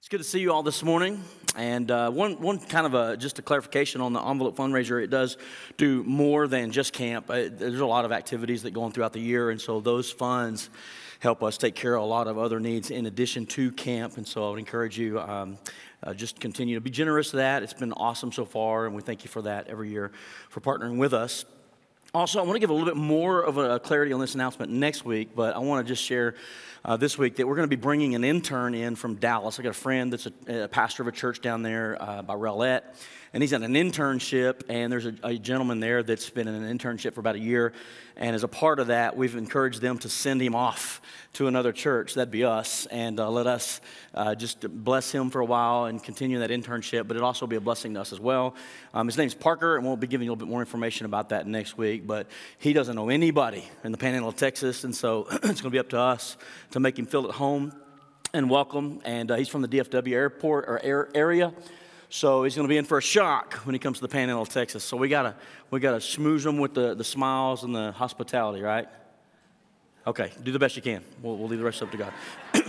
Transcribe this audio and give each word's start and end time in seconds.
It's 0.00 0.08
good 0.08 0.16
to 0.16 0.24
see 0.24 0.40
you 0.40 0.50
all 0.50 0.62
this 0.62 0.82
morning. 0.82 1.22
And 1.56 1.90
uh, 1.90 2.10
one, 2.10 2.40
one 2.40 2.58
kind 2.58 2.86
of 2.86 2.94
a, 2.94 3.18
just 3.18 3.38
a 3.38 3.42
clarification 3.42 4.00
on 4.00 4.14
the 4.14 4.20
envelope 4.22 4.56
fundraiser, 4.56 5.04
it 5.04 5.10
does 5.10 5.36
do 5.76 6.02
more 6.04 6.48
than 6.48 6.72
just 6.72 6.94
camp. 6.94 7.28
Uh, 7.28 7.50
there's 7.52 7.80
a 7.80 7.86
lot 7.86 8.06
of 8.06 8.10
activities 8.10 8.62
that 8.62 8.70
go 8.70 8.84
on 8.84 8.92
throughout 8.92 9.12
the 9.12 9.20
year, 9.20 9.50
and 9.50 9.60
so 9.60 9.78
those 9.78 10.10
funds 10.10 10.70
help 11.18 11.42
us 11.42 11.58
take 11.58 11.74
care 11.74 11.96
of 11.96 12.02
a 12.02 12.06
lot 12.06 12.28
of 12.28 12.38
other 12.38 12.58
needs 12.60 12.90
in 12.90 13.04
addition 13.04 13.44
to 13.44 13.70
camp. 13.72 14.16
And 14.16 14.26
so 14.26 14.46
I 14.46 14.50
would 14.52 14.58
encourage 14.58 14.98
you 14.98 15.20
um, 15.20 15.58
uh, 16.02 16.14
just 16.14 16.40
continue 16.40 16.76
to 16.76 16.80
be 16.80 16.88
generous 16.88 17.32
to 17.32 17.36
that. 17.36 17.62
It's 17.62 17.74
been 17.74 17.92
awesome 17.92 18.32
so 18.32 18.46
far, 18.46 18.86
and 18.86 18.94
we 18.94 19.02
thank 19.02 19.22
you 19.22 19.28
for 19.28 19.42
that 19.42 19.68
every 19.68 19.90
year 19.90 20.12
for 20.48 20.62
partnering 20.62 20.96
with 20.96 21.12
us. 21.12 21.44
Also, 22.14 22.40
I 22.40 22.42
want 22.42 22.56
to 22.56 22.58
give 22.58 22.70
a 22.70 22.72
little 22.72 22.88
bit 22.88 22.96
more 22.96 23.42
of 23.42 23.58
a 23.58 23.78
clarity 23.78 24.14
on 24.14 24.18
this 24.18 24.34
announcement 24.34 24.72
next 24.72 25.04
week, 25.04 25.36
but 25.36 25.54
I 25.54 25.58
want 25.58 25.86
to 25.86 25.92
just 25.92 26.02
share 26.02 26.36
uh, 26.84 26.96
this 26.96 27.18
week 27.18 27.36
that 27.36 27.46
we're 27.46 27.56
going 27.56 27.68
to 27.68 27.76
be 27.76 27.80
bringing 27.80 28.14
an 28.14 28.24
intern 28.24 28.74
in 28.74 28.96
from 28.96 29.16
Dallas. 29.16 29.58
I 29.58 29.62
got 29.62 29.70
a 29.70 29.72
friend 29.72 30.12
that's 30.12 30.26
a, 30.26 30.64
a 30.64 30.68
pastor 30.68 31.02
of 31.02 31.08
a 31.08 31.12
church 31.12 31.40
down 31.40 31.62
there 31.62 31.96
uh, 32.00 32.22
by 32.22 32.34
Rowlett 32.34 32.82
and 33.32 33.42
he's 33.42 33.52
at 33.52 33.62
an 33.62 33.74
internship, 33.74 34.62
and 34.68 34.92
there's 34.92 35.06
a, 35.06 35.14
a, 35.22 35.38
gentleman 35.38 35.78
there 35.78 36.02
that's 36.02 36.28
been 36.30 36.48
in 36.48 36.54
an 36.54 36.78
internship 36.78 37.14
for 37.14 37.20
about 37.20 37.36
a 37.36 37.40
year. 37.40 37.72
And 38.16 38.34
as 38.34 38.42
a 38.42 38.48
part 38.48 38.80
of 38.80 38.88
that, 38.88 39.16
we've 39.16 39.36
encouraged 39.36 39.80
them 39.80 39.98
to 39.98 40.08
send 40.08 40.42
him 40.42 40.54
off 40.54 41.00
to 41.34 41.46
another 41.46 41.72
church. 41.72 42.14
That'd 42.14 42.32
be 42.32 42.44
us, 42.44 42.86
and 42.86 43.20
uh, 43.20 43.30
let 43.30 43.46
us 43.46 43.80
uh, 44.12 44.34
just 44.34 44.68
bless 44.68 45.12
him 45.12 45.30
for 45.30 45.40
a 45.40 45.44
while 45.44 45.84
and 45.84 46.02
continue 46.02 46.40
that 46.40 46.50
internship. 46.50 47.06
But 47.06 47.12
it'd 47.12 47.22
also 47.22 47.46
be 47.46 47.56
a 47.56 47.60
blessing 47.60 47.94
to 47.94 48.00
us 48.00 48.12
as 48.12 48.18
well. 48.18 48.56
Um, 48.92 49.06
his 49.06 49.16
name's 49.16 49.34
Parker, 49.34 49.76
and 49.76 49.86
we'll 49.86 49.96
be 49.96 50.08
giving 50.08 50.24
you 50.24 50.32
a 50.32 50.34
little 50.34 50.46
bit 50.46 50.50
more 50.50 50.60
information 50.60 51.06
about 51.06 51.28
that 51.28 51.46
next 51.46 51.78
week. 51.78 52.06
But 52.06 52.26
he 52.58 52.72
doesn't 52.72 52.96
know 52.96 53.10
anybody 53.10 53.64
in 53.84 53.92
the 53.92 53.98
Panhandle 53.98 54.28
of 54.28 54.36
Texas, 54.36 54.82
and 54.82 54.94
so 54.94 55.26
it's 55.30 55.42
going 55.42 55.54
to 55.54 55.70
be 55.70 55.78
up 55.78 55.90
to 55.90 56.00
us 56.00 56.36
to 56.70 56.80
make 56.80 56.98
him 56.98 57.06
feel 57.06 57.26
at 57.26 57.34
home 57.34 57.72
and 58.32 58.48
welcome. 58.48 59.00
And 59.04 59.30
uh, 59.30 59.36
he's 59.36 59.48
from 59.48 59.62
the 59.62 59.68
DFW 59.68 60.12
airport 60.12 60.66
or 60.68 60.80
air 60.82 61.08
area. 61.14 61.52
So 62.08 62.42
he's 62.42 62.56
going 62.56 62.66
to 62.66 62.68
be 62.68 62.76
in 62.76 62.84
for 62.84 62.98
a 62.98 63.02
shock 63.02 63.54
when 63.64 63.74
he 63.74 63.78
comes 63.78 63.98
to 63.98 64.02
the 64.02 64.08
Panhandle 64.08 64.42
of 64.42 64.48
Texas. 64.48 64.82
So 64.82 64.96
we 64.96 65.08
gotta 65.08 65.36
we 65.70 65.78
gotta 65.78 65.98
schmooze 65.98 66.44
him 66.44 66.58
with 66.58 66.74
the, 66.74 66.94
the 66.94 67.04
smiles 67.04 67.62
and 67.62 67.74
the 67.74 67.92
hospitality, 67.92 68.62
right? 68.62 68.88
Okay, 70.06 70.32
do 70.42 70.50
the 70.50 70.58
best 70.58 70.74
you 70.74 70.82
can. 70.82 71.04
We'll, 71.22 71.36
we'll 71.36 71.48
leave 71.48 71.60
the 71.60 71.64
rest 71.64 71.82
up 71.82 71.90
to 71.92 71.96
God. 71.96 72.12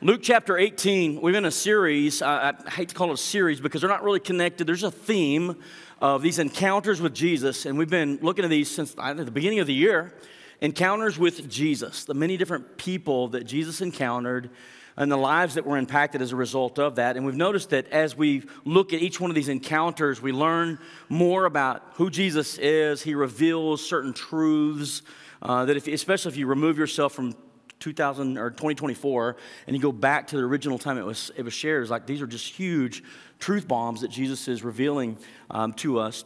Luke 0.00 0.20
chapter 0.22 0.58
18, 0.58 1.20
we've 1.20 1.32
been 1.32 1.44
in 1.44 1.48
a 1.48 1.50
series. 1.50 2.22
I, 2.22 2.50
I, 2.50 2.70
hate 2.70 2.88
to 2.88 2.94
call 2.94 3.10
it 3.10 3.14
a 3.14 3.16
series 3.16 3.60
because 3.60 3.80
they're 3.80 3.90
not 3.90 4.02
really 4.02 4.20
connected. 4.20 4.66
There's 4.66 4.82
a 4.82 4.90
theme 4.90 5.56
of 6.00 6.22
these 6.22 6.38
encounters 6.38 7.00
with 7.00 7.14
Jesus, 7.14 7.66
and 7.66 7.78
we've 7.78 7.88
been 7.88 8.18
looking 8.20 8.44
at 8.44 8.50
these 8.50 8.70
since 8.70 8.94
the 8.94 9.30
beginning 9.32 9.60
of 9.60 9.66
the 9.66 9.74
year. 9.74 10.12
Encounters 10.60 11.18
with 11.18 11.48
Jesus, 11.50 12.04
the 12.04 12.14
many 12.14 12.36
different 12.36 12.78
people 12.78 13.28
that 13.28 13.44
Jesus 13.44 13.80
encountered 13.80 14.50
and 14.96 15.12
the 15.12 15.16
lives 15.16 15.54
that 15.54 15.66
were 15.66 15.76
impacted 15.76 16.22
as 16.22 16.32
a 16.32 16.36
result 16.36 16.78
of 16.78 16.96
that. 16.96 17.16
And 17.16 17.26
we've 17.26 17.36
noticed 17.36 17.70
that 17.70 17.86
as 17.88 18.16
we 18.16 18.44
look 18.64 18.92
at 18.92 19.00
each 19.00 19.20
one 19.20 19.30
of 19.30 19.34
these 19.34 19.50
encounters, 19.50 20.22
we 20.22 20.32
learn 20.32 20.78
more 21.08 21.44
about 21.44 21.82
who 21.94 22.08
Jesus 22.08 22.56
is. 22.56 23.02
He 23.02 23.14
reveals 23.14 23.86
certain 23.86 24.14
truths 24.14 25.02
uh, 25.42 25.66
that, 25.66 25.76
if, 25.76 25.86
especially 25.86 26.30
if 26.30 26.38
you 26.38 26.46
remove 26.46 26.78
yourself 26.78 27.12
from 27.12 27.34
2000 27.78 28.38
or 28.38 28.48
2024 28.48 29.36
and 29.66 29.76
you 29.76 29.82
go 29.82 29.92
back 29.92 30.28
to 30.28 30.36
the 30.36 30.42
original 30.42 30.78
time 30.78 30.96
it 30.96 31.04
was, 31.04 31.30
it 31.36 31.42
was 31.42 31.52
shared, 31.52 31.82
it's 31.82 31.90
like 31.90 32.06
these 32.06 32.22
are 32.22 32.26
just 32.26 32.54
huge 32.54 33.02
truth 33.38 33.68
bombs 33.68 34.00
that 34.00 34.08
Jesus 34.08 34.48
is 34.48 34.64
revealing 34.64 35.18
um, 35.50 35.74
to 35.74 35.98
us 35.98 36.24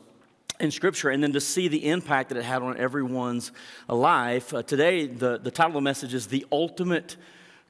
in 0.60 0.70
Scripture, 0.70 1.10
and 1.10 1.22
then 1.22 1.32
to 1.32 1.40
see 1.40 1.68
the 1.68 1.88
impact 1.88 2.28
that 2.28 2.38
it 2.38 2.44
had 2.44 2.62
on 2.62 2.76
everyone's 2.76 3.52
life. 3.88 4.52
Uh, 4.52 4.62
today, 4.62 5.06
the, 5.06 5.38
the 5.38 5.50
title 5.50 5.70
of 5.70 5.74
the 5.74 5.80
message 5.80 6.14
is 6.14 6.26
The 6.26 6.46
Ultimate 6.52 7.16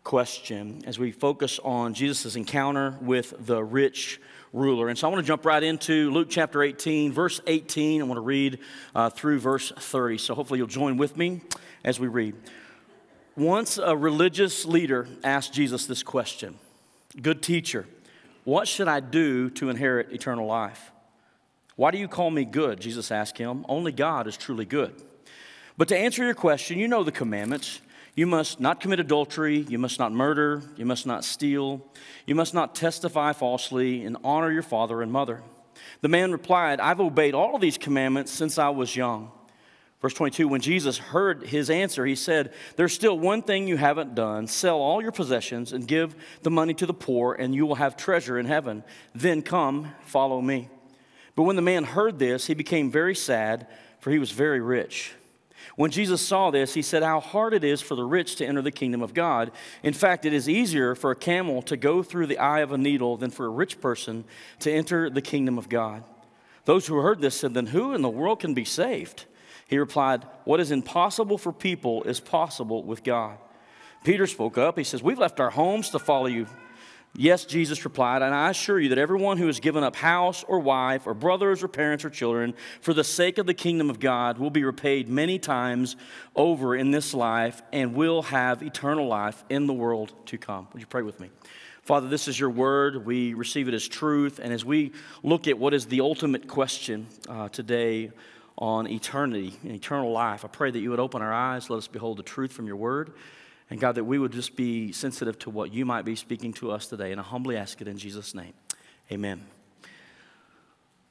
question 0.05 0.83
as 0.87 0.99
we 0.99 1.13
focus 1.13 1.61
on 1.63 1.95
Jesus' 1.95 2.37
encounter 2.37 2.97
with 3.01 3.35
the 3.47 3.63
rich 3.63 4.21
ruler. 4.53 4.89
And 4.89 4.99
so 4.99 5.07
I 5.07 5.11
want 5.11 5.25
to 5.25 5.27
jump 5.27 5.45
right 5.45 5.63
into 5.63 6.11
Luke 6.11 6.29
chapter 6.31 6.63
18, 6.63 7.13
verse 7.13 7.41
18. 7.47 8.01
I 8.01 8.05
want 8.05 8.17
to 8.17 8.23
read 8.23 8.59
uh, 8.95 9.11
through 9.11 9.39
verse 9.39 9.73
30. 9.77 10.19
So 10.19 10.35
hopefully 10.35 10.59
you'll 10.59 10.67
join 10.67 10.97
with 10.97 11.17
me 11.17 11.43
as 11.85 12.01
we 12.01 12.09
read. 12.09 12.35
Once 13.37 13.79
a 13.79 13.97
religious 13.97 14.65
leader 14.65 15.07
asked 15.23 15.53
Jesus 15.53 15.87
this 15.87 16.03
question 16.03 16.59
Good 17.21 17.43
teacher, 17.43 17.87
what 18.45 18.67
should 18.67 18.89
I 18.89 19.01
do 19.01 19.51
to 19.51 19.69
inherit 19.71 20.13
eternal 20.13 20.47
life? 20.47 20.91
Why 21.81 21.91
do 21.91 21.97
you 21.97 22.09
call 22.09 22.31
me 22.31 22.45
good? 22.45 22.79
Jesus 22.79 23.11
asked 23.11 23.39
him. 23.39 23.65
Only 23.67 23.91
God 23.91 24.27
is 24.27 24.37
truly 24.37 24.67
good. 24.67 24.93
But 25.79 25.89
to 25.89 25.97
answer 25.97 26.23
your 26.23 26.35
question, 26.35 26.79
you 26.79 26.87
know 26.87 27.05
the 27.05 27.11
commandments. 27.11 27.81
You 28.15 28.27
must 28.27 28.61
not 28.61 28.83
commit 28.83 29.01
adultery. 29.01 29.61
You 29.67 29.79
must 29.79 29.99
not 29.99 30.13
murder. 30.13 30.63
You 30.77 30.85
must 30.85 31.07
not 31.07 31.25
steal. 31.25 31.81
You 32.27 32.35
must 32.35 32.53
not 32.53 32.75
testify 32.75 33.33
falsely 33.33 34.05
and 34.05 34.19
honor 34.23 34.53
your 34.53 34.61
father 34.61 35.01
and 35.01 35.11
mother. 35.11 35.41
The 36.03 36.09
man 36.09 36.33
replied, 36.33 36.81
I've 36.81 37.01
obeyed 37.01 37.33
all 37.33 37.55
of 37.55 37.63
these 37.63 37.79
commandments 37.79 38.31
since 38.31 38.59
I 38.59 38.69
was 38.69 38.95
young. 38.95 39.31
Verse 40.03 40.13
22 40.13 40.49
When 40.49 40.61
Jesus 40.61 40.99
heard 40.99 41.47
his 41.47 41.71
answer, 41.71 42.05
he 42.05 42.15
said, 42.15 42.53
There's 42.77 42.93
still 42.93 43.19
one 43.19 43.41
thing 43.41 43.67
you 43.67 43.79
haven't 43.79 44.15
done. 44.15 44.49
Sell 44.49 44.77
all 44.77 45.01
your 45.01 45.13
possessions 45.13 45.73
and 45.73 45.89
give 45.89 46.15
the 46.43 46.51
money 46.51 46.75
to 46.75 46.85
the 46.85 46.93
poor, 46.93 47.33
and 47.33 47.55
you 47.55 47.65
will 47.65 47.77
have 47.77 47.97
treasure 47.97 48.39
in 48.39 48.45
heaven. 48.45 48.85
Then 49.15 49.41
come, 49.41 49.93
follow 50.03 50.43
me. 50.43 50.69
But 51.41 51.45
when 51.45 51.57
the 51.57 51.63
man 51.63 51.85
heard 51.85 52.19
this, 52.19 52.49
he 52.49 52.53
became 52.53 52.91
very 52.91 53.15
sad, 53.15 53.67
for 53.99 54.11
he 54.11 54.19
was 54.19 54.31
very 54.31 54.61
rich. 54.61 55.15
When 55.75 55.91
Jesus 55.91 56.21
saw 56.21 56.51
this, 56.51 56.75
he 56.75 56.83
said, 56.83 57.03
How 57.03 57.19
hard 57.19 57.55
it 57.55 57.65
is 57.65 57.81
for 57.81 57.95
the 57.95 58.05
rich 58.05 58.37
to 58.37 58.47
enter 58.47 58.61
the 58.61 58.71
kingdom 58.71 59.01
of 59.01 59.15
God. 59.15 59.51
In 59.83 59.95
fact, 59.95 60.27
it 60.27 60.35
is 60.35 60.51
easier 60.51 60.95
for 60.95 61.11
a 61.11 61.17
camel 61.17 61.63
to 61.63 61.79
go 61.79 62.03
through 62.03 62.27
the 62.27 62.37
eye 62.37 62.61
of 62.61 62.73
a 62.73 62.77
needle 62.77 63.17
than 63.17 63.31
for 63.31 63.47
a 63.47 63.49
rich 63.49 63.81
person 63.81 64.25
to 64.59 64.71
enter 64.71 65.09
the 65.09 65.23
kingdom 65.23 65.57
of 65.57 65.71
God. 65.71 66.05
Those 66.67 66.87
who 66.87 66.97
heard 66.97 67.23
this 67.23 67.41
said, 67.41 67.55
Then 67.55 67.69
who 67.69 67.95
in 67.95 68.03
the 68.03 68.11
world 68.11 68.41
can 68.41 68.53
be 68.53 68.67
saved? 68.67 69.25
He 69.67 69.79
replied, 69.79 70.27
What 70.45 70.61
is 70.61 70.71
impossible 70.71 71.39
for 71.39 71.55
people 71.55 72.03
is 72.03 72.21
possible 72.21 72.83
with 72.83 73.03
God. 73.03 73.39
Peter 74.05 74.27
spoke 74.27 74.59
up. 74.59 74.77
He 74.77 74.85
says, 74.85 75.03
We've 75.03 75.19
left 75.19 75.41
our 75.41 75.49
homes 75.49 75.89
to 75.89 75.99
follow 75.99 76.27
you. 76.27 76.49
Yes, 77.17 77.45
Jesus 77.45 77.85
replied, 77.85 78.23
and 78.23 78.33
I 78.33 78.51
assure 78.51 78.79
you 78.79 78.91
that 78.91 78.99
everyone 78.99 79.37
who 79.37 79.49
has 79.49 79.59
given 79.59 79.83
up 79.83 79.97
house 79.97 80.45
or 80.45 80.61
wife 80.61 81.09
or 81.09 81.15
brothers 81.15 81.63
or 81.63 81.69
parents 81.69 82.05
or 82.05 82.11
children 82.11 82.55
for 82.81 82.95
the 82.95 83.03
sake 83.03 83.39
of 83.39 83.47
the 83.47 83.55
kingdom 83.55 83.91
of 83.91 83.99
God 83.99 84.39
will 84.39 84.51
be 84.51 84.63
repaid 84.63 85.09
many 85.09 85.39
times 85.39 85.97
over 86.37 86.77
in 86.77 86.93
this 86.93 87.13
life 87.13 87.63
and 87.73 87.95
will 87.95 88.23
have 88.23 88.63
eternal 88.63 89.09
life 89.09 89.43
in 89.51 89.67
the 89.67 89.73
world 89.73 90.13
to 90.27 90.39
come. 90.39 90.69
Would 90.73 90.81
you 90.81 90.87
pray 90.87 91.03
with 91.03 91.19
me? 91.19 91.31
Father, 91.83 92.09
this 92.09 92.29
is 92.29 92.39
your 92.39 92.51
word. 92.51 93.05
We 93.05 93.35
receive 93.35 93.67
it 93.67 93.75
as 93.75 93.89
truth. 93.89 94.39
And 94.41 94.53
as 94.53 94.65
we 94.65 94.93
look 95.25 95.49
at 95.49 95.59
what 95.59 95.75
is 95.75 95.87
the 95.87 96.03
ultimate 96.03 96.47
question 96.47 97.09
uh, 97.29 97.49
today 97.49 98.13
on 98.57 98.87
eternity 98.87 99.55
and 99.65 99.73
eternal 99.73 100.13
life, 100.13 100.45
I 100.45 100.49
pray 100.49 100.71
that 100.71 100.79
you 100.79 100.91
would 100.91 101.01
open 101.01 101.23
our 101.23 101.33
eyes, 101.33 101.71
let 101.71 101.79
us 101.79 101.89
behold 101.89 102.19
the 102.19 102.23
truth 102.23 102.53
from 102.53 102.69
your 102.69 102.77
word. 102.77 103.15
And 103.71 103.79
God, 103.81 103.95
that 103.95 104.05
we 104.05 104.19
would 104.19 104.33
just 104.33 104.57
be 104.57 104.91
sensitive 104.91 105.39
to 105.41 105.51
what 105.51 105.73
you 105.73 105.87
might 105.87 106.05
be 106.05 106.17
speaking 106.17 106.53
to 106.55 106.73
us 106.73 106.87
today. 106.87 107.13
And 107.13 107.21
I 107.21 107.25
humbly 107.25 107.57
ask 107.57 107.81
it 107.81 107.87
in 107.87 107.97
Jesus' 107.97 108.35
name. 108.35 108.53
Amen. 109.13 109.47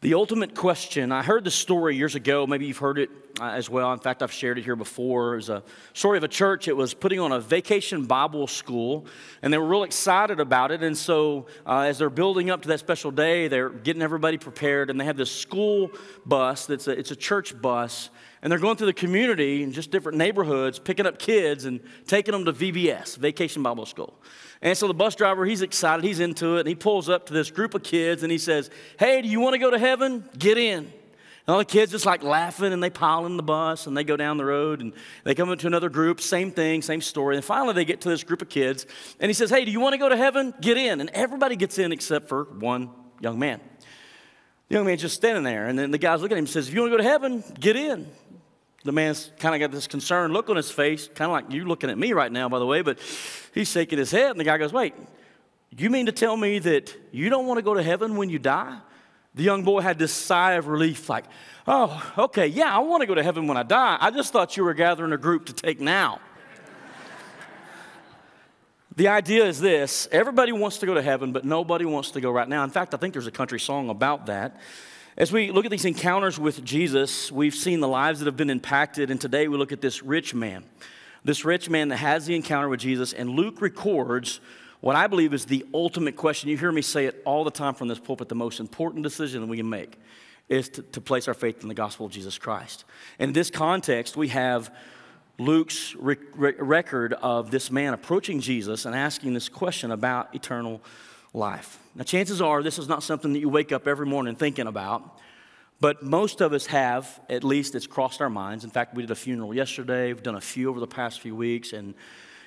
The 0.02 0.14
ultimate 0.14 0.56
question, 0.56 1.12
I 1.12 1.24
heard 1.24 1.44
this 1.44 1.56
story 1.56 1.98
years 1.98 2.16
ago. 2.16 2.48
Maybe 2.48 2.66
you've 2.66 2.78
heard 2.78 3.00
it 3.00 3.09
uh, 3.38 3.50
as 3.50 3.69
well. 3.69 3.92
In 3.92 4.00
fact, 4.00 4.24
I've 4.24 4.31
shared 4.31 4.58
it 4.58 4.64
here 4.64 4.78
before. 4.78 5.34
It 5.34 5.38
was 5.38 5.50
a 5.50 5.64
story 5.92 6.18
of 6.18 6.24
a 6.24 6.30
church. 6.30 6.69
It 6.69 6.78
was 6.78 6.94
putting 6.94 7.19
on 7.19 7.34
a 7.34 7.40
vacation 7.42 8.06
Bible 8.06 8.48
school, 8.48 9.08
and 9.42 9.52
they 9.52 9.58
were 9.58 9.68
real 9.68 9.84
excited 9.84 10.40
about 10.40 10.72
it. 10.72 10.84
And 10.84 10.98
so, 10.98 11.48
uh, 11.66 11.81
as 11.81 11.98
they're 11.98 12.09
building 12.09 12.50
up 12.50 12.62
to 12.62 12.69
that 12.69 12.80
special 12.80 13.12
day, 13.12 13.50
they're 13.50 13.69
getting 13.69 14.02
everybody 14.02 14.38
prepared, 14.38 14.90
and 14.90 14.98
they 14.98 15.03
have 15.03 15.18
this 15.18 15.31
school 15.31 15.92
bus 16.25 16.66
that's 16.66 16.88
a, 16.88 16.92
it's 16.98 17.12
a 17.12 17.16
church 17.18 17.62
bus 17.62 18.09
and 18.42 18.52
they're 18.52 18.60
going 18.60 18.78
through 18.78 18.88
the 18.88 18.94
community 18.94 19.64
in 19.64 19.72
just 19.72 19.92
different 19.92 20.18
neighborhoods, 20.18 20.80
picking 20.80 21.06
up 21.06 21.20
kids 21.20 21.66
and 21.66 21.82
taking 22.08 22.32
them 22.32 22.46
to 22.46 22.54
VBS, 22.54 23.18
Vacation 23.18 23.64
Bible 23.64 23.86
School. 23.86 24.18
And 24.62 24.78
so 24.78 24.88
the 24.88 24.94
bus 24.94 25.16
driver, 25.16 25.46
he's 25.46 25.62
excited, 25.62 26.04
he's 26.04 26.19
into 26.19 26.56
it, 26.56 26.62
and 26.62 26.68
he 26.68 26.75
pulls 26.75 27.10
up 27.10 27.25
to 27.28 27.34
this 27.34 27.52
group 27.52 27.74
of 27.74 27.84
kids 27.84 28.24
and 28.24 28.31
he 28.31 28.38
says, 28.38 28.69
Hey, 28.98 29.22
do 29.22 29.28
you 29.28 29.40
want 29.40 29.54
to 29.54 29.60
go 29.60 29.69
to 29.69 29.80
heaven? 29.80 30.28
Get 30.38 30.58
in. 30.58 30.92
And 31.50 31.54
all 31.54 31.58
the 31.58 31.66
kids 31.66 31.92
just 31.92 32.06
like 32.06 32.24
laughing 32.24 32.74
and 32.74 32.84
they 32.84 32.90
pile 32.90 33.25
in 33.25 33.36
the 33.36 33.44
bus 33.44 33.88
and 33.88 33.98
they 33.98 34.04
go 34.04 34.16
down 34.16 34.38
the 34.38 34.46
road 34.46 34.81
and 34.81 34.94
they 35.24 35.34
come 35.34 35.52
into 35.52 35.68
another 35.68 35.90
group, 35.90 36.22
same 36.22 36.52
thing, 36.52 36.81
same 36.81 37.02
story. 37.02 37.36
And 37.36 37.44
finally 37.44 37.74
they 37.74 37.86
get 37.86 38.02
to 38.02 38.10
this 38.10 38.24
group 38.24 38.42
of 38.42 38.50
kids 38.50 38.86
and 39.19 39.30
he 39.30 39.34
says, 39.34 39.50
Hey, 39.50 39.66
do 39.66 39.72
you 39.72 39.80
want 39.80 39.94
to 39.94 39.98
go 39.98 40.10
to 40.10 40.18
heaven? 40.18 40.54
Get 40.62 40.78
in. 40.78 41.02
And 41.02 41.10
everybody 41.10 41.56
gets 41.56 41.78
in 41.78 41.92
except 41.92 42.30
for 42.30 42.44
one 42.44 42.90
young 43.19 43.40
man. 43.40 43.60
The 44.68 44.75
young 44.75 44.86
man's 44.86 45.02
just 45.02 45.16
standing 45.16 45.44
there. 45.44 45.68
And 45.68 45.80
then 45.80 45.92
the 45.92 45.98
guy's 45.98 46.22
looking 46.22 46.36
at 46.36 46.40
him 46.40 46.44
and 46.44 46.50
says, 46.50 46.68
If 46.68 46.74
you 46.74 46.81
want 46.81 46.92
to 46.92 46.98
go 46.98 47.04
to 47.04 47.10
heaven, 47.10 47.44
get 47.60 47.75
in 47.75 48.08
the 48.84 48.92
man's 48.92 49.31
kind 49.40 49.56
of 49.56 49.60
got 49.60 49.76
this 49.76 49.88
concerned 49.88 50.34
look 50.34 50.50
on 50.50 50.56
his 50.56 50.72
face, 50.72 51.08
kind 51.14 51.30
of 51.30 51.34
like 51.34 51.52
you 51.52 51.66
looking 51.66 51.90
at 51.90 51.98
me 51.98 52.14
right 52.14 52.31
now, 52.31 52.48
by 52.48 52.60
the 52.60 52.66
way, 52.66 52.81
but 52.81 53.00
he's 53.54 53.70
shaking 53.70 53.98
his 53.98 54.12
head. 54.12 54.31
And 54.31 54.40
the 54.40 54.44
guy 54.44 54.58
goes, 54.58 54.72
Wait, 54.72 54.94
you 55.78 55.90
mean 55.90 56.06
to 56.06 56.12
tell 56.12 56.38
me 56.38 56.60
that 56.60 56.96
you 57.12 57.30
don't 57.30 57.46
want 57.46 57.58
to 57.58 57.62
go 57.62 57.74
to 57.74 57.84
heaven 57.84 58.16
when 58.16 58.30
you 58.30 58.40
die? 58.40 58.78
The 59.36 59.44
young 59.44 59.64
boy 59.64 59.81
had 59.81 60.00
this 60.00 60.14
sigh 60.14 60.54
of 60.54 60.68
relief, 60.68 61.10
like, 61.10 61.26
Oh, 61.68 62.14
okay, 62.18 62.48
yeah, 62.48 62.76
I 62.76 62.80
want 62.80 63.02
to 63.02 63.08
go 63.08 63.16
to 63.16 63.22
heaven 63.22 63.48
when 63.48 63.58
I 63.58 63.64
die. 63.64 63.98
I 64.00 64.12
just 64.12 64.34
thought 64.34 64.58
you 64.58 64.64
were 64.64 64.74
gathering 64.74 65.12
a 65.12 65.18
group 65.18 65.46
to 65.48 65.54
take 65.54 65.80
now. 65.80 66.20
The 68.96 69.08
idea 69.08 69.46
is 69.46 69.62
this 69.62 70.10
everybody 70.12 70.52
wants 70.52 70.80
to 70.80 70.86
go 70.86 70.94
to 70.94 71.02
heaven, 71.02 71.32
but 71.32 71.46
nobody 71.46 71.86
wants 71.86 72.12
to 72.12 72.22
go 72.22 72.32
right 72.32 72.48
now. 72.48 72.64
In 72.64 72.70
fact, 72.70 72.94
I 72.94 72.98
think 72.98 73.14
there's 73.14 73.28
a 73.28 73.32
country 73.32 73.60
song 73.60 73.90
about 73.90 74.25
that. 74.25 74.60
As 75.19 75.33
we 75.33 75.51
look 75.51 75.66
at 75.66 75.71
these 75.71 75.83
encounters 75.83 76.39
with 76.39 76.63
Jesus, 76.63 77.30
we've 77.30 77.54
seen 77.54 77.81
the 77.81 77.89
lives 77.89 78.19
that 78.19 78.25
have 78.25 78.38
been 78.38 78.50
impacted, 78.50 79.12
and 79.12 79.19
today 79.19 79.50
we 79.50 79.57
look 79.57 79.74
at 79.74 79.81
this 79.81 80.01
rich 80.01 80.33
man. 80.33 80.63
This 81.25 81.44
rich 81.44 81.69
man 81.69 81.89
that 81.89 81.98
has 81.98 82.25
the 82.25 82.38
encounter 82.38 82.69
with 82.69 82.80
Jesus, 82.80 83.12
and 83.12 83.31
Luke 83.31 83.62
records 83.62 84.39
what 84.80 84.95
I 84.95 85.07
believe 85.07 85.33
is 85.33 85.44
the 85.44 85.66
ultimate 85.74 86.16
question. 86.16 86.50
You 86.50 86.57
hear 86.57 86.71
me 86.71 86.81
say 86.81 87.06
it 87.06 87.21
all 87.25 87.44
the 87.44 87.51
time 87.51 87.74
from 87.74 87.89
this 87.89 88.00
pulpit 88.00 88.30
the 88.30 88.36
most 88.36 88.62
important 88.62 89.04
decision 89.04 89.42
that 89.42 89.48
we 89.48 89.57
can 89.57 89.69
make 89.69 90.00
is 90.48 90.69
to, 90.69 90.83
to 90.83 91.01
place 91.01 91.27
our 91.27 91.33
faith 91.33 91.63
in 91.63 91.68
the 91.68 91.74
gospel 91.74 92.06
of 92.06 92.13
Jesus 92.13 92.38
Christ. 92.38 92.86
In 93.19 93.33
this 93.33 93.50
context, 93.51 94.15
we 94.15 94.30
have 94.30 94.74
Luke's 95.38 95.95
re- 95.95 96.15
record 96.33 97.12
of 97.12 97.51
this 97.51 97.69
man 97.69 97.94
approaching 97.94 98.39
Jesus 98.39 98.86
and 98.86 98.95
asking 98.95 99.33
this 99.33 99.50
question 99.50 99.92
about 99.92 100.33
eternal 100.33 100.81
life. 101.34 101.80
Now, 101.96 102.04
chances 102.04 102.42
are 102.42 102.64
this 102.64 102.80
is 102.80 102.88
not 102.88 103.04
something 103.04 103.34
that 103.34 103.40
you 103.40 103.50
wake 103.50 103.72
up 103.72 103.88
every 103.88 104.06
morning 104.06 104.36
thinking 104.36 104.68
about, 104.68 105.20
but 105.80 106.04
most 106.04 106.42
of 106.42 106.54
us 106.54 106.66
have, 106.68 107.20
at 107.30 107.44
least 107.44 107.76
it's 107.76 107.88
crossed 107.88 108.22
our 108.22 108.30
minds. 108.30 108.64
In 108.64 108.70
fact, 108.70 108.96
we 108.96 109.04
did 109.04 109.12
a 109.12 109.16
funeral 109.16 109.54
yesterday, 109.54 110.12
we've 110.12 110.24
done 110.24 110.36
a 110.36 110.42
few 110.42 110.70
over 110.70 110.80
the 110.80 110.88
past 110.88 111.22
few 111.22 111.36
weeks, 111.36 111.74
and 111.74 111.94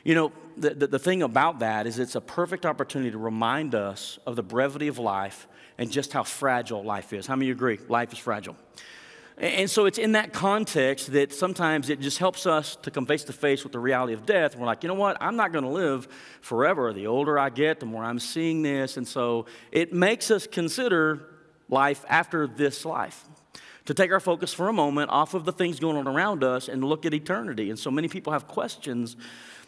you 0.05 0.14
know, 0.14 0.32
the, 0.56 0.70
the, 0.70 0.87
the, 0.88 0.99
thing 0.99 1.23
about 1.23 1.61
that 1.61 1.87
is 1.87 2.00
it's 2.00 2.17
a 2.17 2.20
perfect 2.20 2.67
opportunity 2.67 3.12
to 3.12 3.19
remind 3.19 3.75
us 3.76 4.19
of 4.26 4.34
the 4.34 4.43
brevity 4.43 4.88
of 4.88 4.99
life 4.99 5.46
and 5.78 5.90
just 5.90 6.12
how 6.12 6.25
fragile 6.25 6.82
life 6.82 7.12
is. 7.12 7.26
How 7.26 7.37
many 7.37 7.52
agree? 7.52 7.78
Life 7.88 8.12
is 8.12 8.19
fragile. 8.19 8.56
And 9.42 9.68
so 9.68 9.86
it's 9.86 9.98
in 9.98 10.12
that 10.12 10.32
context 10.32 11.10
that 11.12 11.32
sometimes 11.32 11.90
it 11.90 11.98
just 11.98 12.18
helps 12.18 12.46
us 12.46 12.76
to 12.76 12.92
come 12.92 13.06
face 13.06 13.24
to 13.24 13.32
face 13.32 13.64
with 13.64 13.72
the 13.72 13.80
reality 13.80 14.12
of 14.12 14.24
death. 14.24 14.54
We're 14.54 14.66
like, 14.66 14.84
you 14.84 14.88
know 14.88 14.94
what? 14.94 15.16
I'm 15.20 15.34
not 15.34 15.50
going 15.50 15.64
to 15.64 15.70
live 15.70 16.06
forever. 16.40 16.92
The 16.92 17.08
older 17.08 17.36
I 17.40 17.50
get, 17.50 17.80
the 17.80 17.86
more 17.86 18.04
I'm 18.04 18.20
seeing 18.20 18.62
this. 18.62 18.96
And 18.96 19.06
so 19.06 19.46
it 19.72 19.92
makes 19.92 20.30
us 20.30 20.46
consider 20.46 21.26
life 21.68 22.04
after 22.08 22.46
this 22.46 22.84
life. 22.84 23.24
To 23.86 23.94
take 23.94 24.12
our 24.12 24.20
focus 24.20 24.54
for 24.54 24.68
a 24.68 24.72
moment 24.72 25.10
off 25.10 25.34
of 25.34 25.44
the 25.44 25.52
things 25.52 25.80
going 25.80 25.96
on 25.96 26.06
around 26.06 26.44
us 26.44 26.68
and 26.68 26.84
look 26.84 27.04
at 27.04 27.12
eternity. 27.12 27.68
And 27.68 27.76
so 27.76 27.90
many 27.90 28.06
people 28.06 28.32
have 28.32 28.46
questions 28.46 29.16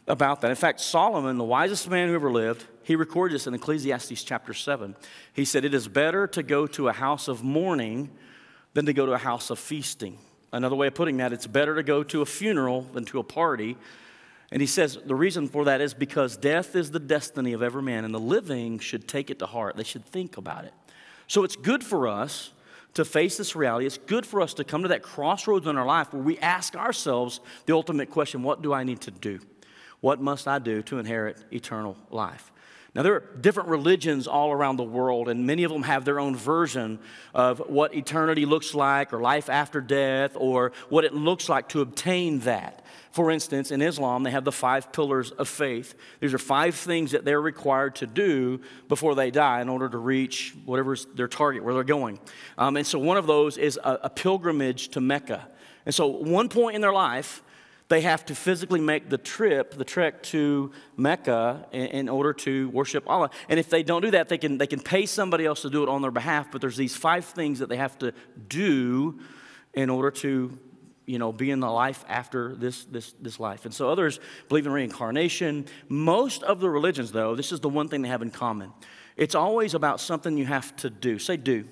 about 0.07 0.41
that. 0.43 0.51
In 0.51 0.57
fact, 0.57 0.79
Solomon, 0.79 1.37
the 1.37 1.43
wisest 1.43 1.91
man 1.91 2.07
who 2.07 2.15
ever 2.15 2.31
lived, 2.31 2.65
he 2.85 2.95
records 2.95 3.35
this 3.35 3.49
in 3.49 3.55
Ecclesiastes 3.55 4.23
chapter 4.23 4.55
7. 4.55 4.95
He 5.33 5.45
said, 5.45 5.65
It 5.65 5.75
is 5.75 5.89
better 5.89 6.29
to 6.29 6.45
go 6.45 6.69
to 6.69 6.87
a 6.87 6.93
house 6.93 7.27
of 7.27 7.43
mourning 7.43 8.11
than 8.75 8.87
to 8.87 8.93
go 8.93 9.07
to 9.07 9.13
a 9.13 9.19
house 9.19 9.51
of 9.51 9.59
feasting. 9.59 10.19
Another 10.53 10.77
way 10.77 10.87
of 10.87 10.95
putting 10.95 11.17
that, 11.17 11.33
it's 11.33 11.47
better 11.47 11.75
to 11.75 11.83
go 11.83 12.05
to 12.05 12.23
a 12.23 12.27
funeral 12.27 12.83
than 12.83 13.05
to 13.07 13.19
a 13.19 13.25
party. 13.25 13.77
And 14.53 14.61
he 14.61 14.67
says 14.67 14.99
the 15.05 15.15
reason 15.15 15.49
for 15.49 15.65
that 15.65 15.81
is 15.81 15.95
because 15.95 16.37
death 16.37 16.77
is 16.77 16.91
the 16.91 17.01
destiny 17.01 17.55
of 17.55 17.63
every 17.63 17.83
man, 17.83 18.05
and 18.05 18.15
the 18.15 18.21
living 18.21 18.79
should 18.79 19.09
take 19.09 19.31
it 19.31 19.39
to 19.41 19.47
heart. 19.47 19.77
They 19.77 19.85
should 19.85 20.05
think 20.05 20.37
about 20.37 20.65
it. 20.65 20.75
So 21.27 21.43
it's 21.43 21.57
good 21.57 21.83
for 21.83 22.07
us 22.07 22.51
to 22.95 23.05
face 23.05 23.37
this 23.37 23.57
reality. 23.57 23.87
It's 23.87 23.99
good 23.99 24.25
for 24.25 24.41
us 24.41 24.55
to 24.55 24.65
come 24.65 24.83
to 24.83 24.89
that 24.89 25.03
crossroads 25.03 25.67
in 25.67 25.77
our 25.77 25.87
life 25.87 26.13
where 26.13 26.23
we 26.23 26.39
ask 26.39 26.77
ourselves 26.77 27.41
the 27.67 27.75
ultimate 27.75 28.11
question 28.11 28.43
what 28.43 28.63
do 28.63 28.73
I 28.73 28.85
need 28.85 29.01
to 29.03 29.11
do? 29.11 29.41
What 30.01 30.21
must 30.21 30.47
I 30.47 30.59
do 30.59 30.83
to 30.83 30.99
inherit 30.99 31.43
eternal 31.51 31.97
life? 32.11 32.53
Now, 32.95 33.03
there 33.03 33.15
are 33.15 33.25
different 33.41 33.71
religions 33.71 34.29
all 34.29 34.53
around 34.53 34.77
the 34.77 34.85
world, 34.85 35.29
and 35.29 35.45
many 35.47 35.65
of 35.65 35.73
them 35.73 35.83
have 35.83 36.05
their 36.05 36.21
own 36.21 36.37
version 36.37 37.01
of 37.35 37.59
what 37.59 37.93
eternity 37.93 38.47
looks 38.47 38.73
like, 38.73 39.13
or 39.13 39.21
life 39.21 39.51
after 39.51 39.81
death, 39.81 40.37
or 40.37 40.71
what 40.91 41.05
it 41.05 41.13
looks 41.13 41.49
like 41.49 41.69
to 41.71 41.81
obtain 41.81 42.39
that. 42.41 42.85
For 43.15 43.31
instance, 43.31 43.71
in 43.71 43.81
Islam, 43.81 44.23
they 44.23 44.33
have 44.33 44.45
the 44.45 44.53
five 44.53 44.93
pillars 44.93 45.31
of 45.31 45.49
faith. 45.49 45.95
These 46.21 46.35
are 46.35 46.39
five 46.39 46.75
things 46.75 47.13
that 47.13 47.25
they're 47.25 47.41
required 47.41 47.95
to 47.97 48.07
do 48.07 48.61
before 48.89 49.15
they 49.15 49.31
die 49.31 49.61
in 49.61 49.69
order 49.69 49.89
to 49.89 49.99
reach 49.99 50.55
whatever's 50.65 51.07
their 51.15 51.29
target, 51.29 51.65
where 51.65 51.75
they're 51.75 51.85
going. 51.85 52.19
Um, 52.59 52.77
and 52.77 52.85
so, 52.85 52.99
one 52.99 53.17
of 53.17 53.27
those 53.29 53.57
is 53.57 53.79
a, 53.83 54.01
a 54.05 54.11
pilgrimage 54.11 54.89
to 54.89 55.01
Mecca. 55.01 55.49
And 55.87 55.95
so, 55.95 56.09
one 56.09 56.49
point 56.49 56.75
in 56.75 56.81
their 56.81 56.93
life, 56.93 57.44
they 57.89 58.01
have 58.01 58.25
to 58.27 58.35
physically 58.35 58.81
make 58.81 59.11
the 59.11 59.19
trip, 59.19 59.75
the 59.75 59.85
trek 59.85 60.23
to 60.23 60.73
Mecca 60.97 61.67
in, 61.71 61.87
in, 61.87 62.09
order 62.09 62.33
to 62.33 62.71
worship 62.71 63.05
Allah. 63.07 63.31
And 63.49 63.61
if 63.61 63.69
they 63.69 63.83
don't 63.83 64.03
do 64.03 64.11
that, 64.13 64.29
they 64.29 64.39
can, 64.39 64.57
they 64.59 64.67
can 64.67 64.81
pay 64.81 65.07
somebody 65.07 65.45
else 65.45 65.63
to 65.63 65.71
do 65.71 65.83
it 65.83 65.89
on 65.89 66.01
their 66.01 66.11
behalf, 66.11 66.49
but 66.51 66.61
there's 66.61 66.77
these 66.77 66.97
five 66.97 67.25
things 67.25 67.59
that 67.59 67.69
they 67.69 67.77
have 67.77 67.99
to 67.99 68.13
do 68.49 69.19
in 69.75 69.91
order 69.91 70.11
to 70.11 70.59
you 71.07 71.19
know, 71.19 71.33
be 71.33 71.51
in 71.51 71.61
the 71.61 71.71
life 71.71 72.05
after 72.09 72.55
this, 72.55 72.85
this, 72.87 73.15
this 73.21 73.39
life. 73.39 73.67
And 73.67 73.75
so 73.75 73.91
others 73.91 74.21
believe 74.49 74.67
in 74.67 74.73
reincarnation. 74.73 75.67
Most 75.89 76.43
of 76.43 76.61
the 76.61 76.71
religions, 76.71 77.13
though, 77.13 77.35
this 77.35 77.53
is 77.53 77.61
the 77.61 77.69
one 77.69 77.89
thing 77.89 78.03
they 78.03 78.09
have 78.09 78.23
in 78.23 78.31
common. 78.31 78.73
It's 79.17 79.35
always 79.35 79.75
about 79.75 80.01
something 80.01 80.37
you 80.39 80.47
have 80.47 80.75
to 80.77 80.91
do. 80.91 81.19
Say, 81.19 81.37
do. 81.37 81.67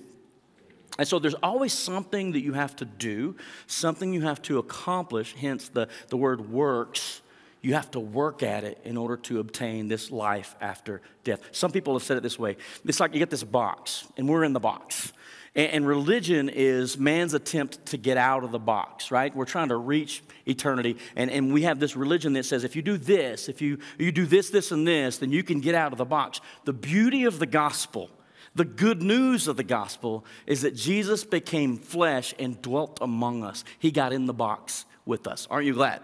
And 0.99 1.09
so 1.09 1.19
there's 1.19 1.35
always 1.43 1.73
something 1.73 2.33
that 2.33 2.43
you 2.43 2.53
have 2.53 2.77
to 2.77 2.85
do, 2.85 3.37
something 3.67 4.13
you 4.13 4.23
have 4.23 4.43
to 4.43 4.59
accomplish, 4.59 5.35
hence 5.35 5.69
the, 5.69 5.89
the 6.09 6.17
word 6.17 6.51
works. 6.51 7.23
You 7.63 7.75
have 7.75 7.91
to 7.93 8.01
work 8.01 8.43
at 8.43 8.65
it 8.65 8.79
in 8.85 8.97
order 8.97 9.17
to 9.19 9.39
obtain 9.39 9.89
this 9.89 10.11
life 10.11 10.57
after 10.61 11.01
death. 11.25 11.41
Some 11.53 11.71
people 11.71 11.95
have 11.95 12.03
said 12.03 12.17
it 12.17 12.23
this 12.23 12.39
way 12.39 12.57
it's 12.85 13.01
like 13.01 13.15
you 13.15 13.21
get 13.21 13.31
this 13.31 13.45
box, 13.45 14.07
and 14.17 14.29
we're 14.29 14.45
in 14.45 14.53
the 14.53 14.61
box. 14.61 15.13
And, 15.55 15.71
and 15.71 15.87
religion 15.87 16.49
is 16.49 16.99
man's 16.99 17.35
attempt 17.35 17.87
to 17.87 17.97
get 17.97 18.17
out 18.17 18.45
of 18.45 18.51
the 18.51 18.59
box, 18.59 19.11
right? 19.11 19.35
We're 19.35 19.45
trying 19.45 19.69
to 19.69 19.77
reach 19.77 20.23
eternity. 20.47 20.97
And, 21.17 21.31
and 21.31 21.55
we 21.55 21.63
have 21.63 21.79
this 21.79 21.97
religion 21.97 22.33
that 22.35 22.45
says 22.45 22.65
if 22.65 22.77
you 22.77 22.83
do 22.83 22.99
this, 22.99 23.49
if 23.49 23.63
you, 23.63 23.79
you 23.99 24.13
do 24.13 24.27
this, 24.27 24.51
this, 24.51 24.73
and 24.73 24.87
this, 24.87 25.19
then 25.19 25.31
you 25.31 25.43
can 25.43 25.61
get 25.61 25.75
out 25.75 25.93
of 25.93 25.99
the 25.99 26.05
box. 26.05 26.41
The 26.65 26.73
beauty 26.73 27.25
of 27.25 27.39
the 27.39 27.47
gospel 27.47 28.11
the 28.55 28.65
good 28.65 29.03
news 29.03 29.49
of 29.49 29.57
the 29.57 29.65
gospel 29.65 30.25
is 30.47 30.63
that 30.63 30.75
Jesus 30.75 31.25
became 31.25 31.79
flesh 31.79 32.35
and 32.39 32.61
dwelt 32.61 32.99
among 33.01 33.45
us. 33.45 33.65
He 33.79 33.91
got 33.91 34.13
in 34.13 34.27
the 34.27 34.35
box 34.35 34.85
with 35.07 35.27
us. 35.27 35.47
Aren't 35.51 35.67
you 35.67 35.75
glad? 35.75 36.03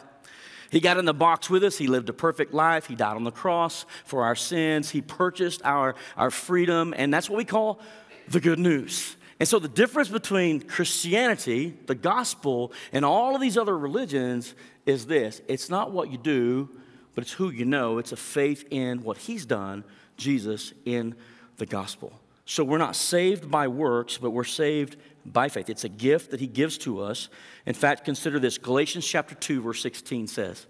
He 0.70 0.80
got 0.80 0.98
in 0.98 1.04
the 1.04 1.14
box 1.14 1.48
with 1.48 1.64
us. 1.64 1.78
He 1.78 1.86
lived 1.86 2.08
a 2.08 2.12
perfect 2.12 2.52
life. 2.52 2.86
He 2.86 2.94
died 2.94 3.16
on 3.16 3.24
the 3.24 3.30
cross 3.30 3.86
for 4.04 4.24
our 4.24 4.34
sins. 4.34 4.90
He 4.90 5.00
purchased 5.00 5.62
our, 5.64 5.94
our 6.16 6.30
freedom. 6.30 6.94
And 6.96 7.12
that's 7.12 7.28
what 7.28 7.36
we 7.36 7.44
call 7.44 7.80
the 8.28 8.40
good 8.40 8.58
news. 8.58 9.16
And 9.40 9.48
so 9.48 9.58
the 9.58 9.68
difference 9.68 10.08
between 10.08 10.60
Christianity, 10.60 11.76
the 11.86 11.94
gospel, 11.94 12.72
and 12.92 13.04
all 13.04 13.34
of 13.34 13.40
these 13.40 13.56
other 13.56 13.76
religions 13.76 14.54
is 14.84 15.06
this 15.06 15.40
it's 15.48 15.70
not 15.70 15.92
what 15.92 16.10
you 16.10 16.18
do, 16.18 16.68
but 17.14 17.22
it's 17.22 17.32
who 17.32 17.50
you 17.50 17.64
know. 17.64 17.98
It's 17.98 18.12
a 18.12 18.16
faith 18.16 18.64
in 18.70 19.02
what 19.02 19.16
He's 19.16 19.46
done, 19.46 19.84
Jesus, 20.16 20.72
in 20.84 21.14
the 21.56 21.66
gospel. 21.66 22.12
So 22.50 22.64
we're 22.64 22.78
not 22.78 22.96
saved 22.96 23.50
by 23.50 23.68
works, 23.68 24.16
but 24.16 24.30
we're 24.30 24.42
saved 24.42 24.96
by 25.26 25.50
faith. 25.50 25.68
It's 25.68 25.84
a 25.84 25.88
gift 25.90 26.30
that 26.30 26.40
he 26.40 26.46
gives 26.46 26.78
to 26.78 27.02
us. 27.02 27.28
In 27.66 27.74
fact, 27.74 28.06
consider 28.06 28.38
this 28.38 28.56
Galatians 28.56 29.06
chapter 29.06 29.34
2, 29.34 29.60
verse 29.60 29.82
16 29.82 30.28
says, 30.28 30.66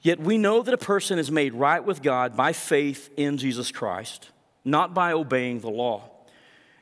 Yet 0.00 0.18
we 0.18 0.36
know 0.36 0.60
that 0.62 0.74
a 0.74 0.76
person 0.76 1.20
is 1.20 1.30
made 1.30 1.54
right 1.54 1.82
with 1.82 2.02
God 2.02 2.36
by 2.36 2.52
faith 2.52 3.10
in 3.16 3.38
Jesus 3.38 3.70
Christ, 3.70 4.30
not 4.64 4.92
by 4.92 5.12
obeying 5.12 5.60
the 5.60 5.70
law. 5.70 6.10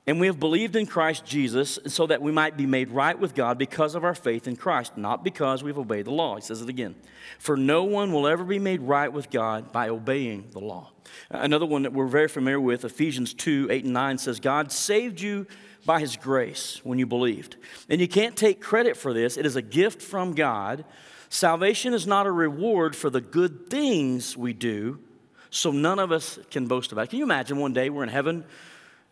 And 0.05 0.19
we 0.19 0.27
have 0.27 0.41
believed 0.41 0.75
in 0.75 0.87
Christ 0.87 1.25
Jesus 1.25 1.79
so 1.87 2.09
that 2.09 2.21
we 2.21 2.33
might 2.33 2.57
be 2.57 2.67
made 2.67 2.91
right 2.91 3.17
with 3.17 3.37
God 3.37 3.57
because 3.57 3.95
of 3.95 4.03
our 4.03 4.17
faith 4.17 4.49
in 4.49 4.57
Christ, 4.57 4.97
not 4.97 5.23
because 5.23 5.63
we've 5.63 5.79
obeyed 5.79 6.07
the 6.07 6.11
law. 6.13 6.35
He 6.35 6.43
says 6.43 6.61
it 6.61 6.69
again. 6.69 6.97
For 7.39 7.57
no 7.57 7.85
one 7.85 8.13
will 8.13 8.27
ever 8.27 8.43
be 8.43 8.59
made 8.59 8.81
right 8.81 9.13
with 9.13 9.31
God 9.31 9.71
by 9.71 9.89
obeying 9.91 10.49
the 10.51 10.59
law. 10.59 10.91
Another 11.31 11.67
one 11.67 11.83
that 11.83 11.93
we're 11.93 12.07
very 12.07 12.27
familiar 12.27 12.61
with, 12.61 12.85
Ephesians 12.85 13.33
2 13.33 13.69
8 13.71 13.85
and 13.85 13.93
9, 13.93 14.19
says, 14.19 14.41
God 14.41 14.73
saved 14.73 15.21
you 15.21 15.47
by 15.87 16.01
his 16.01 16.17
grace 16.17 16.81
when 16.83 16.99
you 16.99 17.07
believed. 17.07 17.57
And 17.89 18.01
you 18.01 18.09
can't 18.09 18.37
take 18.37 18.61
credit 18.61 18.97
for 18.97 19.13
this, 19.13 19.37
it 19.37 19.47
is 19.47 19.57
a 19.57 19.63
gift 19.63 20.03
from 20.03 20.35
God. 20.35 20.85
Salvation 21.29 21.95
is 21.95 22.07
not 22.07 22.27
a 22.27 22.31
reward 22.31 22.95
for 22.95 23.09
the 23.09 23.21
good 23.21 23.71
things 23.71 24.37
we 24.37 24.53
do, 24.53 24.99
so 25.49 25.71
none 25.71 25.99
of 25.99 26.13
us 26.13 26.39
can 26.51 26.67
boast 26.67 26.93
about 26.93 27.05
it. 27.05 27.11
Can 27.11 27.21
you 27.21 27.25
imagine 27.25 27.57
one 27.57 27.73
day 27.73 27.89
we're 27.89 28.03
in 28.03 28.11
heaven? 28.11 28.45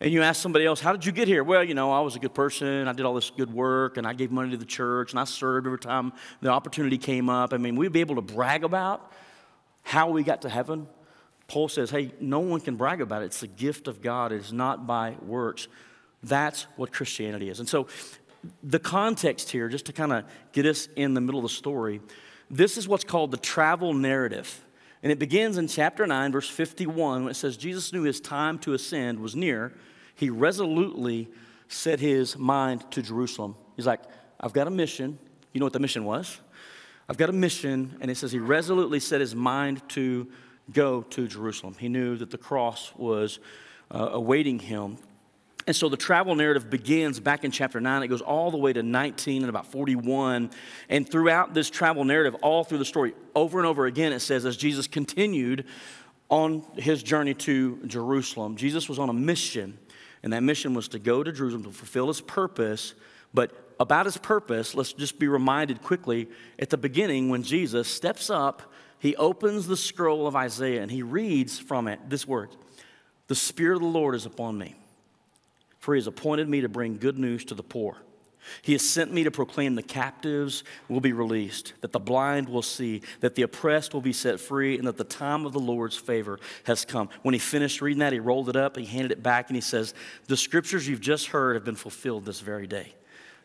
And 0.01 0.11
you 0.11 0.23
ask 0.23 0.41
somebody 0.41 0.65
else, 0.65 0.81
How 0.81 0.91
did 0.91 1.05
you 1.05 1.11
get 1.11 1.27
here? 1.27 1.43
Well, 1.43 1.63
you 1.63 1.75
know, 1.75 1.91
I 1.91 2.01
was 2.01 2.15
a 2.15 2.19
good 2.19 2.33
person. 2.33 2.87
I 2.87 2.93
did 2.93 3.05
all 3.05 3.13
this 3.13 3.29
good 3.29 3.53
work, 3.53 3.97
and 3.97 4.07
I 4.07 4.13
gave 4.13 4.31
money 4.31 4.49
to 4.49 4.57
the 4.57 4.65
church, 4.65 5.11
and 5.11 5.19
I 5.19 5.25
served 5.25 5.67
every 5.67 5.77
time 5.77 6.11
the 6.41 6.49
opportunity 6.49 6.97
came 6.97 7.29
up. 7.29 7.53
I 7.53 7.57
mean, 7.57 7.75
we'd 7.75 7.91
be 7.91 7.99
able 7.99 8.15
to 8.15 8.21
brag 8.21 8.63
about 8.63 9.11
how 9.83 10.09
we 10.09 10.23
got 10.23 10.41
to 10.41 10.49
heaven. 10.49 10.87
Paul 11.47 11.69
says, 11.69 11.91
Hey, 11.91 12.13
no 12.19 12.39
one 12.39 12.61
can 12.61 12.77
brag 12.77 12.99
about 12.99 13.21
it. 13.21 13.25
It's 13.25 13.41
the 13.41 13.47
gift 13.47 13.87
of 13.87 14.01
God, 14.01 14.31
it 14.31 14.41
is 14.41 14.51
not 14.51 14.87
by 14.87 15.17
works. 15.21 15.67
That's 16.23 16.63
what 16.77 16.91
Christianity 16.91 17.49
is. 17.49 17.59
And 17.59 17.69
so, 17.69 17.87
the 18.63 18.79
context 18.79 19.51
here, 19.51 19.69
just 19.69 19.85
to 19.85 19.93
kind 19.93 20.11
of 20.11 20.25
get 20.51 20.65
us 20.65 20.87
in 20.95 21.13
the 21.13 21.21
middle 21.21 21.39
of 21.39 21.43
the 21.43 21.55
story, 21.55 22.01
this 22.49 22.75
is 22.75 22.87
what's 22.87 23.03
called 23.03 23.29
the 23.29 23.37
travel 23.37 23.93
narrative. 23.93 24.65
And 25.03 25.11
it 25.11 25.19
begins 25.19 25.57
in 25.57 25.67
chapter 25.67 26.07
9, 26.07 26.31
verse 26.31 26.49
51, 26.49 27.23
when 27.23 27.31
it 27.31 27.35
says, 27.35 27.55
Jesus 27.55 27.93
knew 27.93 28.01
his 28.01 28.19
time 28.19 28.57
to 28.59 28.73
ascend 28.73 29.19
was 29.19 29.35
near 29.35 29.73
he 30.21 30.29
resolutely 30.29 31.27
set 31.67 31.99
his 31.99 32.37
mind 32.37 32.85
to 32.91 33.01
Jerusalem. 33.01 33.55
He's 33.75 33.87
like, 33.87 34.01
I've 34.39 34.53
got 34.53 34.67
a 34.67 34.69
mission. 34.69 35.17
You 35.51 35.59
know 35.59 35.65
what 35.65 35.73
the 35.73 35.79
mission 35.79 36.05
was? 36.05 36.39
I've 37.09 37.17
got 37.17 37.29
a 37.29 37.33
mission. 37.33 37.97
And 37.99 38.11
it 38.11 38.17
says 38.17 38.31
he 38.31 38.37
resolutely 38.37 38.99
set 38.99 39.19
his 39.19 39.33
mind 39.33 39.81
to 39.89 40.27
go 40.71 41.01
to 41.01 41.27
Jerusalem. 41.27 41.75
He 41.79 41.89
knew 41.89 42.17
that 42.17 42.29
the 42.29 42.37
cross 42.37 42.93
was 42.95 43.39
uh, 43.89 44.09
awaiting 44.11 44.59
him. 44.59 44.99
And 45.65 45.75
so 45.75 45.89
the 45.89 45.97
travel 45.97 46.35
narrative 46.35 46.69
begins 46.69 47.19
back 47.19 47.43
in 47.43 47.49
chapter 47.49 47.81
9. 47.81 48.03
It 48.03 48.07
goes 48.07 48.21
all 48.21 48.51
the 48.51 48.57
way 48.57 48.73
to 48.73 48.83
19 48.83 49.41
and 49.41 49.49
about 49.49 49.71
41. 49.71 50.51
And 50.87 51.09
throughout 51.09 51.55
this 51.55 51.71
travel 51.71 52.05
narrative, 52.05 52.35
all 52.43 52.63
through 52.63 52.77
the 52.77 52.85
story, 52.85 53.15
over 53.33 53.57
and 53.57 53.65
over 53.65 53.87
again, 53.87 54.13
it 54.13 54.19
says, 54.19 54.45
as 54.45 54.55
Jesus 54.55 54.85
continued 54.85 55.65
on 56.29 56.63
his 56.75 57.01
journey 57.01 57.33
to 57.33 57.79
Jerusalem, 57.87 58.55
Jesus 58.55 58.87
was 58.87 58.99
on 58.99 59.09
a 59.09 59.13
mission. 59.13 59.79
And 60.23 60.33
that 60.33 60.43
mission 60.43 60.73
was 60.73 60.87
to 60.89 60.99
go 60.99 61.23
to 61.23 61.31
Jerusalem 61.31 61.63
to 61.63 61.71
fulfill 61.71 62.07
his 62.07 62.21
purpose. 62.21 62.93
But 63.33 63.51
about 63.79 64.05
his 64.05 64.17
purpose, 64.17 64.75
let's 64.75 64.93
just 64.93 65.17
be 65.17 65.27
reminded 65.27 65.81
quickly 65.81 66.29
at 66.59 66.69
the 66.69 66.77
beginning 66.77 67.29
when 67.29 67.43
Jesus 67.43 67.87
steps 67.87 68.29
up, 68.29 68.61
he 68.99 69.15
opens 69.15 69.65
the 69.65 69.77
scroll 69.77 70.27
of 70.27 70.35
Isaiah 70.35 70.81
and 70.81 70.91
he 70.91 71.01
reads 71.01 71.57
from 71.57 71.87
it 71.87 71.99
this 72.07 72.27
word 72.27 72.49
The 73.27 73.35
Spirit 73.35 73.77
of 73.77 73.81
the 73.81 73.87
Lord 73.87 74.13
is 74.13 74.25
upon 74.25 74.57
me 74.57 74.75
for 75.81 75.95
he 75.95 75.97
has 75.97 76.07
appointed 76.07 76.47
me 76.47 76.61
to 76.61 76.69
bring 76.69 76.97
good 76.97 77.17
news 77.17 77.43
to 77.45 77.55
the 77.55 77.63
poor. 77.63 77.97
He 78.61 78.73
has 78.73 78.87
sent 78.87 79.13
me 79.13 79.23
to 79.23 79.31
proclaim 79.31 79.75
the 79.75 79.83
captives 79.83 80.63
will 80.89 80.99
be 80.99 81.13
released, 81.13 81.73
that 81.81 81.91
the 81.91 81.99
blind 81.99 82.49
will 82.49 82.61
see, 82.61 83.01
that 83.19 83.35
the 83.35 83.43
oppressed 83.43 83.93
will 83.93 84.01
be 84.01 84.13
set 84.13 84.39
free, 84.39 84.77
and 84.77 84.87
that 84.87 84.97
the 84.97 85.03
time 85.03 85.45
of 85.45 85.53
the 85.53 85.59
Lord's 85.59 85.95
favor 85.95 86.39
has 86.65 86.85
come. 86.85 87.09
When 87.21 87.33
he 87.33 87.39
finished 87.39 87.81
reading 87.81 87.99
that, 87.99 88.13
he 88.13 88.19
rolled 88.19 88.49
it 88.49 88.55
up, 88.55 88.77
he 88.77 88.85
handed 88.85 89.11
it 89.11 89.23
back, 89.23 89.49
and 89.49 89.55
he 89.55 89.61
says, 89.61 89.93
The 90.27 90.37
scriptures 90.37 90.87
you've 90.87 91.01
just 91.01 91.27
heard 91.27 91.55
have 91.55 91.65
been 91.65 91.75
fulfilled 91.75 92.25
this 92.25 92.39
very 92.39 92.67
day. 92.67 92.93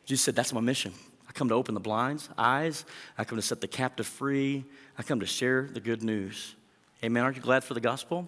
Jesus 0.04 0.24
said, 0.24 0.34
That's 0.34 0.52
my 0.52 0.60
mission. 0.60 0.92
I 1.28 1.32
come 1.32 1.48
to 1.48 1.54
open 1.54 1.74
the 1.74 1.80
blind's 1.80 2.28
eyes, 2.38 2.84
I 3.18 3.24
come 3.24 3.36
to 3.36 3.42
set 3.42 3.60
the 3.60 3.68
captive 3.68 4.06
free, 4.06 4.64
I 4.98 5.02
come 5.02 5.20
to 5.20 5.26
share 5.26 5.68
the 5.70 5.80
good 5.80 6.02
news. 6.02 6.54
Amen. 7.04 7.22
Aren't 7.22 7.36
you 7.36 7.42
glad 7.42 7.62
for 7.62 7.74
the 7.74 7.80
gospel? 7.80 8.26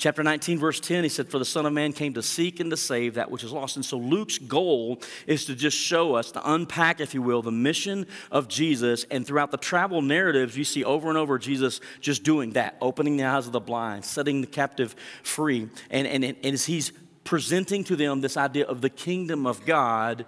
Chapter 0.00 0.22
19, 0.22 0.58
verse 0.58 0.80
10, 0.80 1.02
he 1.02 1.10
said, 1.10 1.28
For 1.28 1.38
the 1.38 1.44
Son 1.44 1.66
of 1.66 1.74
Man 1.74 1.92
came 1.92 2.14
to 2.14 2.22
seek 2.22 2.58
and 2.58 2.70
to 2.70 2.76
save 2.78 3.16
that 3.16 3.30
which 3.30 3.44
is 3.44 3.52
lost. 3.52 3.76
And 3.76 3.84
so 3.84 3.98
Luke's 3.98 4.38
goal 4.38 4.98
is 5.26 5.44
to 5.44 5.54
just 5.54 5.76
show 5.76 6.14
us, 6.14 6.32
to 6.32 6.52
unpack, 6.54 7.00
if 7.00 7.12
you 7.12 7.20
will, 7.20 7.42
the 7.42 7.52
mission 7.52 8.06
of 8.30 8.48
Jesus. 8.48 9.04
And 9.10 9.26
throughout 9.26 9.50
the 9.50 9.58
travel 9.58 10.00
narratives, 10.00 10.56
you 10.56 10.64
see 10.64 10.84
over 10.84 11.10
and 11.10 11.18
over 11.18 11.38
Jesus 11.38 11.82
just 12.00 12.22
doing 12.22 12.52
that, 12.52 12.78
opening 12.80 13.18
the 13.18 13.24
eyes 13.24 13.46
of 13.46 13.52
the 13.52 13.60
blind, 13.60 14.06
setting 14.06 14.40
the 14.40 14.46
captive 14.46 14.96
free. 15.22 15.68
And, 15.90 16.06
and, 16.06 16.24
and 16.24 16.46
as 16.46 16.64
he's 16.64 16.92
presenting 17.24 17.84
to 17.84 17.94
them 17.94 18.22
this 18.22 18.38
idea 18.38 18.64
of 18.64 18.80
the 18.80 18.88
kingdom 18.88 19.46
of 19.46 19.66
God, 19.66 20.24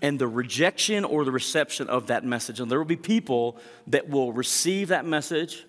and 0.00 0.18
the 0.18 0.26
rejection 0.26 1.04
or 1.04 1.26
the 1.26 1.30
reception 1.30 1.90
of 1.90 2.06
that 2.06 2.24
message. 2.24 2.58
And 2.58 2.70
there 2.70 2.78
will 2.78 2.86
be 2.86 2.96
people 2.96 3.58
that 3.88 4.08
will 4.08 4.32
receive 4.32 4.88
that 4.88 5.04
message 5.04 5.66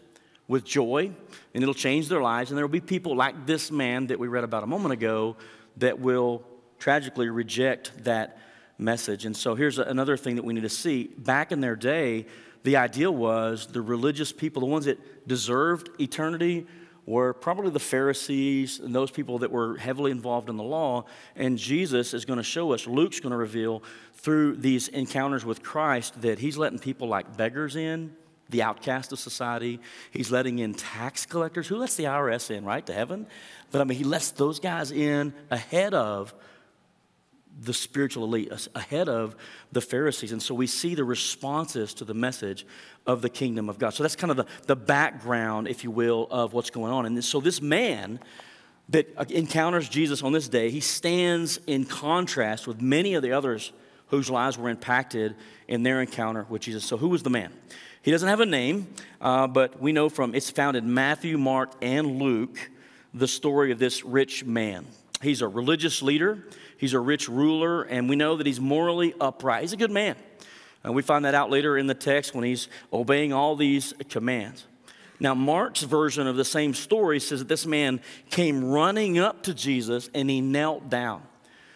with 0.51 0.65
joy, 0.65 1.10
and 1.53 1.63
it'll 1.63 1.74
change 1.74 2.10
their 2.10 2.22
lives. 2.22 2.51
And 2.51 2.58
there 2.58 2.65
will 2.65 2.72
be 2.72 2.81
people 2.81 3.15
like 3.15 3.46
this 3.46 3.72
man 3.72 4.08
that 4.08 4.20
we 4.20 4.27
read 4.27 4.43
about 4.43 4.63
a 4.63 4.67
moment 4.67 4.91
ago 4.91 5.38
that 5.77 5.98
will 5.98 6.43
tragically 6.77 7.29
reject 7.29 8.03
that 8.03 8.38
message. 8.77 9.25
And 9.25 9.36
so 9.36 9.55
here's 9.55 9.79
another 9.79 10.17
thing 10.17 10.36
that 10.36 10.43
we 10.43 10.53
need 10.53 10.63
to 10.63 10.70
see. 10.70 11.05
Back 11.17 11.53
in 11.53 11.62
their 11.62 11.77
day, 11.77 12.25
the 12.63 12.75
idea 12.75 13.10
was 13.10 13.67
the 13.67 13.81
religious 13.81 14.34
people, 14.34 14.60
the 14.60 14.65
ones 14.65 14.84
that 14.86 15.25
deserved 15.25 15.89
eternity, 16.01 16.67
were 17.05 17.34
probably 17.34 17.72
the 17.72 17.79
Pharisees 17.79 18.81
and 18.81 18.93
those 18.93 19.10
people 19.10 19.39
that 19.39 19.51
were 19.51 19.77
heavily 19.77 20.12
involved 20.12 20.50
in 20.50 20.58
the 20.58 20.63
law. 20.63 21.05
And 21.38 21.58
Jesus 21.58 22.13
is 22.13 22.25
going 22.25 22.38
to 22.38 22.43
show 22.43 22.74
us, 22.74 22.86
Luke's 22.86 23.22
going 23.22 23.31
to 23.31 23.38
reveal 23.38 23.84
through 24.15 24.58
these 24.58 24.89
encounters 24.89 25.46
with 25.46 25.63
Christ 25.63 26.22
that 26.24 26.39
he's 26.39 26.58
letting 26.58 26.77
people 26.77 27.08
like 27.08 27.38
beggars 27.38 27.77
in, 27.77 28.15
the 28.51 28.62
outcast 28.62 29.12
of 29.12 29.20
society. 29.20 29.79
He's 30.12 30.31
letting 30.31 30.60
in 30.60 30.74
tax 30.74 31.25
collectors. 31.25 31.67
Who 31.67 31.77
lets 31.77 31.96
the 31.96 32.05
IRS 32.05 32.51
in, 32.51 32.65
right, 32.65 32.86
to 32.86 32.93
heaven? 32.93 33.27
But 33.72 33.81
I 33.81 33.84
mean, 33.86 33.98
he 33.98 34.03
lets 34.03 34.31
those 34.31 34.60
guys 34.60 34.91
in 34.91 35.34
ahead 35.50 35.93
of 35.93 36.34
the 37.60 37.74
spiritual 37.74 38.24
elite, 38.24 38.51
ahead 38.75 39.10
of 39.10 39.36
the 39.72 39.81
Pharisees. 39.81 40.31
And 40.31 40.41
so 40.41 40.55
we 40.55 40.67
see 40.67 40.96
the 40.96 41.03
responses 41.03 41.93
to 41.96 42.05
the 42.05 42.13
message 42.13 42.65
of 43.05 43.22
the 43.22 43.29
kingdom 43.29 43.70
of 43.70 43.77
God. 43.77 43.93
So 43.93 44.03
that's 44.03 44.15
kind 44.15 44.31
of 44.31 44.38
the, 44.38 44.46
the 44.67 44.75
background, 44.75 45.67
if 45.67 45.84
you 45.84 45.91
will, 45.91 46.27
of 46.31 46.53
what's 46.53 46.70
going 46.70 46.91
on. 46.91 47.05
And 47.05 47.24
so 47.24 47.39
this 47.39 47.62
man 47.62 48.20
that 48.89 49.08
encounters 49.31 49.88
Jesus 49.88 50.22
on 50.22 50.34
this 50.34 50.48
day, 50.50 50.70
he 50.70 50.79
stands 50.79 51.60
in 51.67 51.86
contrast 51.86 52.67
with 52.67 52.81
many 52.81 53.13
of 53.13 53.24
the 53.24 53.31
others 53.31 53.72
whose 54.08 54.29
lives 54.29 54.58
were 54.58 54.70
impacted 54.70 55.36
in 55.67 55.84
their 55.84 56.01
encounter 56.01 56.46
with 56.50 56.62
Jesus. 56.62 56.84
So 56.84 56.98
who 56.98 57.08
was 57.08 57.24
the 57.24 57.29
man? 57.29 57.53
He 58.03 58.10
doesn't 58.10 58.27
have 58.27 58.39
a 58.39 58.46
name, 58.46 58.88
uh, 59.20 59.48
but 59.48 59.79
we 59.79 59.91
know 59.91 60.10
from 60.10 60.34
it's 60.34 60.50
found 60.50 60.75
in 60.75 60.91
Matthew, 60.91 61.38
Mark, 61.38 61.72
and 61.81 62.20
Luke 62.20 62.72
the 63.13 63.27
story 63.27 63.72
of 63.72 63.77
this 63.77 64.03
rich 64.03 64.43
man. 64.43 64.88
He's 65.22 65.41
a 65.41 65.48
religious 65.48 66.01
leader, 66.01 66.48
he's 66.77 66.93
a 66.93 67.00
rich 67.00 67.29
ruler, 67.29 67.84
and 67.84 68.10
we 68.10 68.15
know 68.15 68.38
that 68.38 68.48
he's 68.48 68.60
morally 68.60 69.13
upright. 69.22 69.62
He's 69.62 69.74
a 69.74 69.77
good 69.77 69.91
man. 69.91 70.15
And 70.84 70.96
we 70.96 71.03
find 71.03 71.25
that 71.25 71.36
out 71.36 71.51
later 71.51 71.77
in 71.77 71.86
the 71.86 71.93
text 71.93 72.34
when 72.34 72.43
he's 72.43 72.67
obeying 72.91 73.34
all 73.34 73.55
these 73.55 73.93
commands. 74.10 74.65
Now, 75.20 75.36
Mark's 75.36 75.84
version 75.84 76.25
of 76.25 76.36
the 76.36 76.46
same 76.46 76.74
story 76.74 77.20
says 77.20 77.39
that 77.39 77.48
this 77.48 77.67
man 77.67 78.01
came 78.31 78.65
running 78.65 79.20
up 79.20 79.43
to 79.43 79.53
Jesus 79.53 80.10
and 80.15 80.27
he 80.27 80.41
knelt 80.41 80.89
down. 80.89 81.22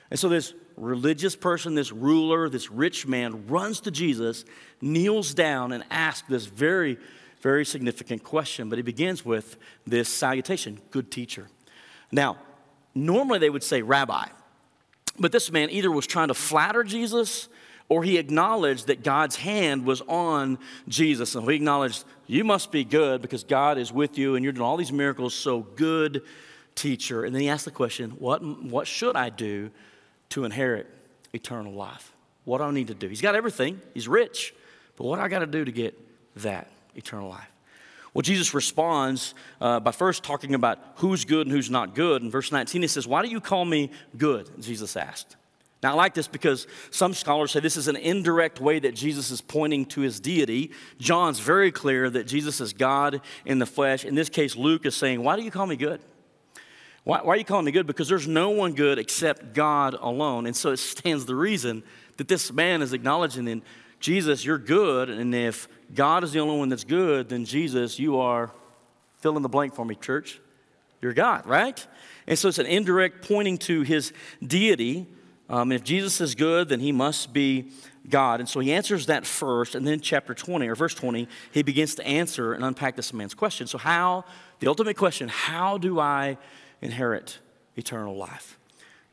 And 0.09 0.19
so, 0.19 0.27
this 0.29 0.55
religious 0.77 1.35
person, 1.35 1.75
this 1.75 1.91
ruler, 1.91 2.49
this 2.49 2.71
rich 2.71 3.07
man 3.07 3.47
runs 3.47 3.79
to 3.81 3.91
Jesus, 3.91 4.45
kneels 4.81 5.33
down, 5.33 5.71
and 5.71 5.83
asks 5.89 6.27
this 6.27 6.45
very, 6.45 6.97
very 7.41 7.65
significant 7.65 8.23
question. 8.23 8.69
But 8.69 8.77
he 8.77 8.83
begins 8.83 9.25
with 9.25 9.57
this 9.85 10.09
salutation 10.09 10.79
Good 10.91 11.11
teacher. 11.11 11.47
Now, 12.11 12.37
normally 12.93 13.39
they 13.39 13.49
would 13.49 13.63
say 13.63 13.81
rabbi, 13.81 14.27
but 15.19 15.31
this 15.31 15.51
man 15.51 15.69
either 15.69 15.91
was 15.91 16.07
trying 16.07 16.27
to 16.27 16.33
flatter 16.33 16.83
Jesus 16.83 17.49
or 17.87 18.03
he 18.03 18.17
acknowledged 18.17 18.87
that 18.87 19.03
God's 19.03 19.35
hand 19.35 19.85
was 19.85 20.01
on 20.01 20.57
Jesus. 20.87 21.35
And 21.35 21.47
he 21.47 21.55
acknowledged, 21.55 22.03
You 22.25 22.43
must 22.43 22.71
be 22.71 22.83
good 22.83 23.21
because 23.21 23.43
God 23.43 23.77
is 23.77 23.93
with 23.93 24.17
you 24.17 24.35
and 24.35 24.43
you're 24.43 24.53
doing 24.53 24.65
all 24.65 24.77
these 24.77 24.91
miracles, 24.91 25.33
so 25.33 25.59
good 25.61 26.23
teacher. 26.73 27.23
And 27.23 27.33
then 27.33 27.41
he 27.41 27.49
asked 27.49 27.65
the 27.65 27.71
question, 27.71 28.11
What, 28.11 28.43
what 28.43 28.87
should 28.87 29.15
I 29.15 29.29
do 29.29 29.69
to 30.29 30.45
inherit 30.45 30.87
eternal 31.33 31.73
life. 31.73 32.13
What 32.43 32.59
do 32.59 32.65
I 32.65 32.71
need 32.71 32.87
to 32.87 32.93
do? 32.93 33.07
He's 33.07 33.21
got 33.21 33.35
everything, 33.35 33.81
he's 33.93 34.07
rich, 34.07 34.53
but 34.97 35.05
what 35.05 35.17
do 35.17 35.21
I 35.21 35.27
got 35.27 35.39
to 35.39 35.47
do 35.47 35.65
to 35.65 35.71
get 35.71 35.97
that 36.37 36.69
eternal 36.95 37.29
life? 37.29 37.49
Well, 38.13 38.21
Jesus 38.21 38.53
responds 38.53 39.35
uh, 39.59 39.81
by 39.81 39.91
first 39.91 40.23
talking 40.23 40.55
about 40.55 40.79
who's 40.95 41.25
good 41.25 41.47
and 41.47 41.55
who's 41.55 41.69
not 41.69 41.95
good. 41.95 42.21
In 42.21 42.31
verse 42.31 42.49
19, 42.49 42.81
he 42.81 42.87
says, 42.87 43.05
Why 43.05 43.21
do 43.21 43.27
you 43.27 43.41
call 43.41 43.65
me 43.65 43.91
good? 44.17 44.49
Jesus 44.61 44.95
asked. 44.95 45.35
Now, 45.83 45.91
I 45.91 45.95
like 45.95 46.13
this 46.13 46.27
because 46.27 46.65
some 46.91 47.13
scholars 47.13 47.51
say 47.51 47.59
this 47.59 47.75
is 47.75 47.89
an 47.89 47.97
indirect 47.97 48.61
way 48.61 48.79
that 48.79 48.95
Jesus 48.95 49.31
is 49.31 49.41
pointing 49.41 49.85
to 49.87 50.01
his 50.01 50.21
deity. 50.21 50.71
John's 50.97 51.39
very 51.39 51.71
clear 51.71 52.09
that 52.09 52.25
Jesus 52.25 52.61
is 52.61 52.71
God 52.71 53.21
in 53.45 53.59
the 53.59 53.65
flesh. 53.65 54.05
In 54.05 54.15
this 54.15 54.29
case, 54.29 54.55
Luke 54.55 54.85
is 54.85 54.95
saying, 54.95 55.21
Why 55.21 55.35
do 55.35 55.41
you 55.41 55.51
call 55.51 55.67
me 55.67 55.75
good? 55.75 55.99
Why, 57.05 57.21
why, 57.21 57.35
are 57.35 57.37
you 57.37 57.45
calling 57.45 57.65
me 57.65 57.71
good? 57.71 57.87
Because 57.87 58.09
there's 58.09 58.27
no 58.27 58.49
one 58.49 58.73
good 58.73 58.97
except 58.97 59.53
God 59.53 59.93
alone. 59.93 60.47
And 60.47 60.55
so 60.55 60.71
it 60.71 60.77
stands 60.77 61.25
the 61.25 61.35
reason 61.35 61.83
that 62.17 62.27
this 62.27 62.51
man 62.51 62.81
is 62.81 62.93
acknowledging 62.93 63.47
in 63.47 63.61
Jesus, 63.99 64.43
you're 64.43 64.57
good. 64.57 65.09
And 65.09 65.33
if 65.33 65.67
God 65.93 66.23
is 66.23 66.31
the 66.31 66.39
only 66.39 66.57
one 66.57 66.69
that's 66.69 66.83
good, 66.83 67.29
then 67.29 67.45
Jesus, 67.45 67.99
you 67.99 68.19
are 68.19 68.51
fill 69.21 69.37
in 69.37 69.43
the 69.43 69.49
blank 69.49 69.75
for 69.75 69.85
me, 69.85 69.95
church. 69.95 70.41
You're 70.99 71.13
God, 71.13 71.45
right? 71.45 71.85
And 72.25 72.37
so 72.37 72.47
it's 72.47 72.57
an 72.57 72.65
indirect 72.65 73.27
pointing 73.27 73.59
to 73.59 73.83
his 73.83 74.11
deity. 74.45 75.05
Um, 75.47 75.71
if 75.71 75.83
Jesus 75.83 76.19
is 76.21 76.33
good, 76.33 76.69
then 76.69 76.79
he 76.79 76.91
must 76.91 77.33
be 77.33 77.71
God. 78.09 78.39
And 78.39 78.49
so 78.49 78.59
he 78.59 78.73
answers 78.73 79.05
that 79.05 79.27
first. 79.27 79.75
And 79.75 79.85
then, 79.85 79.99
chapter 79.99 80.33
20 80.33 80.67
or 80.67 80.73
verse 80.73 80.95
20, 80.95 81.27
he 81.51 81.61
begins 81.61 81.93
to 81.95 82.07
answer 82.07 82.53
and 82.53 82.63
unpack 82.63 82.95
this 82.95 83.13
man's 83.13 83.35
question. 83.35 83.67
So, 83.67 83.77
how, 83.77 84.25
the 84.59 84.67
ultimate 84.67 84.97
question, 84.97 85.27
how 85.27 85.77
do 85.77 85.99
I 85.99 86.37
inherit 86.81 87.39
eternal 87.75 88.15
life. 88.15 88.57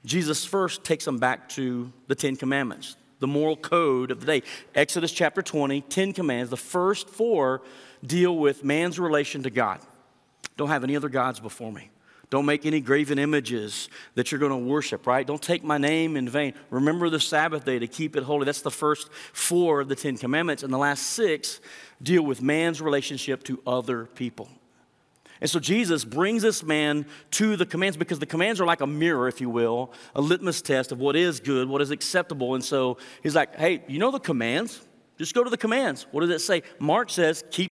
Jesus 0.05 0.45
first 0.45 0.85
takes 0.85 1.05
them 1.05 1.19
back 1.19 1.49
to 1.51 1.93
the 2.09 2.15
Ten 2.15 2.37
Commandments, 2.37 2.97
the 3.21 3.27
moral 3.27 3.57
code 3.57 4.11
of 4.11 4.21
the 4.21 4.27
day. 4.27 4.43
Exodus 4.75 5.13
chapter 5.13 5.43
20, 5.43 5.81
Ten 5.83 6.13
Commands. 6.13 6.51
The 6.51 6.57
first 6.57 7.09
four 7.09 7.63
deal 8.05 8.37
with 8.37 8.65
man's 8.65 8.99
relation 8.99 9.45
to 9.45 9.51
God. 9.51 9.81
Don't 10.57 10.69
have 10.69 10.85
any 10.85 10.97
other 10.97 11.09
gods 11.09 11.41
before 11.41 11.73
me. 11.73 11.91
Don't 12.33 12.47
make 12.47 12.65
any 12.65 12.81
graven 12.81 13.19
images 13.19 13.91
that 14.15 14.33
you're 14.33 14.39
going 14.39 14.53
to 14.53 14.57
worship, 14.57 15.07
right? 15.07 15.27
Don't 15.27 15.43
take 15.43 15.63
my 15.63 15.77
name 15.77 16.17
in 16.17 16.27
vain. 16.27 16.55
Remember 16.71 17.11
the 17.11 17.21
Sabbath 17.21 17.67
day 17.67 17.79
to 17.79 17.87
keep 17.87 18.17
it 18.17 18.23
holy. 18.23 18.47
That's 18.47 18.63
the 18.63 18.71
first 18.71 19.13
four 19.13 19.83
of 19.83 19.89
the 19.89 19.95
Ten 19.95 20.17
Commandments. 20.17 20.63
And 20.63 20.73
the 20.73 20.79
last 20.79 21.09
six 21.09 21.61
deal 22.03 22.23
with 22.23 22.41
man's 22.41 22.81
relationship 22.81 23.45
to 23.45 23.61
other 23.67 24.07
people. 24.07 24.49
And 25.41 25.51
so 25.51 25.59
Jesus 25.59 26.05
brings 26.05 26.43
this 26.43 26.63
man 26.63 27.07
to 27.33 27.57
the 27.57 27.67
commands 27.67 27.97
because 27.97 28.19
the 28.19 28.27
commands 28.27 28.61
are 28.61 28.67
like 28.67 28.81
a 28.81 28.87
mirror, 28.87 29.29
if 29.29 29.41
you 29.41 29.51
will, 29.51 29.93
a 30.15 30.21
litmus 30.21 30.63
test 30.63 30.93
of 30.93 31.01
what 31.01 31.17
is 31.17 31.41
good, 31.41 31.69
what 31.69 31.83
is 31.83 31.91
acceptable. 31.91 32.55
And 32.55 32.65
so 32.65 32.99
he's 33.23 33.35
like, 33.35 33.57
hey, 33.57 33.83
you 33.89 33.99
know 33.99 34.11
the 34.11 34.21
commands? 34.21 34.81
Just 35.19 35.35
go 35.35 35.43
to 35.45 35.51
the 35.51 35.57
commands. 35.57 36.07
What 36.11 36.21
does 36.21 36.31
it 36.31 36.41
say? 36.41 36.63
Mark 36.79 37.11
says, 37.11 37.45
keep 37.51 37.69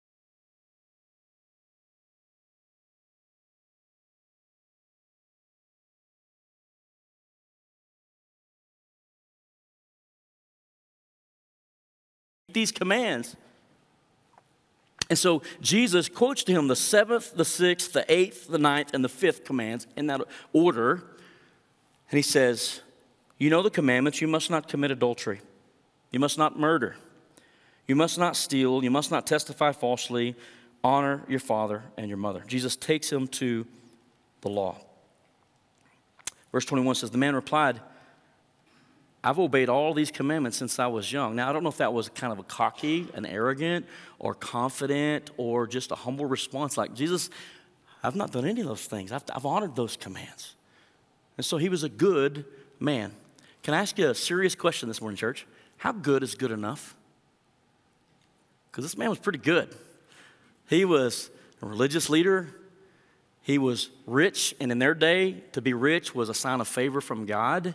these 12.49 12.73
commands. 12.73 13.37
And 15.11 15.19
so 15.19 15.43
Jesus 15.61 16.09
quotes 16.09 16.45
to 16.45 16.53
him 16.53 16.69
the 16.69 16.77
seventh, 16.77 17.35
the 17.35 17.45
sixth, 17.45 17.93
the 17.93 18.05
eighth, 18.13 18.49
the 18.49 18.59
ninth, 18.59 18.91
and 18.93 19.03
the 19.03 19.09
fifth 19.09 19.45
commands 19.45 19.87
in 19.97 20.07
that 20.09 20.21
order. 20.53 21.03
And 22.11 22.17
he 22.19 22.23
says, 22.23 22.81
You 23.39 23.51
know 23.51 23.63
the 23.63 23.71
commandments 23.71 24.21
you 24.21 24.29
must 24.29 24.51
not 24.51 24.69
commit 24.69 24.91
adultery, 24.91 25.41
you 26.11 26.21
must 26.21 26.37
not 26.37 26.59
murder, 26.59 26.97
you 27.87 27.97
must 27.97 28.19
not 28.19 28.37
steal, 28.37 28.85
you 28.85 28.91
must 28.91 29.11
not 29.11 29.27
testify 29.27 29.73
falsely, 29.73 30.37
honor 30.85 31.23
your 31.29 31.41
father 31.41 31.85
and 31.97 32.09
your 32.09 32.19
mother. 32.19 32.43
Jesus 32.47 32.77
takes 32.77 33.11
him 33.11 33.27
to 33.29 33.67
the 34.43 34.49
law. 34.49 34.77
Verse 36.53 36.65
21 36.65 36.95
says, 36.97 37.11
The 37.11 37.19
man 37.19 37.35
replied, 37.35 37.81
I've 39.23 39.39
obeyed 39.39 39.69
all 39.69 39.95
these 39.95 40.11
commandments 40.11 40.57
since 40.57 40.79
I 40.79 40.87
was 40.87 41.13
young. 41.13 41.35
Now, 41.35 41.51
I 41.51 41.53
don't 41.53 41.63
know 41.63 41.69
if 41.69 41.79
that 41.79 41.93
was 41.93 42.09
kind 42.09 42.33
of 42.33 42.39
a 42.39 42.45
cocky, 42.45 43.09
an 43.15 43.27
arrogant, 43.27 43.87
or 44.19 44.35
confident, 44.35 45.31
or 45.37 45.67
just 45.67 45.91
a 45.91 45.97
humble 45.97 46.27
response 46.27 46.77
like, 46.77 46.95
Jesus, 46.95 47.29
I've 48.03 48.15
not 48.15 48.31
done 48.31 48.45
any 48.45 48.61
of 48.61 48.69
those 48.69 48.87
things. 48.87 49.11
I've, 49.11 49.25
I've 49.35 49.45
honored 49.45 49.75
those 49.75 49.97
commands. 49.97 50.55
And 51.37 51.45
so 51.45 51.57
he 51.57 51.69
was 51.69 51.83
a 51.83 51.89
good 51.89 52.45
man. 52.79 53.13
Can 53.63 53.75
I 53.75 53.81
ask 53.81 53.99
you 53.99 54.09
a 54.09 54.15
serious 54.15 54.55
question 54.55 54.89
this 54.89 55.01
morning, 55.01 55.17
church? 55.17 55.47
How 55.79 55.93
good 55.93 56.23
is 56.23 56.35
good 56.35 56.53
enough? 56.53 56.95
Because 58.71 58.85
this 58.85 58.97
man 58.97 59.11
was 59.11 59.19
pretty 59.19 59.39
good. 59.39 59.75
He 60.69 60.85
was 60.85 61.31
a 61.61 61.67
religious 61.67 62.09
leader, 62.09 62.55
he 63.43 63.59
was 63.59 63.91
rich, 64.07 64.55
and 64.61 64.71
in 64.71 64.79
their 64.79 64.95
day, 64.95 65.43
to 65.53 65.63
be 65.63 65.73
rich 65.73 66.15
was 66.15 66.29
a 66.29 66.35
sign 66.35 66.61
of 66.61 66.69
favor 66.69 67.01
from 67.01 67.27
God. 67.27 67.75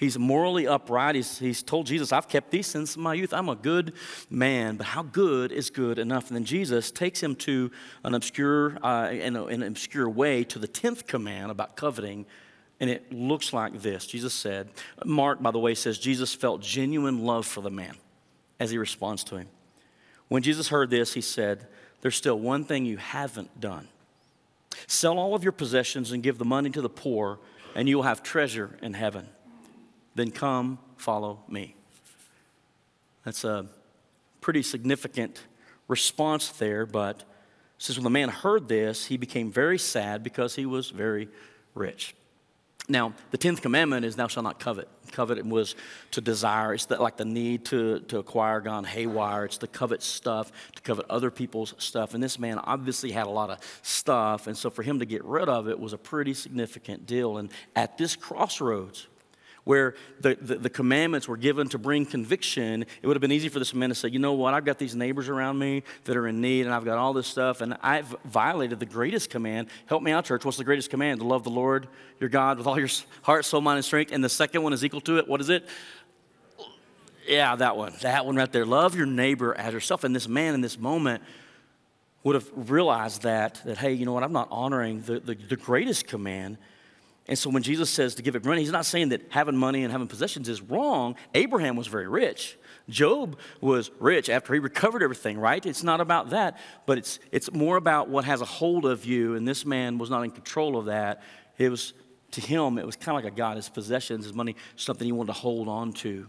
He's 0.00 0.18
morally 0.18 0.66
upright. 0.66 1.14
He's, 1.14 1.38
he's 1.38 1.62
told 1.62 1.84
Jesus, 1.84 2.10
I've 2.10 2.26
kept 2.26 2.50
these 2.50 2.66
since 2.66 2.96
my 2.96 3.12
youth. 3.12 3.34
I'm 3.34 3.50
a 3.50 3.54
good 3.54 3.92
man, 4.30 4.78
but 4.78 4.86
how 4.86 5.02
good 5.02 5.52
is 5.52 5.68
good 5.68 5.98
enough? 5.98 6.28
And 6.28 6.36
then 6.36 6.46
Jesus 6.46 6.90
takes 6.90 7.22
him 7.22 7.36
to 7.36 7.70
an 8.02 8.14
obscure, 8.14 8.78
uh, 8.82 9.10
in, 9.12 9.36
a, 9.36 9.44
in 9.48 9.60
an 9.60 9.68
obscure 9.68 10.08
way 10.08 10.42
to 10.44 10.58
the 10.58 10.66
10th 10.66 11.06
command 11.06 11.50
about 11.50 11.76
coveting. 11.76 12.24
And 12.80 12.88
it 12.88 13.12
looks 13.12 13.52
like 13.52 13.78
this 13.82 14.06
Jesus 14.06 14.32
said, 14.32 14.70
Mark, 15.04 15.42
by 15.42 15.50
the 15.50 15.58
way, 15.58 15.74
says 15.74 15.98
Jesus 15.98 16.34
felt 16.34 16.62
genuine 16.62 17.26
love 17.26 17.44
for 17.44 17.60
the 17.60 17.70
man 17.70 17.94
as 18.58 18.70
he 18.70 18.78
responds 18.78 19.22
to 19.24 19.36
him. 19.36 19.48
When 20.28 20.42
Jesus 20.42 20.68
heard 20.68 20.88
this, 20.88 21.12
he 21.12 21.20
said, 21.20 21.66
There's 22.00 22.16
still 22.16 22.38
one 22.38 22.64
thing 22.64 22.86
you 22.86 22.96
haven't 22.96 23.60
done. 23.60 23.86
Sell 24.86 25.18
all 25.18 25.34
of 25.34 25.42
your 25.42 25.52
possessions 25.52 26.10
and 26.10 26.22
give 26.22 26.38
the 26.38 26.46
money 26.46 26.70
to 26.70 26.80
the 26.80 26.88
poor, 26.88 27.38
and 27.74 27.86
you 27.86 27.96
will 27.96 28.04
have 28.04 28.22
treasure 28.22 28.78
in 28.80 28.94
heaven 28.94 29.28
then 30.14 30.30
come 30.30 30.78
follow 30.96 31.40
me. 31.48 31.74
That's 33.24 33.44
a 33.44 33.66
pretty 34.40 34.62
significant 34.62 35.42
response 35.88 36.50
there, 36.50 36.86
but 36.86 37.24
says 37.78 37.96
when 37.96 38.04
the 38.04 38.10
man 38.10 38.28
heard 38.28 38.68
this, 38.68 39.06
he 39.06 39.16
became 39.16 39.50
very 39.50 39.78
sad 39.78 40.22
because 40.22 40.54
he 40.54 40.66
was 40.66 40.90
very 40.90 41.28
rich. 41.74 42.14
Now, 42.88 43.14
the 43.30 43.38
10th 43.38 43.62
commandment 43.62 44.04
is 44.04 44.16
thou 44.16 44.26
shalt 44.26 44.42
not 44.42 44.58
covet. 44.58 44.88
Covet 45.12 45.44
was 45.46 45.76
to 46.10 46.20
desire. 46.20 46.74
It's 46.74 46.90
like 46.90 47.16
the 47.16 47.24
need 47.24 47.64
to, 47.66 48.00
to 48.00 48.18
acquire 48.18 48.60
gone 48.60 48.82
haywire. 48.82 49.44
It's 49.44 49.58
to 49.58 49.68
covet 49.68 50.02
stuff, 50.02 50.50
to 50.74 50.82
covet 50.82 51.06
other 51.08 51.30
people's 51.30 51.74
stuff. 51.78 52.14
And 52.14 52.22
this 52.22 52.38
man 52.38 52.58
obviously 52.58 53.12
had 53.12 53.28
a 53.28 53.30
lot 53.30 53.48
of 53.48 53.58
stuff. 53.82 54.48
And 54.48 54.56
so 54.56 54.70
for 54.70 54.82
him 54.82 54.98
to 54.98 55.04
get 55.04 55.24
rid 55.24 55.48
of 55.48 55.68
it 55.68 55.78
was 55.78 55.92
a 55.92 55.98
pretty 55.98 56.34
significant 56.34 57.06
deal. 57.06 57.38
And 57.38 57.50
at 57.76 57.96
this 57.96 58.16
crossroads, 58.16 59.06
where 59.70 59.94
the, 60.20 60.36
the, 60.40 60.56
the, 60.56 60.68
commandments 60.68 61.28
were 61.28 61.36
given 61.36 61.68
to 61.68 61.78
bring 61.78 62.04
conviction, 62.04 62.82
it 62.82 63.06
would 63.06 63.14
have 63.14 63.20
been 63.20 63.30
easy 63.30 63.48
for 63.48 63.60
this 63.60 63.72
man 63.72 63.88
to 63.88 63.94
say, 63.94 64.08
you 64.08 64.18
know 64.18 64.32
what, 64.32 64.52
I've 64.52 64.64
got 64.64 64.78
these 64.78 64.96
neighbors 64.96 65.28
around 65.28 65.60
me 65.60 65.84
that 66.06 66.16
are 66.16 66.26
in 66.26 66.40
need, 66.40 66.66
and 66.66 66.74
I've 66.74 66.84
got 66.84 66.98
all 66.98 67.12
this 67.12 67.28
stuff, 67.28 67.60
and 67.60 67.76
I've 67.80 68.08
violated 68.24 68.80
the 68.80 68.86
greatest 68.86 69.30
command. 69.30 69.68
Help 69.86 70.02
me 70.02 70.10
out, 70.10 70.24
church. 70.24 70.44
What's 70.44 70.56
the 70.56 70.64
greatest 70.64 70.90
command? 70.90 71.20
To 71.20 71.26
love 71.26 71.44
the 71.44 71.50
Lord 71.50 71.86
your 72.18 72.28
God 72.28 72.58
with 72.58 72.66
all 72.66 72.80
your 72.80 72.88
heart, 73.22 73.44
soul, 73.44 73.60
mind, 73.60 73.76
and 73.76 73.84
strength. 73.84 74.10
And 74.10 74.24
the 74.24 74.28
second 74.28 74.64
one 74.64 74.72
is 74.72 74.84
equal 74.84 75.02
to 75.02 75.18
it. 75.18 75.28
What 75.28 75.40
is 75.40 75.50
it? 75.50 75.68
Yeah, 77.28 77.54
that 77.54 77.76
one. 77.76 77.92
That 78.00 78.26
one 78.26 78.34
right 78.34 78.50
there. 78.50 78.66
Love 78.66 78.96
your 78.96 79.06
neighbor 79.06 79.54
as 79.56 79.72
yourself. 79.72 80.02
And 80.02 80.16
this 80.16 80.26
man 80.26 80.54
in 80.54 80.62
this 80.62 80.80
moment 80.80 81.22
would 82.24 82.34
have 82.34 82.50
realized 82.56 83.22
that, 83.22 83.60
that 83.64 83.78
hey, 83.78 83.92
you 83.92 84.04
know 84.04 84.14
what, 84.14 84.24
I'm 84.24 84.32
not 84.32 84.48
honoring 84.50 85.02
the, 85.02 85.20
the, 85.20 85.36
the 85.36 85.56
greatest 85.56 86.08
command 86.08 86.58
and 87.30 87.38
so 87.38 87.48
when 87.48 87.62
Jesus 87.62 87.88
says 87.88 88.16
to 88.16 88.22
give 88.22 88.34
it 88.34 88.44
money, 88.44 88.60
he's 88.60 88.72
not 88.72 88.84
saying 88.84 89.10
that 89.10 89.22
having 89.28 89.56
money 89.56 89.84
and 89.84 89.92
having 89.92 90.08
possessions 90.08 90.48
is 90.48 90.60
wrong. 90.60 91.14
Abraham 91.32 91.76
was 91.76 91.86
very 91.86 92.08
rich. 92.08 92.58
Job 92.88 93.38
was 93.60 93.92
rich 94.00 94.28
after 94.28 94.52
he 94.52 94.58
recovered 94.58 95.00
everything, 95.00 95.38
right? 95.38 95.64
It's 95.64 95.84
not 95.84 96.00
about 96.00 96.30
that, 96.30 96.58
but 96.86 96.98
it's, 96.98 97.20
it's 97.30 97.52
more 97.52 97.76
about 97.76 98.08
what 98.08 98.24
has 98.24 98.40
a 98.40 98.44
hold 98.44 98.84
of 98.84 99.04
you. 99.04 99.36
And 99.36 99.46
this 99.46 99.64
man 99.64 99.96
was 99.96 100.10
not 100.10 100.22
in 100.22 100.32
control 100.32 100.76
of 100.76 100.86
that. 100.86 101.22
It 101.56 101.68
was, 101.68 101.92
to 102.32 102.40
him, 102.40 102.78
it 102.78 102.84
was 102.84 102.96
kind 102.96 103.16
of 103.16 103.22
like 103.22 103.32
a 103.32 103.36
God. 103.36 103.54
His 103.54 103.68
possessions, 103.68 104.24
his 104.24 104.34
money, 104.34 104.56
something 104.74 105.06
he 105.06 105.12
wanted 105.12 105.32
to 105.32 105.38
hold 105.38 105.68
on 105.68 105.92
to. 105.92 106.26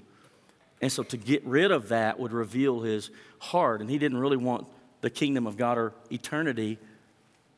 And 0.83 0.91
so 0.91 1.01
to 1.01 1.17
get 1.17 1.43
rid 1.45 1.71
of 1.71 1.89
that 1.89 2.19
would 2.19 2.31
reveal 2.31 2.81
his 2.81 3.09
heart. 3.39 3.81
And 3.81 3.89
he 3.89 3.97
didn't 3.97 4.19
really 4.19 4.37
want 4.37 4.67
the 5.01 5.09
kingdom 5.09 5.47
of 5.47 5.57
God 5.57 5.79
or 5.79 5.95
eternity, 6.11 6.77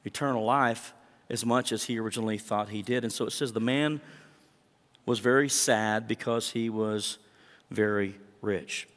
eternal 0.06 0.46
life 0.46 0.94
as 1.30 1.46
much 1.46 1.72
as 1.72 1.86
he 1.86 2.00
originally 2.00 2.38
thought 2.38 2.70
he 2.70 2.82
did. 2.82 3.04
And 3.04 3.12
so 3.12 3.26
it 3.26 3.32
says 3.32 3.54
the 3.54 3.60
man 3.60 4.02
was 5.06 5.20
very 5.20 5.50
sad 5.50 6.08
because 6.08 6.52
he 6.52 6.70
was 6.70 7.18
very 7.70 8.16
rich. 8.42 8.88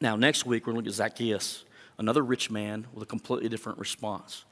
Now, 0.00 0.16
next 0.16 0.46
week, 0.46 0.66
we're 0.66 0.72
going 0.72 0.84
to 0.84 0.90
look 0.90 0.92
at 0.92 0.96
Zacchaeus, 0.96 1.64
another 1.98 2.22
rich 2.22 2.50
man 2.50 2.86
with 2.92 3.02
a 3.02 3.06
completely 3.06 3.48
different 3.48 3.78
response. 3.78 4.44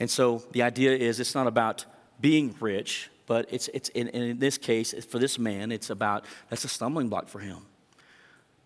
And 0.00 0.10
so 0.10 0.42
the 0.52 0.62
idea 0.62 0.96
is 0.96 1.20
it's 1.20 1.34
not 1.34 1.46
about 1.46 1.84
being 2.20 2.54
rich, 2.60 3.10
but 3.26 3.46
it's, 3.50 3.68
it's 3.74 3.88
in, 3.90 4.08
in 4.08 4.38
this 4.38 4.58
case, 4.58 4.94
for 5.04 5.18
this 5.18 5.38
man, 5.38 5.70
it's 5.70 5.90
about 5.90 6.24
that's 6.48 6.64
a 6.64 6.68
stumbling 6.68 7.08
block 7.08 7.28
for 7.28 7.40
him 7.40 7.58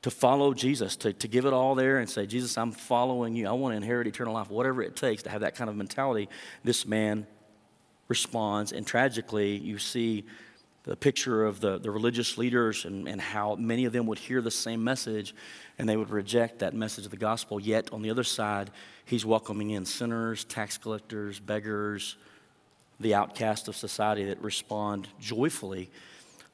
to 0.03 0.11
follow 0.11 0.53
Jesus, 0.53 0.97
to, 0.97 1.13
to 1.13 1.29
give 1.29 1.47
it 1.47 1.53
all 1.53 1.75
there 1.75 1.99
and 1.99 2.11
say, 2.11 2.27
Jesus, 2.27 2.59
I'm 2.59 2.73
following 2.73 3.37
you. 3.37 3.49
I 3.49 3.53
want 3.53 3.73
to 3.73 3.77
inherit 3.77 4.07
eternal 4.09 4.35
life, 4.35 4.51
whatever 4.51 4.83
it 4.83 4.97
takes 4.97 5.23
to 5.23 5.31
have 5.31 5.43
that 5.43 5.55
kind 5.55 5.71
of 5.71 5.77
mentality. 5.77 6.29
This 6.65 6.87
man 6.87 7.27
responds, 8.09 8.73
and 8.73 8.87
tragically, 8.87 9.57
you 9.57 9.79
see 9.79 10.25
the 10.85 10.97
picture 10.97 11.45
of 11.45 11.61
the, 11.61 11.79
the 11.79 11.91
religious 11.91 12.37
leaders 12.37 12.85
and, 12.85 13.07
and 13.07 13.21
how 13.21 13.55
many 13.55 13.85
of 13.85 13.93
them 13.93 14.07
would 14.07 14.19
hear 14.19 14.41
the 14.41 14.51
same 14.51 14.83
message 14.83 15.33
and 15.79 15.89
they 15.89 15.97
would 15.97 16.11
reject 16.11 16.59
that 16.59 16.75
message 16.75 17.05
of 17.05 17.13
the 17.13 17.17
gospel. 17.17 17.61
Yet, 17.61 17.93
on 17.93 18.03
the 18.03 18.11
other 18.11 18.25
side, 18.25 18.71
he's 19.05 19.25
welcoming 19.25 19.71
in 19.71 19.87
sinners, 19.87 20.45
tax 20.45 20.77
collectors, 20.79 21.39
beggars, 21.39 22.17
the 22.99 23.15
outcast 23.15 23.69
of 23.69 23.77
society 23.77 24.25
that 24.25 24.43
respond 24.43 25.07
joyfully 25.21 25.91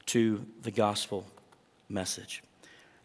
to 0.05 0.45
the 0.61 0.71
gospel 0.71 1.25
message. 1.89 2.43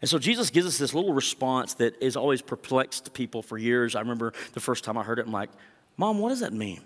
And 0.05 0.09
so 0.11 0.19
Jesus 0.19 0.51
gives 0.51 0.67
us 0.67 0.77
this 0.77 0.93
little 0.93 1.13
response 1.13 1.73
that 1.73 1.99
has 1.99 2.15
always 2.15 2.39
perplexed 2.39 3.11
people 3.15 3.41
for 3.41 3.57
years. 3.57 3.95
I 3.95 4.01
remember 4.01 4.33
the 4.53 4.59
first 4.59 4.83
time 4.83 4.99
I 4.99 5.03
heard 5.03 5.17
it, 5.17 5.25
I'm 5.25 5.31
like, 5.31 5.49
Mom, 5.97 6.19
what 6.19 6.29
does 6.29 6.41
that 6.41 6.53
mean? 6.53 6.81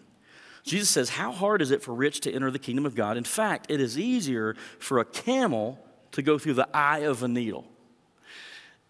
Jesus 0.63 0.89
says, 0.89 1.10
How 1.10 1.34
hard 1.34 1.62
is 1.62 1.71
it 1.71 1.84
for 1.84 1.93
rich 1.93 2.21
to 2.21 2.32
enter 2.32 2.49
the 2.49 2.58
kingdom 2.60 2.86
of 2.86 2.95
God? 2.95 3.17
In 3.17 3.25
fact, 3.25 3.69
it 3.69 3.82
is 3.82 3.99
easier 3.99 4.55
for 4.79 4.99
a 4.99 5.03
camel 5.03 5.77
to 6.13 6.21
go 6.21 6.39
through 6.39 6.53
the 6.53 6.69
eye 6.73 6.99
of 6.99 7.21
a 7.21 7.27
needle. 7.27 7.65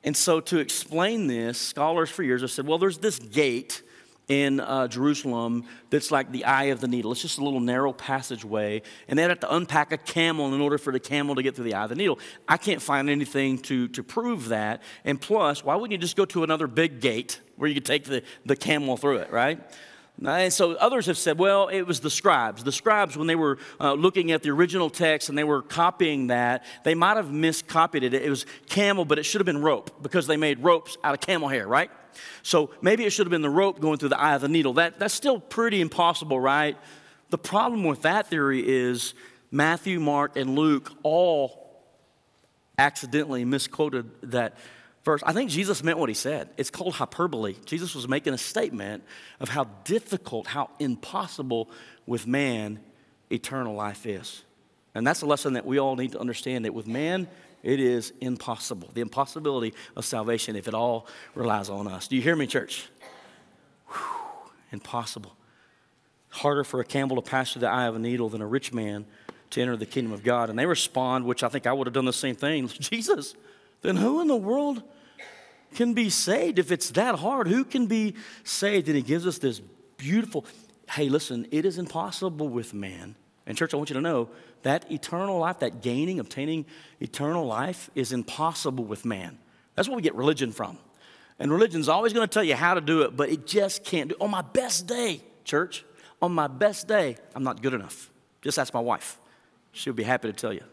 And 0.03 0.15
so, 0.15 0.39
to 0.41 0.59
explain 0.59 1.25
this, 1.25 1.57
scholars 1.57 2.11
for 2.11 2.21
years 2.21 2.41
have 2.41 2.51
said, 2.51 2.67
well, 2.67 2.77
there's 2.77 2.99
this 2.99 3.17
gate 3.17 3.81
in 4.29 4.59
uh, 4.59 4.87
Jerusalem 4.87 5.65
that's 5.89 6.11
like 6.11 6.31
the 6.31 6.45
eye 6.45 6.65
of 6.65 6.79
the 6.79 6.87
needle. 6.87 7.11
It's 7.11 7.21
just 7.21 7.39
a 7.39 7.43
little 7.43 7.59
narrow 7.59 7.91
passageway, 7.91 8.83
and 9.07 9.19
they'd 9.19 9.23
have 9.23 9.39
to 9.41 9.53
unpack 9.53 9.91
a 9.91 9.97
camel 9.97 10.53
in 10.53 10.61
order 10.61 10.77
for 10.77 10.93
the 10.93 10.99
camel 10.99 11.35
to 11.35 11.43
get 11.43 11.55
through 11.55 11.65
the 11.65 11.73
eye 11.73 11.83
of 11.83 11.89
the 11.89 11.95
needle. 11.95 12.19
I 12.47 12.57
can't 12.57 12.81
find 12.81 13.09
anything 13.09 13.57
to, 13.63 13.87
to 13.89 14.03
prove 14.03 14.49
that. 14.49 14.81
And 15.03 15.19
plus, 15.19 15.63
why 15.63 15.75
wouldn't 15.75 15.91
you 15.91 15.97
just 15.97 16.15
go 16.15 16.25
to 16.25 16.43
another 16.43 16.67
big 16.67 17.01
gate 17.01 17.41
where 17.57 17.67
you 17.67 17.73
could 17.73 17.85
take 17.85 18.05
the, 18.05 18.23
the 18.45 18.55
camel 18.55 18.95
through 18.95 19.17
it, 19.17 19.31
right? 19.31 19.59
And 20.23 20.51
so 20.51 20.73
others 20.73 21.05
have 21.05 21.17
said, 21.17 21.39
well, 21.39 21.69
it 21.69 21.83
was 21.83 22.01
the 22.01 22.09
scribes. 22.09 22.63
The 22.63 22.73
scribes, 22.73 23.15
when 23.15 23.27
they 23.27 23.35
were 23.35 23.57
uh, 23.79 23.93
looking 23.93 24.31
at 24.31 24.43
the 24.43 24.49
original 24.49 24.89
text 24.89 25.29
and 25.29 25.37
they 25.37 25.45
were 25.45 25.61
copying 25.61 26.27
that, 26.27 26.65
they 26.83 26.93
might 26.93 27.15
have 27.15 27.27
miscopied 27.27 28.03
it. 28.03 28.13
It 28.13 28.29
was 28.29 28.45
camel, 28.67 29.05
but 29.05 29.17
it 29.17 29.23
should 29.23 29.39
have 29.39 29.45
been 29.45 29.61
rope 29.61 30.03
because 30.03 30.27
they 30.27 30.35
made 30.37 30.61
ropes 30.61 30.97
out 31.03 31.13
of 31.13 31.21
camel 31.21 31.47
hair, 31.47 31.67
right? 31.67 31.89
So 32.43 32.71
maybe 32.81 33.05
it 33.05 33.11
should 33.11 33.25
have 33.25 33.31
been 33.31 33.41
the 33.41 33.49
rope 33.49 33.79
going 33.79 33.97
through 33.97 34.09
the 34.09 34.19
eye 34.19 34.35
of 34.35 34.41
the 34.41 34.49
needle. 34.49 34.73
That, 34.73 34.99
that's 34.99 35.13
still 35.13 35.39
pretty 35.39 35.81
impossible, 35.81 36.39
right? 36.39 36.77
The 37.29 37.37
problem 37.37 37.83
with 37.83 38.03
that 38.03 38.27
theory 38.27 38.63
is 38.67 39.13
Matthew, 39.51 39.99
Mark, 39.99 40.35
and 40.35 40.55
Luke 40.55 40.91
all 41.03 41.69
accidentally 42.77 43.45
misquoted 43.45 44.09
that 44.23 44.57
verse. 45.03 45.21
I 45.25 45.33
think 45.33 45.49
Jesus 45.49 45.83
meant 45.83 45.97
what 45.97 46.09
he 46.09 46.15
said. 46.15 46.49
It's 46.57 46.69
called 46.69 46.93
hyperbole. 46.95 47.55
Jesus 47.65 47.95
was 47.95 48.07
making 48.07 48.33
a 48.33 48.37
statement 48.37 49.03
of 49.39 49.49
how 49.49 49.65
difficult, 49.83 50.47
how 50.47 50.69
impossible 50.79 51.69
with 52.05 52.25
man 52.25 52.79
eternal 53.31 53.75
life 53.75 54.05
is. 54.05 54.43
And 54.95 55.05
that's 55.05 55.21
a 55.21 55.25
lesson 55.25 55.53
that 55.53 55.65
we 55.65 55.77
all 55.77 55.95
need 55.95 56.13
to 56.13 56.19
understand 56.19 56.65
that 56.65 56.73
with 56.73 56.87
man, 56.87 57.27
It 57.63 57.79
is 57.79 58.13
impossible. 58.21 58.89
The 58.93 59.01
impossibility 59.01 59.73
of 59.95 60.05
salvation 60.05 60.55
if 60.55 60.67
it 60.67 60.73
all 60.73 61.07
relies 61.35 61.69
on 61.69 61.87
us. 61.87 62.07
Do 62.07 62.15
you 62.15 62.21
hear 62.21 62.35
me, 62.35 62.47
church? 62.47 62.89
Whew, 63.87 64.51
impossible. 64.71 65.35
Harder 66.29 66.63
for 66.63 66.79
a 66.79 66.85
camel 66.85 67.21
to 67.21 67.21
pass 67.21 67.53
through 67.53 67.61
the 67.61 67.69
eye 67.69 67.85
of 67.85 67.95
a 67.95 67.99
needle 67.99 68.29
than 68.29 68.41
a 68.41 68.47
rich 68.47 68.71
man 68.71 69.05
to 69.49 69.61
enter 69.61 69.75
the 69.75 69.85
kingdom 69.85 70.13
of 70.13 70.23
God. 70.23 70.49
And 70.49 70.57
they 70.57 70.65
respond, 70.65 71.25
which 71.25 71.43
I 71.43 71.49
think 71.49 71.67
I 71.67 71.73
would 71.73 71.87
have 71.87 71.93
done 71.93 72.05
the 72.05 72.13
same 72.13 72.35
thing 72.35 72.67
Jesus, 72.79 73.35
then 73.81 73.95
who 73.95 74.21
in 74.21 74.27
the 74.27 74.35
world 74.35 74.83
can 75.75 75.93
be 75.93 76.09
saved 76.09 76.59
if 76.59 76.71
it's 76.71 76.91
that 76.91 77.15
hard? 77.15 77.47
Who 77.47 77.63
can 77.63 77.87
be 77.87 78.15
saved? 78.43 78.87
And 78.87 78.95
he 78.95 79.01
gives 79.01 79.27
us 79.27 79.37
this 79.37 79.59
beautiful, 79.97 80.45
hey, 80.91 81.09
listen, 81.09 81.47
it 81.51 81.65
is 81.65 81.77
impossible 81.77 82.47
with 82.47 82.73
man. 82.73 83.15
And, 83.45 83.57
church, 83.57 83.73
I 83.73 83.77
want 83.77 83.89
you 83.89 83.95
to 83.95 84.01
know 84.01 84.29
that 84.63 84.91
eternal 84.91 85.39
life, 85.39 85.59
that 85.59 85.81
gaining, 85.81 86.19
obtaining 86.19 86.65
eternal 86.99 87.45
life, 87.45 87.89
is 87.95 88.11
impossible 88.11 88.83
with 88.83 89.05
man. 89.05 89.37
That's 89.75 89.87
where 89.87 89.95
we 89.95 90.01
get 90.01 90.15
religion 90.15 90.51
from. 90.51 90.77
And 91.39 91.51
religion's 91.51 91.87
always 91.87 92.11
going 92.11 92.27
to 92.27 92.33
tell 92.33 92.43
you 92.43 92.55
how 92.55 92.73
to 92.73 92.81
do 92.81 93.03
it, 93.03 93.15
but 93.15 93.29
it 93.29 93.47
just 93.47 93.85
can't 93.85 94.09
do 94.09 94.15
it. 94.15 94.21
On 94.21 94.29
my 94.29 94.41
best 94.41 94.87
day, 94.87 95.21
church, 95.45 95.85
on 96.21 96.33
my 96.33 96.47
best 96.47 96.87
day, 96.87 97.15
I'm 97.33 97.43
not 97.43 97.61
good 97.61 97.73
enough. 97.73 98.11
Just 98.41 98.59
ask 98.59 98.73
my 98.73 98.79
wife. 98.81 99.17
She'll 99.71 99.93
be 99.93 100.03
happy 100.03 100.27
to 100.27 100.33
tell 100.33 100.51
you. 100.51 100.63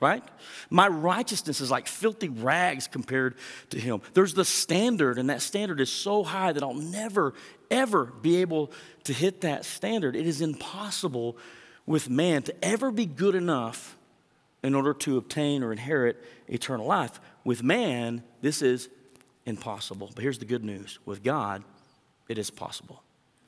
Right? 0.00 0.24
My 0.70 0.88
righteousness 0.88 1.60
is 1.60 1.70
like 1.70 1.86
filthy 1.86 2.28
rags 2.28 2.88
compared 2.88 3.36
to 3.70 3.78
him. 3.78 4.02
There's 4.12 4.34
the 4.34 4.44
standard, 4.44 5.18
and 5.18 5.30
that 5.30 5.40
standard 5.40 5.80
is 5.80 5.90
so 5.90 6.22
high 6.22 6.52
that 6.52 6.62
I'll 6.62 6.74
never, 6.74 7.32
ever 7.70 8.06
be 8.06 8.36
able 8.38 8.72
to 9.04 9.12
hit 9.12 9.42
that 9.42 9.64
standard. 9.64 10.16
It 10.16 10.26
is 10.26 10.40
impossible 10.40 11.38
with 11.86 12.08
man 12.08 12.42
to 12.42 12.64
ever 12.64 12.90
be 12.90 13.06
good 13.06 13.34
enough 13.34 13.96
in 14.64 14.74
order 14.74 14.94
to 14.94 15.18
obtain 15.18 15.62
or 15.62 15.70
inherit 15.70 16.24
eternal 16.48 16.86
life. 16.86 17.20
With 17.44 17.62
man, 17.62 18.24
this 18.40 18.62
is 18.62 18.88
impossible. 19.46 20.10
But 20.14 20.22
here's 20.22 20.38
the 20.38 20.46
good 20.46 20.64
news 20.64 20.98
with 21.04 21.22
God, 21.22 21.62
it 22.28 22.38
is 22.38 22.50
possible. 22.50 23.03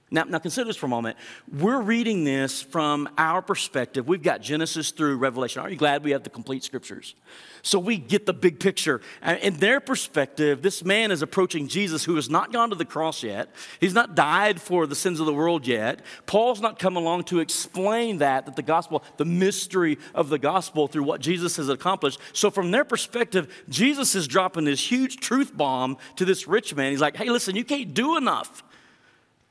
Now, 0.08 0.22
now 0.22 0.38
consider 0.38 0.66
this 0.66 0.76
for 0.76 0.86
a 0.86 0.88
moment. 0.88 1.16
We're 1.52 1.80
reading 1.80 2.22
this 2.22 2.62
from 2.62 3.08
our 3.18 3.42
perspective. 3.42 4.06
We've 4.06 4.22
got 4.22 4.40
Genesis 4.40 4.92
through 4.92 5.16
Revelation. 5.16 5.60
Aren't 5.60 5.72
you 5.72 5.78
glad 5.78 6.04
we 6.04 6.12
have 6.12 6.22
the 6.22 6.30
complete 6.30 6.62
scriptures? 6.62 7.16
So 7.62 7.80
we 7.80 7.96
get 7.96 8.24
the 8.24 8.32
big 8.32 8.60
picture. 8.60 9.00
In 9.42 9.56
their 9.56 9.80
perspective, 9.80 10.62
this 10.62 10.84
man 10.84 11.10
is 11.10 11.22
approaching 11.22 11.66
Jesus 11.66 12.04
who 12.04 12.14
has 12.14 12.30
not 12.30 12.52
gone 12.52 12.70
to 12.70 12.76
the 12.76 12.84
cross 12.84 13.24
yet. 13.24 13.48
He's 13.80 13.94
not 13.94 14.14
died 14.14 14.60
for 14.60 14.86
the 14.86 14.94
sins 14.94 15.18
of 15.18 15.26
the 15.26 15.34
world 15.34 15.66
yet. 15.66 16.02
Paul's 16.26 16.60
not 16.60 16.78
come 16.78 16.94
along 16.94 17.24
to 17.24 17.40
explain 17.40 18.18
that, 18.18 18.46
that 18.46 18.54
the 18.54 18.62
gospel, 18.62 19.02
the 19.16 19.24
mystery 19.24 19.98
of 20.14 20.28
the 20.28 20.38
gospel 20.38 20.86
through 20.86 21.02
what 21.02 21.20
Jesus 21.20 21.56
has 21.56 21.68
accomplished. 21.68 22.20
So 22.32 22.52
from 22.52 22.70
their 22.70 22.84
perspective, 22.84 23.64
Jesus 23.68 24.14
is 24.14 24.28
dropping 24.28 24.66
this 24.66 24.88
huge 24.88 25.16
truth 25.16 25.56
bomb 25.56 25.96
to 26.14 26.24
this 26.24 26.46
rich 26.46 26.76
man. 26.76 26.92
He's 26.92 27.00
like, 27.00 27.16
hey, 27.16 27.28
listen, 27.28 27.56
you 27.56 27.64
can't 27.64 27.92
do 27.92 28.16
enough 28.16 28.62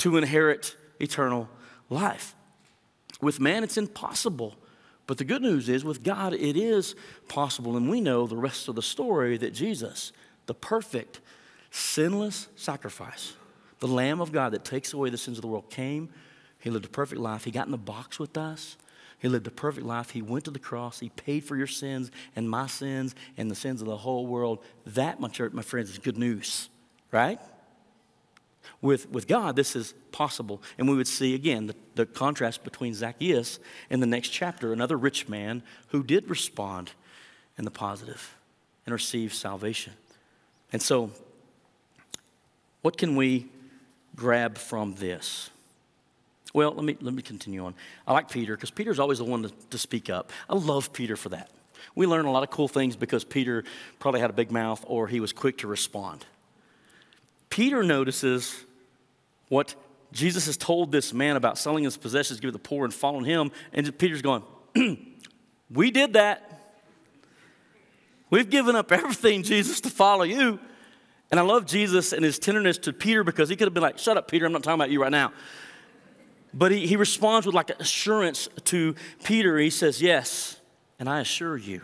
to 0.05 0.17
inherit 0.17 0.77
eternal 0.99 1.49
life. 1.89 2.35
With 3.21 3.39
man, 3.39 3.63
it's 3.63 3.75
impossible. 3.75 4.53
But 5.07 5.17
the 5.17 5.23
good 5.23 5.41
news 5.41 5.67
is, 5.67 5.83
with 5.83 6.03
God, 6.03 6.31
it 6.31 6.55
is 6.55 6.93
possible. 7.27 7.75
And 7.75 7.89
we 7.89 8.01
know 8.01 8.27
the 8.27 8.37
rest 8.37 8.67
of 8.67 8.75
the 8.75 8.83
story 8.83 9.35
that 9.37 9.55
Jesus, 9.55 10.11
the 10.45 10.53
perfect, 10.53 11.21
sinless 11.71 12.49
sacrifice, 12.55 13.33
the 13.79 13.87
Lamb 13.87 14.21
of 14.21 14.31
God 14.31 14.53
that 14.53 14.63
takes 14.63 14.93
away 14.93 15.09
the 15.09 15.17
sins 15.17 15.39
of 15.39 15.41
the 15.41 15.47
world, 15.47 15.71
came. 15.71 16.09
He 16.59 16.69
lived 16.69 16.85
a 16.85 16.89
perfect 16.89 17.19
life. 17.19 17.43
He 17.43 17.49
got 17.49 17.65
in 17.65 17.71
the 17.71 17.77
box 17.79 18.19
with 18.19 18.37
us. 18.37 18.77
He 19.17 19.27
lived 19.27 19.47
a 19.47 19.51
perfect 19.51 19.87
life. 19.87 20.11
He 20.11 20.21
went 20.21 20.45
to 20.45 20.51
the 20.51 20.59
cross. 20.59 20.99
He 20.99 21.09
paid 21.09 21.45
for 21.45 21.57
your 21.57 21.65
sins 21.65 22.11
and 22.35 22.47
my 22.47 22.67
sins 22.67 23.15
and 23.37 23.49
the 23.49 23.55
sins 23.55 23.81
of 23.81 23.87
the 23.87 23.97
whole 23.97 24.27
world. 24.27 24.63
That, 24.85 25.19
my 25.19 25.29
church, 25.29 25.53
my 25.53 25.63
friends, 25.63 25.89
is 25.89 25.97
good 25.97 26.19
news, 26.19 26.69
right? 27.11 27.39
With, 28.81 29.09
with 29.09 29.27
God, 29.27 29.55
this 29.55 29.75
is 29.75 29.93
possible. 30.11 30.61
And 30.77 30.89
we 30.89 30.95
would 30.95 31.07
see 31.07 31.35
again 31.35 31.67
the, 31.67 31.75
the 31.95 32.05
contrast 32.05 32.63
between 32.63 32.93
Zacchaeus 32.93 33.59
in 33.89 33.99
the 33.99 34.05
next 34.05 34.29
chapter, 34.29 34.73
another 34.73 34.97
rich 34.97 35.27
man 35.27 35.63
who 35.89 36.03
did 36.03 36.29
respond 36.29 36.91
in 37.57 37.65
the 37.65 37.71
positive 37.71 38.35
and 38.85 38.93
receive 38.93 39.33
salvation. 39.33 39.93
And 40.71 40.81
so, 40.81 41.11
what 42.81 42.97
can 42.97 43.15
we 43.15 43.47
grab 44.15 44.57
from 44.57 44.95
this? 44.95 45.49
Well, 46.53 46.71
let 46.71 46.85
me, 46.85 46.95
let 47.01 47.13
me 47.13 47.21
continue 47.21 47.65
on. 47.65 47.75
I 48.07 48.13
like 48.13 48.29
Peter 48.29 48.55
because 48.55 48.71
Peter's 48.71 48.99
always 48.99 49.17
the 49.17 49.25
one 49.25 49.43
to, 49.43 49.51
to 49.71 49.77
speak 49.77 50.09
up. 50.09 50.31
I 50.49 50.55
love 50.55 50.93
Peter 50.93 51.17
for 51.17 51.29
that. 51.29 51.49
We 51.95 52.05
learn 52.07 52.25
a 52.25 52.31
lot 52.31 52.43
of 52.43 52.49
cool 52.49 52.67
things 52.67 52.95
because 52.95 53.23
Peter 53.23 53.63
probably 53.99 54.21
had 54.21 54.29
a 54.29 54.33
big 54.33 54.51
mouth 54.51 54.83
or 54.87 55.07
he 55.07 55.19
was 55.19 55.33
quick 55.33 55.57
to 55.59 55.67
respond. 55.67 56.25
Peter 57.49 57.83
notices 57.83 58.65
what 59.49 59.75
Jesus 60.11 60.45
has 60.45 60.57
told 60.57 60.91
this 60.91 61.13
man 61.13 61.35
about 61.35 61.57
selling 61.57 61.83
his 61.83 61.97
possessions, 61.97 62.39
give 62.39 62.49
to 62.49 62.51
the 62.53 62.59
poor, 62.59 62.85
and 62.85 62.93
following 62.93 63.25
him. 63.25 63.51
And 63.73 63.97
Peter's 63.97 64.21
going, 64.21 64.43
We 65.69 65.91
did 65.91 66.13
that. 66.13 66.51
We've 68.29 68.49
given 68.49 68.75
up 68.75 68.91
everything, 68.91 69.43
Jesus, 69.43 69.81
to 69.81 69.89
follow 69.89 70.23
you. 70.23 70.59
And 71.31 71.39
I 71.39 71.43
love 71.43 71.65
Jesus 71.65 72.13
and 72.13 72.23
his 72.23 72.39
tenderness 72.39 72.77
to 72.79 72.93
Peter 72.93 73.23
because 73.23 73.49
he 73.49 73.55
could 73.55 73.67
have 73.67 73.73
been 73.73 73.83
like, 73.83 73.97
Shut 73.97 74.17
up, 74.17 74.29
Peter, 74.29 74.45
I'm 74.45 74.51
not 74.51 74.63
talking 74.63 74.79
about 74.79 74.89
you 74.89 75.01
right 75.01 75.11
now. 75.11 75.33
But 76.53 76.71
he, 76.71 76.87
he 76.87 76.95
responds 76.95 77.45
with 77.45 77.55
like 77.55 77.69
an 77.69 77.77
assurance 77.79 78.47
to 78.65 78.95
Peter. 79.23 79.57
He 79.57 79.69
says, 79.69 80.01
Yes, 80.01 80.59
and 80.99 81.09
I 81.09 81.19
assure 81.19 81.57
you 81.57 81.81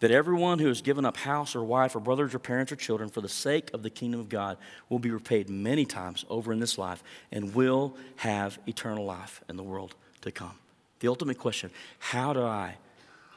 that 0.00 0.10
everyone 0.10 0.58
who 0.58 0.68
has 0.68 0.80
given 0.80 1.04
up 1.04 1.16
house 1.16 1.56
or 1.56 1.62
wife 1.62 1.96
or 1.96 2.00
brothers 2.00 2.34
or 2.34 2.38
parents 2.38 2.70
or 2.70 2.76
children 2.76 3.08
for 3.08 3.20
the 3.20 3.28
sake 3.28 3.72
of 3.72 3.82
the 3.82 3.90
kingdom 3.90 4.20
of 4.20 4.28
God 4.28 4.56
will 4.88 4.98
be 4.98 5.10
repaid 5.10 5.48
many 5.48 5.84
times 5.84 6.24
over 6.28 6.52
in 6.52 6.60
this 6.60 6.78
life 6.78 7.02
and 7.32 7.54
will 7.54 7.96
have 8.16 8.58
eternal 8.66 9.04
life 9.04 9.42
in 9.48 9.56
the 9.56 9.62
world 9.62 9.94
to 10.20 10.30
come. 10.30 10.54
The 11.00 11.08
ultimate 11.08 11.38
question 11.38 11.70
how 11.98 12.32
do 12.32 12.42
I 12.42 12.76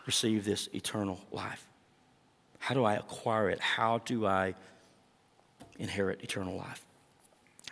receive 0.05 0.45
this 0.45 0.69
eternal 0.73 1.19
life? 1.31 1.65
How 2.59 2.75
do 2.75 2.83
I 2.83 2.95
acquire 2.95 3.49
it? 3.49 3.59
How 3.59 3.99
do 3.99 4.25
I 4.25 4.55
inherit 5.79 6.23
eternal 6.23 6.55
life? 6.55 6.85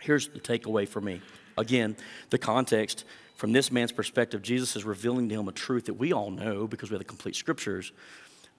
Here's 0.00 0.28
the 0.28 0.40
takeaway 0.40 0.88
for 0.88 1.00
me. 1.00 1.20
Again, 1.56 1.96
the 2.30 2.38
context 2.38 3.04
from 3.36 3.52
this 3.52 3.70
man's 3.70 3.92
perspective, 3.92 4.42
Jesus 4.42 4.76
is 4.76 4.84
revealing 4.84 5.28
to 5.28 5.34
him 5.34 5.48
a 5.48 5.52
truth 5.52 5.86
that 5.86 5.94
we 5.94 6.12
all 6.12 6.30
know 6.30 6.66
because 6.66 6.90
we 6.90 6.94
have 6.94 7.00
the 7.00 7.04
complete 7.04 7.36
scriptures 7.36 7.92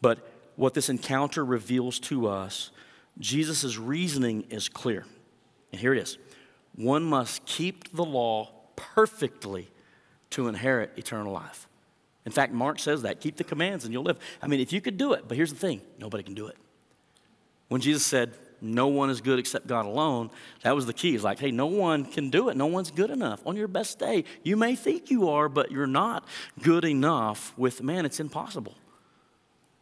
but 0.02 0.28
what 0.56 0.74
this 0.74 0.90
encounter 0.90 1.46
reveals 1.46 2.00
to 2.00 2.28
us, 2.28 2.72
Jesus' 3.20 3.78
reasoning 3.78 4.46
is 4.50 4.70
clear. 4.70 5.06
And 5.72 5.80
here 5.80 5.94
it 5.94 6.00
is 6.00 6.18
one 6.76 7.04
must 7.04 7.46
keep 7.46 7.94
the 7.94 8.04
law 8.04 8.50
perfectly 8.76 9.70
to 10.32 10.48
inherit 10.48 10.92
eternal 10.98 11.34
life. 11.34 11.68
In 12.26 12.32
fact, 12.32 12.54
Mark 12.54 12.80
says 12.80 13.02
that 13.02 13.20
keep 13.20 13.36
the 13.36 13.44
commands 13.44 13.84
and 13.84 13.94
you'll 13.94 14.04
live. 14.04 14.20
I 14.42 14.48
mean, 14.48 14.60
if 14.60 14.72
you 14.72 14.80
could 14.80 14.98
do 14.98 15.14
it, 15.14 15.26
but 15.28 15.36
here's 15.36 15.52
the 15.52 15.60
thing 15.60 15.82
nobody 15.98 16.24
can 16.24 16.34
do 16.34 16.48
it. 16.48 16.58
When 17.68 17.82
Jesus 17.82 18.06
said, 18.06 18.34
no 18.62 18.88
one 18.88 19.10
is 19.10 19.22
good 19.22 19.40
except 19.40 19.66
God 19.66 19.86
alone, 19.86 20.30
that 20.62 20.76
was 20.76 20.86
the 20.86 20.94
key. 20.94 21.16
It's 21.16 21.24
like, 21.24 21.40
hey, 21.40 21.52
no 21.52 21.66
one 21.66 22.06
can 22.06 22.30
do 22.30 22.50
it. 22.50 22.56
No 22.56 22.68
one's 22.68 22.92
good 22.92 23.10
enough. 23.10 23.42
On 23.46 23.56
your 23.56 23.68
best 23.68 23.98
day, 23.98 24.24
you 24.44 24.56
may 24.56 24.76
think 24.76 25.10
you 25.10 25.30
are, 25.30 25.50
but 25.50 25.72
you're 25.72 25.88
not 25.88 26.28
good 26.62 26.86
enough 26.86 27.58
with 27.58 27.82
man. 27.82 28.06
It's 28.06 28.20
impossible. 28.20 28.76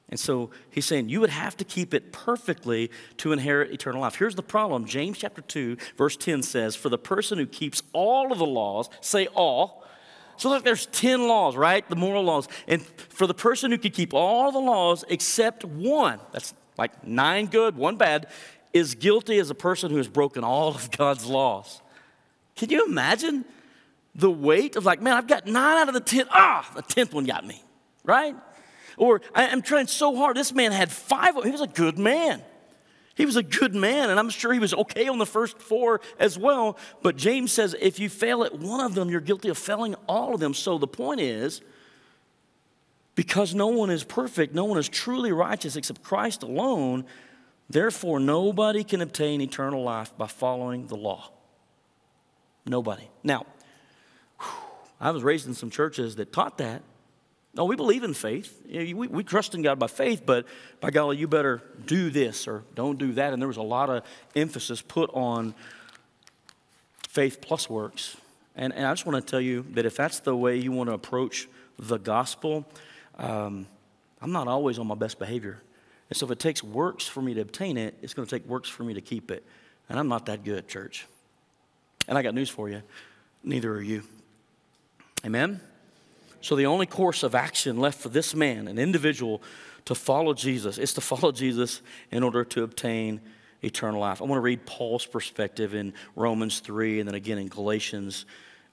And 0.09 0.19
so 0.19 0.49
he's 0.71 0.85
saying 0.85 1.09
you 1.09 1.21
would 1.21 1.29
have 1.29 1.55
to 1.57 1.63
keep 1.63 1.93
it 1.93 2.11
perfectly 2.11 2.89
to 3.17 3.31
inherit 3.31 3.71
eternal 3.71 4.01
life. 4.01 4.15
Here's 4.15 4.35
the 4.35 4.43
problem 4.43 4.85
James 4.85 5.17
chapter 5.17 5.41
2, 5.41 5.77
verse 5.97 6.17
10 6.17 6.43
says, 6.43 6.75
For 6.75 6.89
the 6.89 6.97
person 6.97 7.37
who 7.37 7.45
keeps 7.45 7.83
all 7.93 8.31
of 8.31 8.39
the 8.39 8.45
laws, 8.45 8.89
say 9.01 9.27
all. 9.27 9.85
So 10.37 10.49
look, 10.49 10.63
there's 10.63 10.85
10 10.87 11.27
laws, 11.27 11.55
right? 11.55 11.87
The 11.89 11.95
moral 11.95 12.23
laws. 12.23 12.47
And 12.67 12.81
for 12.81 13.27
the 13.27 13.33
person 13.33 13.71
who 13.71 13.77
could 13.77 13.93
keep 13.93 14.13
all 14.13 14.51
the 14.51 14.59
laws 14.59 15.03
except 15.09 15.65
one, 15.65 16.19
that's 16.31 16.53
like 16.77 17.05
nine 17.05 17.47
good, 17.47 17.75
one 17.75 17.97
bad, 17.97 18.27
is 18.73 18.95
guilty 18.95 19.37
as 19.37 19.49
a 19.49 19.55
person 19.55 19.91
who 19.91 19.97
has 19.97 20.07
broken 20.07 20.43
all 20.43 20.69
of 20.69 20.89
God's 20.91 21.25
laws. 21.25 21.81
Can 22.55 22.69
you 22.69 22.85
imagine 22.85 23.45
the 24.15 24.31
weight 24.31 24.75
of 24.75 24.85
like, 24.85 25.01
man, 25.01 25.13
I've 25.13 25.27
got 25.27 25.45
nine 25.45 25.77
out 25.77 25.87
of 25.87 25.93
the 25.93 25.99
10. 25.99 26.27
Ah, 26.31 26.69
the 26.75 26.83
10th 26.83 27.13
one 27.13 27.25
got 27.25 27.45
me, 27.45 27.63
right? 28.03 28.35
Or 28.99 29.21
I'm 29.33 29.61
trying 29.61 29.87
so 29.87 30.15
hard. 30.15 30.35
This 30.35 30.53
man 30.53 30.73
had 30.73 30.91
five. 30.91 31.33
He 31.43 31.51
was 31.51 31.61
a 31.61 31.67
good 31.67 31.97
man. 31.97 32.43
He 33.15 33.25
was 33.25 33.37
a 33.37 33.43
good 33.43 33.73
man, 33.73 34.09
and 34.09 34.19
I'm 34.19 34.29
sure 34.29 34.53
he 34.53 34.59
was 34.59 34.73
okay 34.73 35.07
on 35.07 35.17
the 35.17 35.25
first 35.25 35.57
four 35.59 36.01
as 36.19 36.37
well. 36.37 36.77
But 37.01 37.15
James 37.15 37.51
says 37.51 37.75
if 37.79 37.97
you 37.99 38.09
fail 38.09 38.43
at 38.43 38.59
one 38.59 38.81
of 38.81 38.95
them, 38.95 39.09
you're 39.09 39.21
guilty 39.21 39.49
of 39.49 39.57
failing 39.57 39.95
all 40.07 40.33
of 40.33 40.41
them. 40.41 40.53
So 40.53 40.77
the 40.77 40.87
point 40.87 41.21
is, 41.21 41.61
because 43.15 43.55
no 43.55 43.67
one 43.67 43.89
is 43.89 44.03
perfect, 44.03 44.53
no 44.53 44.65
one 44.65 44.77
is 44.77 44.87
truly 44.87 45.31
righteous 45.31 45.75
except 45.77 46.03
Christ 46.03 46.43
alone, 46.43 47.05
therefore 47.69 48.19
nobody 48.19 48.83
can 48.83 49.01
obtain 49.01 49.41
eternal 49.41 49.81
life 49.81 50.15
by 50.17 50.27
following 50.27 50.87
the 50.87 50.95
law. 50.95 51.31
Nobody. 52.65 53.09
Now, 53.23 53.45
I 54.99 55.11
was 55.11 55.23
raised 55.23 55.47
in 55.47 55.53
some 55.53 55.69
churches 55.69 56.17
that 56.17 56.33
taught 56.33 56.57
that. 56.57 56.83
No, 57.59 57.65
we 57.65 57.75
believe 57.75 58.03
in 58.05 58.13
faith. 58.13 58.57
We, 58.71 58.93
we 58.93 59.21
trust 59.21 59.53
in 59.53 59.61
God 59.61 59.79
by 59.79 59.87
faith, 59.87 60.21
but 60.25 60.45
by 60.79 60.91
golly, 60.91 61.17
you 61.17 61.27
better 61.27 61.61
do 61.85 62.09
this 62.09 62.47
or 62.47 62.63
don't 62.73 62.97
do 62.97 63.11
that. 63.11 63.33
And 63.33 63.41
there 63.41 63.49
was 63.49 63.57
a 63.57 63.61
lot 63.61 63.89
of 63.89 64.05
emphasis 64.33 64.81
put 64.81 65.09
on 65.13 65.53
faith 67.09 67.41
plus 67.41 67.69
works. 67.69 68.15
And, 68.55 68.71
and 68.73 68.85
I 68.85 68.93
just 68.93 69.05
want 69.05 69.27
to 69.27 69.29
tell 69.29 69.41
you 69.41 69.65
that 69.71 69.85
if 69.85 69.97
that's 69.97 70.21
the 70.21 70.33
way 70.33 70.55
you 70.55 70.71
want 70.71 70.89
to 70.89 70.93
approach 70.93 71.49
the 71.77 71.97
gospel, 71.97 72.65
um, 73.17 73.67
I'm 74.21 74.31
not 74.31 74.47
always 74.47 74.79
on 74.79 74.87
my 74.87 74.95
best 74.95 75.19
behavior. 75.19 75.61
And 76.09 76.15
so 76.15 76.27
if 76.27 76.31
it 76.31 76.39
takes 76.39 76.63
works 76.63 77.07
for 77.07 77.21
me 77.21 77.33
to 77.33 77.41
obtain 77.41 77.75
it, 77.75 77.93
it's 78.01 78.13
going 78.13 78.25
to 78.25 78.33
take 78.33 78.47
works 78.47 78.69
for 78.69 78.83
me 78.85 78.93
to 78.93 79.01
keep 79.01 79.31
it. 79.31 79.43
And 79.89 79.99
I'm 79.99 80.07
not 80.07 80.27
that 80.27 80.45
good, 80.45 80.69
church. 80.69 81.07
And 82.07 82.17
I 82.17 82.23
got 82.23 82.33
news 82.33 82.49
for 82.49 82.69
you 82.69 82.83
neither 83.43 83.73
are 83.73 83.81
you. 83.81 84.03
Amen? 85.25 85.59
So 86.41 86.55
the 86.55 86.65
only 86.67 86.85
course 86.85 87.23
of 87.23 87.35
action 87.35 87.79
left 87.79 87.99
for 87.99 88.09
this 88.09 88.33
man, 88.33 88.67
an 88.67 88.79
individual, 88.79 89.41
to 89.85 89.95
follow 89.95 90.33
Jesus 90.33 90.77
is 90.77 90.93
to 90.93 91.01
follow 91.01 91.31
Jesus 91.31 91.81
in 92.11 92.23
order 92.23 92.43
to 92.45 92.63
obtain 92.63 93.21
eternal 93.63 93.99
life. 93.99 94.21
I 94.21 94.25
want 94.25 94.37
to 94.37 94.41
read 94.41 94.65
Paul's 94.65 95.05
perspective 95.05 95.73
in 95.73 95.93
Romans 96.15 96.59
3 96.59 96.99
and 96.99 97.07
then 97.07 97.15
again 97.15 97.37
in 97.37 97.47
Galatians 97.47 98.25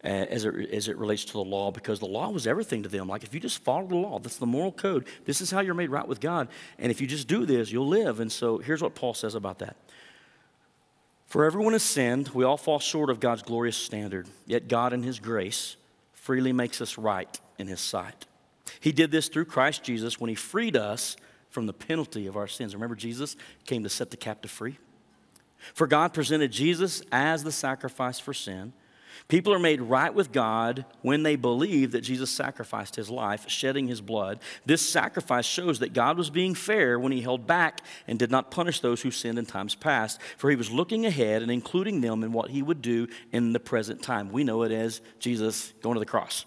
uh, 0.05 0.09
as, 0.09 0.45
it, 0.45 0.55
as 0.71 0.89
it 0.89 0.97
relates 0.97 1.25
to 1.25 1.33
the 1.33 1.45
law 1.45 1.73
because 1.73 1.99
the 1.99 2.07
law 2.07 2.29
was 2.29 2.47
everything 2.47 2.83
to 2.85 2.89
them. 2.89 3.09
Like 3.09 3.25
if 3.25 3.35
you 3.35 3.41
just 3.41 3.65
follow 3.65 3.87
the 3.87 3.97
law, 3.97 4.19
that's 4.19 4.37
the 4.37 4.47
moral 4.47 4.73
code. 4.73 5.07
This 5.25 5.41
is 5.41 5.51
how 5.51 5.61
you're 5.61 5.75
made 5.75 5.91
right 5.91 6.07
with 6.07 6.21
God. 6.21 6.49
And 6.79 6.93
if 6.93 7.01
you 7.01 7.07
just 7.07 7.27
do 7.27 7.47
this, 7.47 7.73
you'll 7.73 7.89
live. 7.89 8.21
And 8.21 8.31
so 8.31 8.59
here's 8.59 8.83
what 8.83 8.95
Paul 8.95 9.15
says 9.15 9.35
about 9.35 9.59
that. 9.61 9.77
For 11.27 11.45
everyone 11.45 11.73
has 11.73 11.83
sinned, 11.83 12.29
we 12.29 12.45
all 12.45 12.57
fall 12.57 12.79
short 12.79 13.11
of 13.11 13.19
God's 13.19 13.43
glorious 13.43 13.77
standard. 13.77 14.29
Yet 14.47 14.69
God, 14.69 14.93
in 14.93 15.03
His 15.03 15.19
grace, 15.19 15.77
freely 16.13 16.53
makes 16.53 16.81
us 16.81 16.99
right 16.99 17.41
in 17.59 17.67
His 17.67 17.81
sight. 17.81 18.27
He 18.81 18.93
did 18.93 19.11
this 19.11 19.29
through 19.29 19.47
Christ 19.47 19.83
Jesus 19.83 20.21
when 20.21 20.29
He 20.29 20.35
freed 20.35 20.77
us 20.77 21.17
from 21.51 21.67
the 21.67 21.73
penalty 21.73 22.27
of 22.27 22.37
our 22.37 22.47
sins. 22.47 22.75
Remember, 22.75 22.97
Jesus 22.97 23.37
came 23.65 23.83
to 23.83 23.89
set 23.89 24.11
the 24.11 24.17
captive 24.17 24.51
free? 24.51 24.79
For 25.75 25.87
God 25.87 26.13
presented 26.13 26.53
Jesus 26.53 27.03
as 27.11 27.43
the 27.43 27.53
sacrifice 27.53 28.19
for 28.19 28.35
sin 28.35 28.73
People 29.29 29.53
are 29.53 29.59
made 29.59 29.81
right 29.81 30.15
with 30.15 30.31
God 30.31 30.85
when 31.03 31.25
they 31.25 31.35
believe 31.35 31.93
that 31.93 32.03
Jesus 32.03 32.31
sacrificed 32.31 32.95
his 32.95 33.11
life, 33.11 33.49
shedding 33.49 33.89
his 33.89 34.01
blood. 34.01 34.39
This 34.65 34.89
sacrifice 34.89 35.45
shows 35.45 35.81
that 35.81 35.93
God 35.93 36.17
was 36.17 36.31
being 36.31 36.55
fair 36.55 36.99
when 36.99 37.11
he 37.11 37.21
held 37.21 37.47
back 37.47 37.81
and 38.07 38.19
did 38.19 38.31
not 38.31 38.53
punish 38.53 38.81
those 38.81 39.03
who 39.03 39.11
sinned 39.11 39.39
in 39.39 39.47
times 39.47 39.75
past, 39.75 40.21
for 40.37 40.49
he 40.49 40.57
was 40.57 40.71
looking 40.71 41.07
ahead 41.07 41.43
and 41.43 41.51
including 41.51 42.01
them 42.01 42.23
in 42.23 42.33
what 42.33 42.51
he 42.51 42.63
would 42.63 42.83
do 42.83 43.09
in 43.33 43.53
the 43.53 43.61
present 43.61 44.01
time. 44.01 44.31
We 44.31 44.45
know 44.45 44.63
it 44.63 44.71
as 44.71 45.01
Jesus 45.19 45.73
going 45.83 45.95
to 45.95 46.01
the 46.01 46.07
cross. 46.07 46.45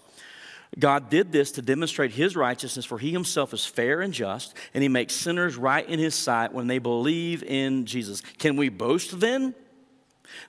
God 0.78 1.10
did 1.10 1.32
this 1.32 1.52
to 1.52 1.62
demonstrate 1.62 2.12
his 2.12 2.36
righteousness, 2.36 2.84
for 2.84 2.98
he 2.98 3.10
himself 3.10 3.52
is 3.52 3.66
fair 3.66 4.00
and 4.00 4.14
just, 4.14 4.54
and 4.72 4.82
he 4.82 4.88
makes 4.88 5.14
sinners 5.14 5.56
right 5.56 5.86
in 5.88 5.98
his 5.98 6.14
sight 6.14 6.52
when 6.52 6.68
they 6.68 6.78
believe 6.78 7.42
in 7.42 7.86
Jesus. 7.86 8.20
Can 8.38 8.56
we 8.56 8.68
boast 8.68 9.18
then? 9.18 9.54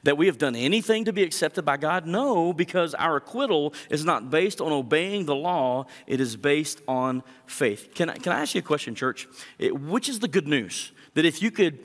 That 0.04 0.16
we 0.16 0.28
have 0.28 0.38
done 0.38 0.56
anything 0.56 1.06
to 1.06 1.14
be 1.14 1.24
accepted 1.24 1.66
by 1.66 1.78
God? 1.78 2.06
No, 2.06 2.54
because 2.54 2.94
our 2.94 3.16
acquittal 3.16 3.74
is 3.90 4.06
not 4.06 4.30
based 4.30 4.62
on 4.62 4.72
obeying 4.72 5.26
the 5.26 5.36
law, 5.36 5.88
it 6.06 6.22
is 6.22 6.36
based 6.36 6.82
on 6.88 7.24
faith. 7.48 7.90
Can 7.96 8.12
I, 8.12 8.14
can 8.16 8.32
I 8.32 8.42
ask 8.42 8.54
you 8.54 8.60
a 8.60 8.64
question, 8.64 8.94
church? 8.94 9.28
It, 9.58 9.76
which 9.80 10.08
is 10.08 10.20
the 10.20 10.28
good 10.28 10.48
news? 10.48 10.92
That 11.16 11.26
if 11.26 11.42
you 11.42 11.50
could 11.50 11.80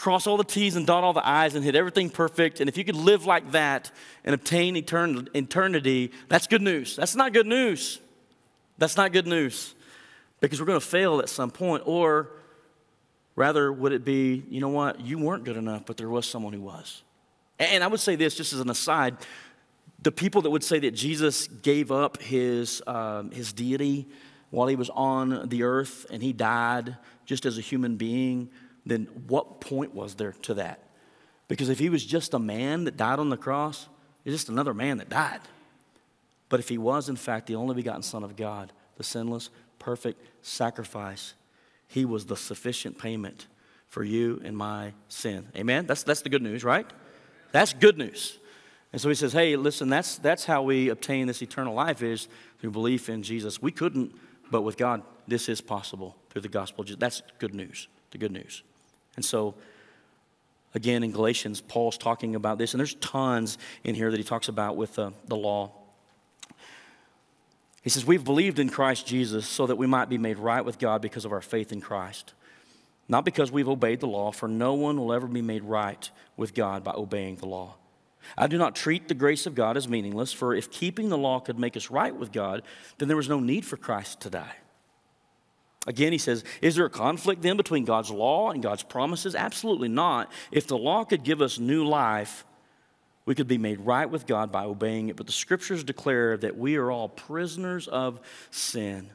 cross 0.00 0.26
all 0.26 0.38
the 0.38 0.44
T's 0.44 0.76
and 0.76 0.86
dot 0.86 1.04
all 1.04 1.12
the 1.12 1.26
I's 1.28 1.54
and 1.54 1.62
hit 1.62 1.76
everything 1.76 2.08
perfect, 2.08 2.60
and 2.60 2.70
if 2.70 2.78
you 2.78 2.84
could 2.84 2.96
live 2.96 3.26
like 3.26 3.52
that 3.52 3.90
and 4.24 4.34
obtain 4.34 4.74
etern- 4.74 5.28
eternity, 5.36 6.10
that's 6.30 6.46
good 6.46 6.62
news. 6.62 6.96
That's 6.96 7.14
not 7.14 7.34
good 7.34 7.46
news. 7.46 8.00
That's 8.78 8.96
not 8.96 9.12
good 9.12 9.26
news 9.26 9.74
because 10.40 10.58
we're 10.58 10.66
going 10.66 10.80
to 10.80 10.86
fail 10.86 11.18
at 11.18 11.28
some 11.28 11.50
point, 11.50 11.82
or 11.84 12.30
rather, 13.36 13.70
would 13.70 13.92
it 13.92 14.02
be, 14.02 14.42
you 14.48 14.58
know 14.62 14.70
what, 14.70 15.02
you 15.02 15.18
weren't 15.18 15.44
good 15.44 15.58
enough, 15.58 15.84
but 15.84 15.98
there 15.98 16.08
was 16.08 16.24
someone 16.24 16.54
who 16.54 16.62
was? 16.62 17.02
And 17.58 17.84
I 17.84 17.86
would 17.86 18.00
say 18.00 18.16
this 18.16 18.34
just 18.34 18.54
as 18.54 18.60
an 18.60 18.70
aside 18.70 19.18
the 20.02 20.10
people 20.10 20.40
that 20.40 20.50
would 20.50 20.64
say 20.64 20.78
that 20.78 20.92
Jesus 20.92 21.46
gave 21.46 21.92
up 21.92 22.22
his, 22.22 22.82
um, 22.86 23.30
his 23.32 23.52
deity 23.52 24.08
while 24.48 24.66
he 24.66 24.76
was 24.76 24.88
on 24.88 25.50
the 25.50 25.62
earth 25.62 26.06
and 26.10 26.22
he 26.22 26.32
died 26.32 26.96
just 27.26 27.44
as 27.44 27.58
a 27.58 27.60
human 27.60 27.96
being, 27.96 28.48
then 28.86 29.06
what 29.28 29.60
point 29.60 29.94
was 29.94 30.14
there 30.14 30.32
to 30.42 30.54
that? 30.54 30.88
Because 31.48 31.68
if 31.68 31.78
he 31.78 31.88
was 31.88 32.04
just 32.04 32.34
a 32.34 32.38
man 32.38 32.84
that 32.84 32.96
died 32.96 33.18
on 33.18 33.28
the 33.28 33.36
cross, 33.36 33.88
he's 34.24 34.34
just 34.34 34.48
another 34.48 34.72
man 34.72 34.98
that 34.98 35.08
died. 35.08 35.40
But 36.48 36.60
if 36.60 36.68
he 36.68 36.78
was, 36.78 37.08
in 37.08 37.16
fact, 37.16 37.46
the 37.46 37.56
only 37.56 37.74
begotten 37.74 38.02
Son 38.02 38.24
of 38.24 38.36
God, 38.36 38.72
the 38.96 39.04
sinless, 39.04 39.50
perfect 39.78 40.20
sacrifice, 40.42 41.34
he 41.88 42.04
was 42.04 42.26
the 42.26 42.36
sufficient 42.36 42.98
payment 42.98 43.46
for 43.88 44.04
you 44.04 44.40
and 44.44 44.56
my 44.56 44.92
sin. 45.08 45.48
Amen? 45.56 45.86
That's, 45.86 46.04
that's 46.04 46.22
the 46.22 46.28
good 46.28 46.42
news, 46.42 46.62
right? 46.62 46.86
That's 47.52 47.72
good 47.72 47.98
news. 47.98 48.38
And 48.92 49.00
so 49.00 49.08
he 49.08 49.14
says, 49.14 49.32
hey, 49.32 49.56
listen, 49.56 49.88
that's, 49.88 50.18
that's 50.18 50.44
how 50.44 50.62
we 50.62 50.88
obtain 50.88 51.26
this 51.26 51.42
eternal 51.42 51.74
life 51.74 52.02
is 52.02 52.28
through 52.60 52.70
belief 52.70 53.08
in 53.08 53.22
Jesus. 53.22 53.60
We 53.60 53.72
couldn't, 53.72 54.14
but 54.50 54.62
with 54.62 54.76
God, 54.76 55.02
this 55.26 55.48
is 55.48 55.60
possible 55.60 56.16
through 56.30 56.42
the 56.42 56.48
gospel. 56.48 56.84
That's 56.98 57.22
good 57.38 57.54
news, 57.54 57.88
the 58.10 58.18
good 58.18 58.32
news. 58.32 58.62
And 59.20 59.24
so, 59.24 59.54
again, 60.74 61.02
in 61.02 61.12
Galatians, 61.12 61.60
Paul's 61.60 61.98
talking 61.98 62.34
about 62.34 62.58
this, 62.58 62.72
and 62.72 62.80
there's 62.80 62.94
tons 62.94 63.58
in 63.84 63.94
here 63.94 64.10
that 64.10 64.16
he 64.16 64.24
talks 64.24 64.48
about 64.48 64.76
with 64.76 64.98
uh, 64.98 65.10
the 65.26 65.36
law. 65.36 65.72
He 67.82 67.90
says, 67.90 68.06
We've 68.06 68.24
believed 68.24 68.58
in 68.58 68.70
Christ 68.70 69.06
Jesus 69.06 69.46
so 69.46 69.66
that 69.66 69.76
we 69.76 69.86
might 69.86 70.08
be 70.08 70.18
made 70.18 70.38
right 70.38 70.64
with 70.64 70.78
God 70.78 71.02
because 71.02 71.24
of 71.24 71.32
our 71.32 71.40
faith 71.40 71.70
in 71.70 71.80
Christ 71.80 72.34
not 73.10 73.24
because 73.24 73.50
we've 73.50 73.68
obeyed 73.68 73.98
the 73.98 74.06
law, 74.06 74.30
for 74.30 74.46
no 74.46 74.74
one 74.74 74.96
will 74.96 75.12
ever 75.12 75.26
be 75.26 75.42
made 75.42 75.64
right 75.64 76.08
with 76.36 76.54
God 76.54 76.84
by 76.84 76.92
obeying 76.92 77.36
the 77.36 77.46
law. 77.46 77.74
I 78.38 78.46
do 78.46 78.56
not 78.56 78.76
treat 78.76 79.08
the 79.08 79.14
grace 79.14 79.46
of 79.46 79.56
God 79.56 79.76
as 79.76 79.88
meaningless, 79.88 80.32
for 80.32 80.54
if 80.54 80.70
keeping 80.70 81.08
the 81.08 81.18
law 81.18 81.40
could 81.40 81.58
make 81.58 81.76
us 81.76 81.90
right 81.90 82.14
with 82.14 82.30
God, 82.30 82.62
then 82.98 83.08
there 83.08 83.16
was 83.16 83.28
no 83.28 83.40
need 83.40 83.66
for 83.66 83.76
Christ 83.76 84.20
to 84.20 84.30
die. 84.30 84.54
Again, 85.86 86.12
he 86.12 86.18
says, 86.18 86.44
Is 86.60 86.76
there 86.76 86.84
a 86.84 86.90
conflict 86.90 87.42
then 87.42 87.56
between 87.56 87.84
God's 87.84 88.10
law 88.10 88.50
and 88.50 88.62
God's 88.62 88.82
promises? 88.82 89.34
Absolutely 89.34 89.88
not. 89.88 90.30
If 90.52 90.66
the 90.66 90.76
law 90.76 91.04
could 91.04 91.24
give 91.24 91.40
us 91.40 91.58
new 91.58 91.86
life, 91.86 92.44
we 93.24 93.34
could 93.34 93.48
be 93.48 93.58
made 93.58 93.80
right 93.80 94.08
with 94.08 94.26
God 94.26 94.52
by 94.52 94.64
obeying 94.64 95.08
it. 95.08 95.16
But 95.16 95.26
the 95.26 95.32
scriptures 95.32 95.82
declare 95.84 96.36
that 96.36 96.56
we 96.56 96.76
are 96.76 96.90
all 96.90 97.08
prisoners 97.08 97.88
of 97.88 98.20
sin. 98.50 99.10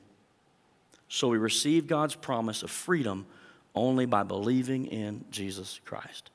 So 1.07 1.27
we 1.27 1.37
receive 1.37 1.87
God's 1.87 2.15
promise 2.15 2.63
of 2.63 2.71
freedom 2.71 3.27
only 3.75 4.05
by 4.05 4.23
believing 4.23 4.87
in 4.87 5.25
Jesus 5.29 5.79
Christ. 5.85 6.31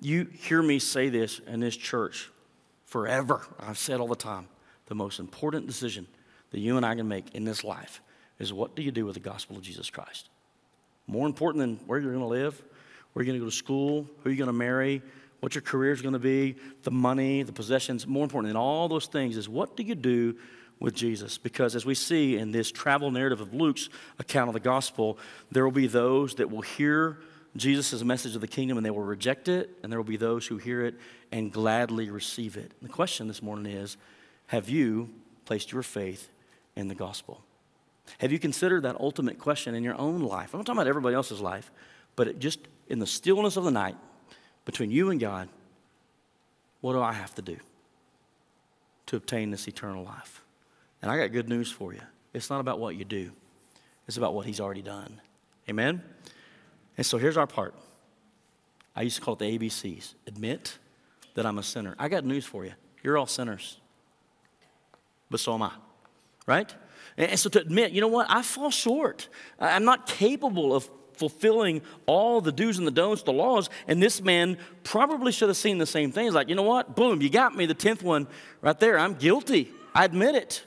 You 0.00 0.28
hear 0.32 0.62
me 0.62 0.78
say 0.78 1.08
this 1.08 1.40
in 1.40 1.60
this 1.60 1.76
church 1.76 2.30
forever. 2.84 3.42
I've 3.58 3.78
said 3.78 4.00
all 4.00 4.08
the 4.08 4.14
time 4.14 4.46
the 4.86 4.94
most 4.94 5.18
important 5.18 5.66
decision 5.66 6.06
that 6.50 6.60
you 6.60 6.76
and 6.76 6.86
I 6.86 6.94
can 6.94 7.08
make 7.08 7.34
in 7.34 7.44
this 7.44 7.64
life 7.64 8.00
is 8.38 8.52
what 8.52 8.74
do 8.74 8.82
you 8.82 8.90
do 8.90 9.04
with 9.04 9.14
the 9.14 9.20
gospel 9.20 9.56
of 9.56 9.62
Jesus 9.62 9.90
Christ? 9.90 10.28
More 11.06 11.26
important 11.26 11.60
than 11.60 11.86
where 11.86 11.98
you're 11.98 12.12
going 12.12 12.22
to 12.22 12.28
live, 12.28 12.62
where 13.12 13.24
you're 13.24 13.32
going 13.32 13.40
to 13.40 13.44
go 13.44 13.50
to 13.50 13.56
school, 13.56 14.06
who 14.22 14.30
you're 14.30 14.36
going 14.36 14.46
to 14.46 14.52
marry, 14.52 15.02
what 15.40 15.54
your 15.54 15.62
career 15.62 15.92
is 15.92 16.02
going 16.02 16.14
to 16.14 16.18
be, 16.18 16.56
the 16.82 16.90
money, 16.90 17.42
the 17.42 17.52
possessions. 17.52 18.06
More 18.06 18.24
important 18.24 18.50
than 18.50 18.56
all 18.56 18.88
those 18.88 19.06
things 19.06 19.36
is 19.36 19.48
what 19.48 19.76
do 19.76 19.82
you 19.82 19.94
do 19.94 20.36
with 20.80 20.94
Jesus. 20.94 21.38
Because 21.38 21.74
as 21.74 21.84
we 21.84 21.94
see 21.94 22.36
in 22.36 22.50
this 22.50 22.70
travel 22.70 23.10
narrative 23.10 23.40
of 23.40 23.54
Luke's 23.54 23.88
account 24.18 24.48
of 24.48 24.54
the 24.54 24.60
gospel, 24.60 25.18
there 25.50 25.64
will 25.64 25.72
be 25.72 25.86
those 25.86 26.36
that 26.36 26.50
will 26.50 26.62
hear 26.62 27.18
Jesus' 27.56 28.04
message 28.04 28.34
of 28.34 28.40
the 28.40 28.48
kingdom 28.48 28.76
and 28.76 28.84
they 28.84 28.90
will 28.90 29.00
reject 29.00 29.48
it, 29.48 29.70
and 29.82 29.90
there 29.90 29.98
will 29.98 30.04
be 30.04 30.16
those 30.16 30.46
who 30.46 30.58
hear 30.58 30.84
it 30.84 30.94
and 31.32 31.52
gladly 31.52 32.10
receive 32.10 32.56
it. 32.56 32.72
And 32.80 32.88
the 32.88 32.92
question 32.92 33.26
this 33.26 33.42
morning 33.42 33.72
is 33.72 33.96
Have 34.48 34.68
you 34.68 35.10
placed 35.44 35.72
your 35.72 35.82
faith 35.82 36.28
in 36.76 36.88
the 36.88 36.94
gospel? 36.94 37.42
Have 38.18 38.32
you 38.32 38.38
considered 38.38 38.82
that 38.82 38.96
ultimate 39.00 39.38
question 39.38 39.74
in 39.74 39.84
your 39.84 39.96
own 39.96 40.20
life? 40.20 40.54
I'm 40.54 40.58
not 40.58 40.66
talking 40.66 40.78
about 40.78 40.88
everybody 40.88 41.14
else's 41.14 41.40
life, 41.40 41.70
but 42.16 42.38
just 42.38 42.60
in 42.88 42.98
the 42.98 43.06
stillness 43.06 43.56
of 43.56 43.64
the 43.64 43.70
night 43.70 43.96
between 44.64 44.90
you 44.90 45.10
and 45.10 45.20
God, 45.20 45.48
what 46.80 46.92
do 46.92 47.00
I 47.00 47.12
have 47.12 47.34
to 47.36 47.42
do 47.42 47.56
to 49.06 49.16
obtain 49.16 49.50
this 49.50 49.68
eternal 49.68 50.04
life? 50.04 50.44
And 51.02 51.10
I 51.10 51.16
got 51.16 51.32
good 51.32 51.48
news 51.48 51.70
for 51.70 51.92
you. 51.92 52.00
It's 52.32 52.50
not 52.50 52.60
about 52.60 52.78
what 52.78 52.96
you 52.96 53.04
do, 53.04 53.30
it's 54.06 54.16
about 54.16 54.34
what 54.34 54.46
He's 54.46 54.60
already 54.60 54.82
done. 54.82 55.20
Amen? 55.68 56.02
And 56.96 57.06
so 57.06 57.18
here's 57.18 57.36
our 57.36 57.46
part. 57.46 57.74
I 58.96 59.02
used 59.02 59.16
to 59.16 59.22
call 59.22 59.34
it 59.34 59.38
the 59.38 59.58
ABCs 59.58 60.14
admit 60.26 60.78
that 61.34 61.46
I'm 61.46 61.58
a 61.58 61.62
sinner. 61.62 61.94
I 61.98 62.08
got 62.08 62.24
news 62.24 62.44
for 62.44 62.64
you. 62.64 62.72
You're 63.02 63.16
all 63.16 63.26
sinners, 63.26 63.78
but 65.30 65.38
so 65.40 65.54
am 65.54 65.62
I, 65.62 65.70
right? 66.46 66.74
And 67.16 67.38
so 67.38 67.48
to 67.50 67.60
admit, 67.60 67.92
you 67.92 68.00
know 68.00 68.08
what? 68.08 68.26
I 68.30 68.42
fall 68.42 68.70
short. 68.70 69.28
I'm 69.58 69.84
not 69.84 70.06
capable 70.06 70.74
of 70.74 70.88
fulfilling 71.14 71.82
all 72.06 72.40
the 72.40 72.52
do's 72.52 72.78
and 72.78 72.86
the 72.86 72.92
don'ts, 72.92 73.22
the 73.22 73.32
laws. 73.32 73.68
And 73.88 74.02
this 74.02 74.22
man 74.22 74.56
probably 74.84 75.32
should 75.32 75.48
have 75.48 75.56
seen 75.56 75.78
the 75.78 75.86
same 75.86 76.12
thing. 76.12 76.26
He's 76.26 76.34
like, 76.34 76.48
you 76.48 76.54
know 76.54 76.62
what? 76.62 76.96
Boom, 76.96 77.20
you 77.20 77.28
got 77.28 77.56
me, 77.56 77.66
the 77.66 77.74
10th 77.74 78.02
one 78.02 78.26
right 78.62 78.78
there. 78.78 78.98
I'm 78.98 79.14
guilty. 79.14 79.70
I 79.94 80.04
admit 80.04 80.36
it. 80.36 80.64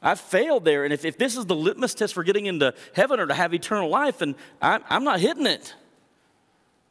I've 0.00 0.20
failed 0.20 0.64
there. 0.64 0.84
And 0.84 0.92
if, 0.92 1.04
if 1.04 1.18
this 1.18 1.36
is 1.36 1.46
the 1.46 1.56
litmus 1.56 1.94
test 1.94 2.14
for 2.14 2.22
getting 2.22 2.46
into 2.46 2.74
heaven 2.94 3.18
or 3.18 3.26
to 3.26 3.34
have 3.34 3.52
eternal 3.52 3.88
life, 3.88 4.20
and 4.20 4.34
I'm, 4.62 4.84
I'm 4.88 5.04
not 5.04 5.20
hitting 5.20 5.46
it. 5.46 5.74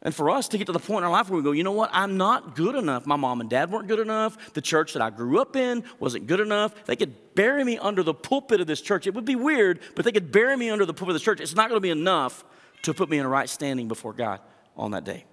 And 0.03 0.13
for 0.13 0.29
us 0.29 0.47
to 0.49 0.57
get 0.57 0.67
to 0.67 0.73
the 0.73 0.79
point 0.79 0.99
in 0.99 1.03
our 1.05 1.11
life 1.11 1.29
where 1.29 1.37
we 1.37 1.43
go, 1.43 1.51
you 1.51 1.63
know 1.63 1.71
what, 1.71 1.89
I'm 1.91 2.17
not 2.17 2.55
good 2.55 2.75
enough. 2.75 3.07
My 3.07 3.15
mom 3.15 3.41
and 3.41 3.49
dad 3.49 3.71
weren't 3.71 3.87
good 3.87 3.99
enough. 3.99 4.53
The 4.53 4.61
church 4.61 4.93
that 4.93 5.01
I 5.01 5.09
grew 5.09 5.41
up 5.41 5.55
in 5.55 5.83
wasn't 5.99 6.27
good 6.27 6.39
enough. 6.39 6.85
They 6.85 6.95
could 6.95 7.13
bury 7.33 7.63
me 7.63 7.79
under 7.79 8.03
the 8.03 8.13
pulpit 8.13 8.61
of 8.61 8.67
this 8.67 8.79
church. 8.79 9.07
It 9.07 9.15
would 9.15 9.25
be 9.25 9.35
weird, 9.35 9.79
but 9.95 10.05
they 10.05 10.11
could 10.11 10.31
bury 10.31 10.55
me 10.55 10.69
under 10.69 10.85
the 10.85 10.93
pulpit 10.93 11.15
of 11.15 11.19
the 11.19 11.25
church. 11.25 11.41
It's 11.41 11.55
not 11.55 11.69
going 11.69 11.77
to 11.77 11.81
be 11.81 11.89
enough 11.89 12.45
to 12.83 12.93
put 12.93 13.09
me 13.09 13.17
in 13.17 13.25
a 13.25 13.29
right 13.29 13.49
standing 13.49 13.87
before 13.87 14.13
God 14.13 14.39
on 14.75 14.91
that 14.91 15.03
day. 15.03 15.25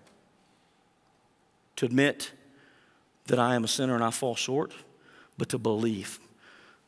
To 1.76 1.86
admit 1.86 2.32
that 3.26 3.38
I 3.38 3.56
am 3.56 3.64
a 3.64 3.68
sinner 3.68 3.94
and 3.94 4.02
I 4.02 4.10
fall 4.10 4.34
short, 4.34 4.72
but 5.36 5.50
to 5.50 5.58
believe, 5.58 6.18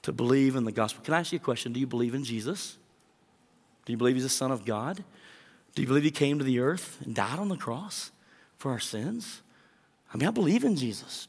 to 0.03 0.13
believe 0.13 0.57
in 0.57 0.65
the 0.65 0.73
gospel. 0.73 1.05
Can 1.05 1.13
I 1.13 1.21
ask 1.21 1.33
you 1.33 1.37
a 1.37 1.41
question? 1.41 1.73
Do 1.73 1.81
you 1.81 1.87
believe 1.87 2.15
in 2.15 2.25
Jesus? 2.25 2.79
Do 3.85 3.93
you 3.93 3.97
believe 3.97 4.15
he's 4.15 4.25
the 4.25 4.29
Son 4.31 4.51
of 4.51 4.65
God? 4.65 5.05
Do 5.77 5.83
you 5.83 5.89
believe 5.89 6.05
he 6.05 6.11
came 6.11 6.39
to 6.39 6.45
the 6.45 6.59
earth 6.59 6.99
and 7.05 7.15
died 7.15 7.39
on 7.39 7.51
the 7.51 7.57
cross 7.57 8.11
for 8.57 8.73
our 8.73 8.81
sins? 8.81 9.43
I 10.13 10.17
mean, 10.17 10.27
I 10.27 10.31
believe 10.31 10.65
in 10.65 10.75
Jesus. 10.75 11.29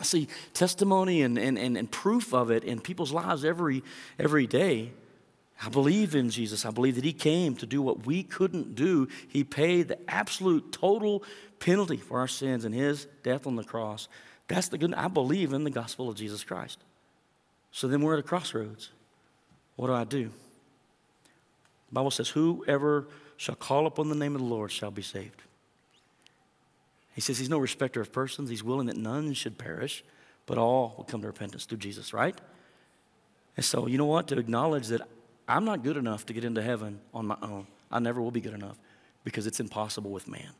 I 0.00 0.02
see 0.02 0.26
testimony 0.52 1.22
and, 1.22 1.38
and, 1.38 1.56
and, 1.56 1.76
and 1.76 1.88
proof 1.88 2.34
of 2.34 2.50
it 2.50 2.64
in 2.64 2.80
people's 2.80 3.12
lives 3.12 3.44
every, 3.44 3.84
every 4.18 4.48
day. 4.48 4.90
I 5.64 5.68
believe 5.68 6.16
in 6.16 6.28
Jesus. 6.28 6.66
I 6.66 6.72
believe 6.72 6.96
that 6.96 7.04
He 7.04 7.12
came 7.12 7.54
to 7.56 7.66
do 7.66 7.80
what 7.80 8.04
we 8.04 8.24
couldn't 8.24 8.74
do. 8.74 9.06
He 9.28 9.44
paid 9.44 9.86
the 9.86 10.10
absolute 10.10 10.72
total 10.72 11.22
penalty 11.60 11.98
for 11.98 12.18
our 12.18 12.26
sins 12.26 12.64
in 12.64 12.72
His 12.72 13.06
death 13.22 13.46
on 13.46 13.54
the 13.54 13.62
cross. 13.62 14.08
That's 14.48 14.68
the 14.68 14.78
good. 14.78 14.92
I 14.94 15.06
believe 15.06 15.52
in 15.52 15.62
the 15.62 15.70
gospel 15.70 16.08
of 16.08 16.16
Jesus 16.16 16.42
Christ. 16.42 16.80
So 17.70 17.86
then 17.86 18.02
we're 18.02 18.14
at 18.14 18.18
a 18.18 18.24
crossroads. 18.24 18.90
What 19.76 19.86
do 19.86 19.92
I 19.92 20.02
do? 20.02 20.32
The 21.90 21.92
Bible 21.92 22.10
says, 22.10 22.28
Whoever 22.28 23.06
shall 23.42 23.56
call 23.56 23.88
upon 23.88 24.08
the 24.08 24.14
name 24.14 24.36
of 24.36 24.40
the 24.40 24.46
Lord 24.46 24.70
shall 24.70 24.92
be 24.92 25.02
saved. 25.02 25.42
He 27.12 27.20
says 27.20 27.40
he's 27.40 27.48
no 27.48 27.58
respecter 27.58 28.00
of 28.00 28.12
persons. 28.12 28.48
He's 28.48 28.62
willing 28.62 28.86
that 28.86 28.96
none 28.96 29.32
should 29.32 29.58
perish, 29.58 30.04
but 30.46 30.58
all 30.58 30.94
will 30.96 31.02
come 31.02 31.22
to 31.22 31.26
repentance 31.26 31.64
through 31.64 31.78
Jesus, 31.78 32.12
right? 32.12 32.40
And 33.56 33.64
so, 33.64 33.88
you 33.88 33.98
know 33.98 34.06
what? 34.06 34.28
To 34.28 34.38
acknowledge 34.38 34.86
that 34.88 35.08
I'm 35.48 35.64
not 35.64 35.82
good 35.82 35.96
enough 35.96 36.24
to 36.26 36.32
get 36.32 36.44
into 36.44 36.62
heaven 36.62 37.00
on 37.12 37.26
my 37.26 37.36
own. 37.42 37.66
I 37.90 37.98
never 37.98 38.22
will 38.22 38.30
be 38.30 38.40
good 38.40 38.54
enough 38.54 38.78
because 39.24 39.48
it's 39.48 39.58
impossible 39.58 40.12
with 40.12 40.28
man. 40.28 40.52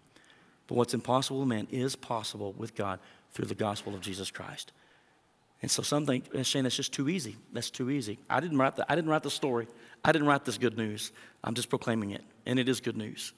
But 0.66 0.74
what's 0.74 0.92
impossible 0.92 1.38
with 1.38 1.48
man 1.48 1.68
is 1.70 1.94
possible 1.94 2.52
with 2.58 2.74
God 2.74 2.98
through 3.30 3.46
the 3.46 3.54
gospel 3.54 3.94
of 3.94 4.00
Jesus 4.00 4.32
Christ. 4.32 4.72
And 5.62 5.70
so 5.70 5.84
some 5.84 6.04
think, 6.04 6.24
Shane, 6.42 6.64
that's 6.64 6.74
just 6.74 6.92
too 6.92 7.08
easy. 7.08 7.36
That's 7.52 7.70
too 7.70 7.90
easy. 7.90 8.18
I 8.28 8.40
didn't 8.40 8.58
write 8.58 8.74
the, 8.74 8.90
I 8.90 8.96
didn't 8.96 9.10
write 9.12 9.22
the 9.22 9.30
story. 9.30 9.68
I 10.04 10.10
didn't 10.10 10.26
write 10.26 10.44
this 10.44 10.58
good 10.58 10.76
news. 10.76 11.12
I'm 11.44 11.54
just 11.54 11.68
proclaiming 11.68 12.10
it, 12.10 12.24
and 12.46 12.58
it 12.58 12.68
is 12.68 12.80
good 12.80 12.96
news. 12.96 13.32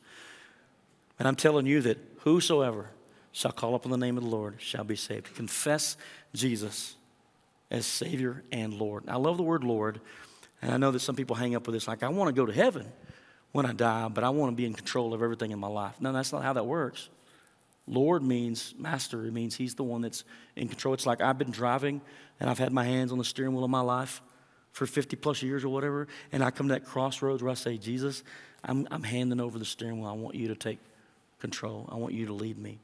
And 1.18 1.28
I'm 1.28 1.36
telling 1.36 1.66
you 1.66 1.80
that 1.82 1.98
whosoever 2.20 2.90
shall 3.32 3.52
call 3.52 3.74
upon 3.74 3.90
the 3.90 3.98
name 3.98 4.16
of 4.16 4.24
the 4.24 4.30
Lord 4.30 4.56
shall 4.58 4.84
be 4.84 4.96
saved. 4.96 5.34
Confess 5.34 5.96
Jesus 6.34 6.96
as 7.70 7.86
Savior 7.86 8.42
and 8.52 8.74
Lord. 8.74 9.04
I 9.08 9.16
love 9.16 9.36
the 9.36 9.42
word 9.42 9.64
Lord, 9.64 10.00
and 10.62 10.72
I 10.72 10.76
know 10.76 10.90
that 10.90 11.00
some 11.00 11.16
people 11.16 11.36
hang 11.36 11.54
up 11.54 11.66
with 11.66 11.74
this 11.74 11.88
like, 11.88 12.02
I 12.02 12.08
want 12.08 12.28
to 12.28 12.32
go 12.32 12.46
to 12.46 12.52
heaven 12.52 12.86
when 13.52 13.66
I 13.66 13.72
die, 13.72 14.08
but 14.08 14.24
I 14.24 14.30
want 14.30 14.52
to 14.52 14.56
be 14.56 14.66
in 14.66 14.74
control 14.74 15.14
of 15.14 15.22
everything 15.22 15.50
in 15.50 15.58
my 15.58 15.68
life. 15.68 16.00
No, 16.00 16.12
that's 16.12 16.32
not 16.32 16.42
how 16.42 16.52
that 16.54 16.66
works. 16.66 17.08
Lord 17.86 18.22
means 18.22 18.74
master. 18.78 19.26
It 19.26 19.32
means 19.32 19.56
he's 19.56 19.74
the 19.74 19.84
one 19.84 20.00
that's 20.00 20.24
in 20.56 20.68
control. 20.68 20.94
It's 20.94 21.06
like 21.06 21.20
I've 21.20 21.38
been 21.38 21.50
driving 21.50 22.00
and 22.40 22.48
I've 22.48 22.58
had 22.58 22.72
my 22.72 22.84
hands 22.84 23.12
on 23.12 23.18
the 23.18 23.24
steering 23.24 23.52
wheel 23.52 23.64
of 23.64 23.70
my 23.70 23.80
life 23.80 24.22
for 24.74 24.86
50 24.86 25.14
plus 25.14 25.40
years 25.40 25.64
or 25.64 25.68
whatever, 25.68 26.08
and 26.32 26.42
I 26.42 26.50
come 26.50 26.66
to 26.66 26.74
that 26.74 26.84
crossroads 26.84 27.44
where 27.44 27.52
I 27.52 27.54
say, 27.54 27.78
Jesus, 27.78 28.24
I'm, 28.64 28.88
I'm 28.90 29.04
handing 29.04 29.40
over 29.40 29.56
the 29.56 29.64
steering 29.64 30.00
wheel. 30.00 30.10
I 30.10 30.14
want 30.14 30.34
you 30.34 30.48
to 30.48 30.56
take 30.56 30.80
control. 31.38 31.88
I 31.92 31.94
want 31.94 32.12
you 32.12 32.26
to 32.26 32.32
lead 32.32 32.58
me. 32.58 32.80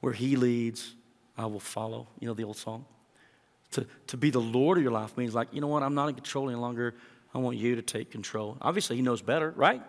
Where 0.00 0.14
he 0.14 0.36
leads, 0.36 0.94
I 1.36 1.44
will 1.44 1.60
follow. 1.60 2.08
You 2.20 2.28
know 2.28 2.32
the 2.32 2.44
old 2.44 2.56
song? 2.56 2.86
To, 3.72 3.86
to 4.06 4.16
be 4.16 4.30
the 4.30 4.40
Lord 4.40 4.78
of 4.78 4.82
your 4.82 4.92
life 4.92 5.14
means 5.18 5.34
like, 5.34 5.48
you 5.52 5.60
know 5.60 5.66
what, 5.66 5.82
I'm 5.82 5.94
not 5.94 6.08
in 6.08 6.14
control 6.14 6.48
any 6.48 6.58
longer. 6.58 6.94
I 7.34 7.38
want 7.38 7.58
you 7.58 7.76
to 7.76 7.82
take 7.82 8.10
control. 8.10 8.56
Obviously, 8.62 8.96
he 8.96 9.02
knows 9.02 9.20
better, 9.20 9.52
right? 9.56 9.82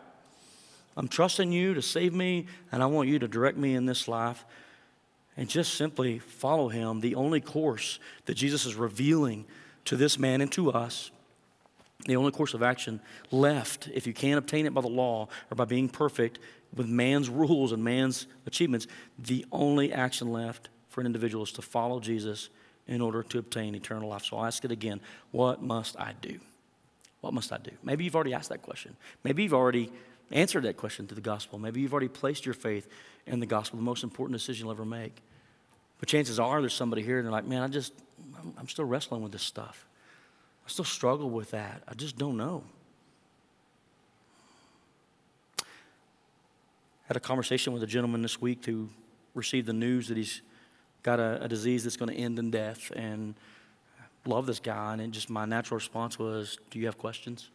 I'm 0.98 1.08
trusting 1.08 1.54
you 1.54 1.76
to 1.76 1.82
save 1.82 2.14
me, 2.14 2.48
and 2.74 2.84
I 2.84 2.88
want 2.88 3.08
you 3.08 3.20
to 3.20 3.28
direct 3.30 3.58
me 3.58 3.74
in 3.74 3.86
this 3.86 4.10
life. 4.10 4.44
And 5.38 5.48
just 5.48 5.76
simply 5.76 6.20
follow 6.20 6.68
him, 6.68 7.00
the 7.00 7.16
only 7.16 7.40
course 7.40 8.00
that 8.26 8.34
Jesus 8.34 8.66
is 8.66 8.76
revealing 8.76 9.46
to 9.86 9.96
this 9.96 10.20
man 10.20 10.42
and 10.42 10.52
to 10.52 10.72
us. 10.72 11.10
The 12.06 12.16
only 12.16 12.32
course 12.32 12.54
of 12.54 12.64
action 12.64 13.00
left, 13.30 13.90
if 13.94 14.08
you 14.08 14.14
can't 14.14 14.38
obtain 14.38 14.66
it 14.66 14.74
by 14.74 14.82
the 14.82 14.88
law 14.88 15.28
or 15.52 15.56
by 15.56 15.66
being 15.66 15.88
perfect 15.88 16.40
with 16.76 16.88
man's 16.88 17.30
rules 17.30 17.72
and 17.72 17.84
man's 17.84 18.28
achievements, 18.46 18.88
the 19.20 19.46
only 19.52 19.94
action 19.94 20.32
left 20.32 20.70
for 20.90 21.02
an 21.02 21.08
individual 21.08 21.44
is 21.44 21.52
to 21.54 21.62
follow 21.62 22.00
Jesus 22.00 22.50
in 22.88 23.02
order 23.02 23.24
to 23.24 23.40
obtain 23.40 23.76
eternal 23.76 24.10
life. 24.10 24.26
So 24.26 24.38
I'll 24.38 24.46
ask 24.46 24.66
it 24.66 24.72
again 24.72 25.00
what 25.32 25.62
must 25.62 26.00
I 26.00 26.14
do? 26.22 26.40
What 27.22 27.34
must 27.34 27.52
I 27.54 27.58
do? 27.58 27.72
Maybe 27.84 28.04
you've 28.04 28.16
already 28.16 28.34
asked 28.34 28.50
that 28.50 28.64
question. 28.64 28.96
Maybe 29.24 29.44
you've 29.44 29.54
already 29.54 29.92
answered 30.32 30.64
that 30.64 30.78
question 30.78 31.08
through 31.08 31.16
the 31.16 31.22
gospel. 31.22 31.60
Maybe 31.60 31.82
you've 31.82 31.94
already 31.94 32.08
placed 32.08 32.46
your 32.46 32.54
faith 32.54 32.88
in 33.28 33.40
the 33.40 33.46
gospel, 33.46 33.78
the 33.78 33.84
most 33.84 34.04
important 34.04 34.38
decision 34.38 34.66
you'll 34.66 34.74
ever 34.74 34.86
make. 34.86 35.22
But 36.00 36.10
chances 36.10 36.40
are 36.40 36.60
there's 36.62 36.74
somebody 36.74 37.04
here 37.04 37.18
and 37.18 37.26
they're 37.26 37.32
like, 37.32 37.46
man, 37.46 37.62
I 37.62 37.68
just, 37.68 37.94
I'm, 38.58 38.68
still 38.68 38.86
wrestling 38.86 39.22
with 39.22 39.32
this 39.32 39.44
stuff. 39.44 39.86
I 40.72 40.74
still 40.74 40.86
struggle 40.86 41.30
with 41.30 41.52
that. 41.52 41.84
I 41.86 41.96
just 41.96 42.18
don't 42.18 42.38
know. 42.38 42.64
Had 47.08 47.18
a 47.18 47.20
conversation 47.20 47.74
with 47.74 47.84
a 47.84 47.88
gentleman 47.88 48.22
this 48.22 48.40
week 48.40 48.66
who 48.66 48.88
received 49.36 49.68
the 49.68 49.74
news 49.74 50.08
that 50.08 50.16
he's 50.16 50.42
got 51.04 51.20
a, 51.20 51.44
a 51.44 51.50
disease 51.50 51.84
that's 51.84 51.98
going 51.98 52.10
to 52.10 52.16
end 52.16 52.40
in 52.40 52.52
death. 52.52 52.90
And 52.96 53.36
love 54.26 54.46
this 54.46 54.62
guy. 54.62 54.94
And 54.94 55.12
just 55.12 55.30
my 55.30 55.44
natural 55.44 55.76
response 55.76 56.18
was, 56.18 56.58
Do 56.70 56.80
you 56.80 56.86
have 56.86 56.98
questions? 56.98 57.50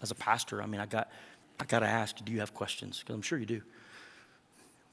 As 0.00 0.10
a 0.10 0.14
pastor, 0.14 0.62
I 0.62 0.66
mean, 0.66 0.80
I 0.80 0.86
got, 0.86 1.10
I 1.60 1.66
got 1.66 1.80
to 1.80 1.86
ask, 1.86 2.24
do 2.24 2.32
you 2.32 2.40
have 2.40 2.54
questions? 2.54 3.00
Because 3.00 3.14
I'm 3.14 3.20
sure 3.20 3.38
you 3.38 3.44
do. 3.44 3.60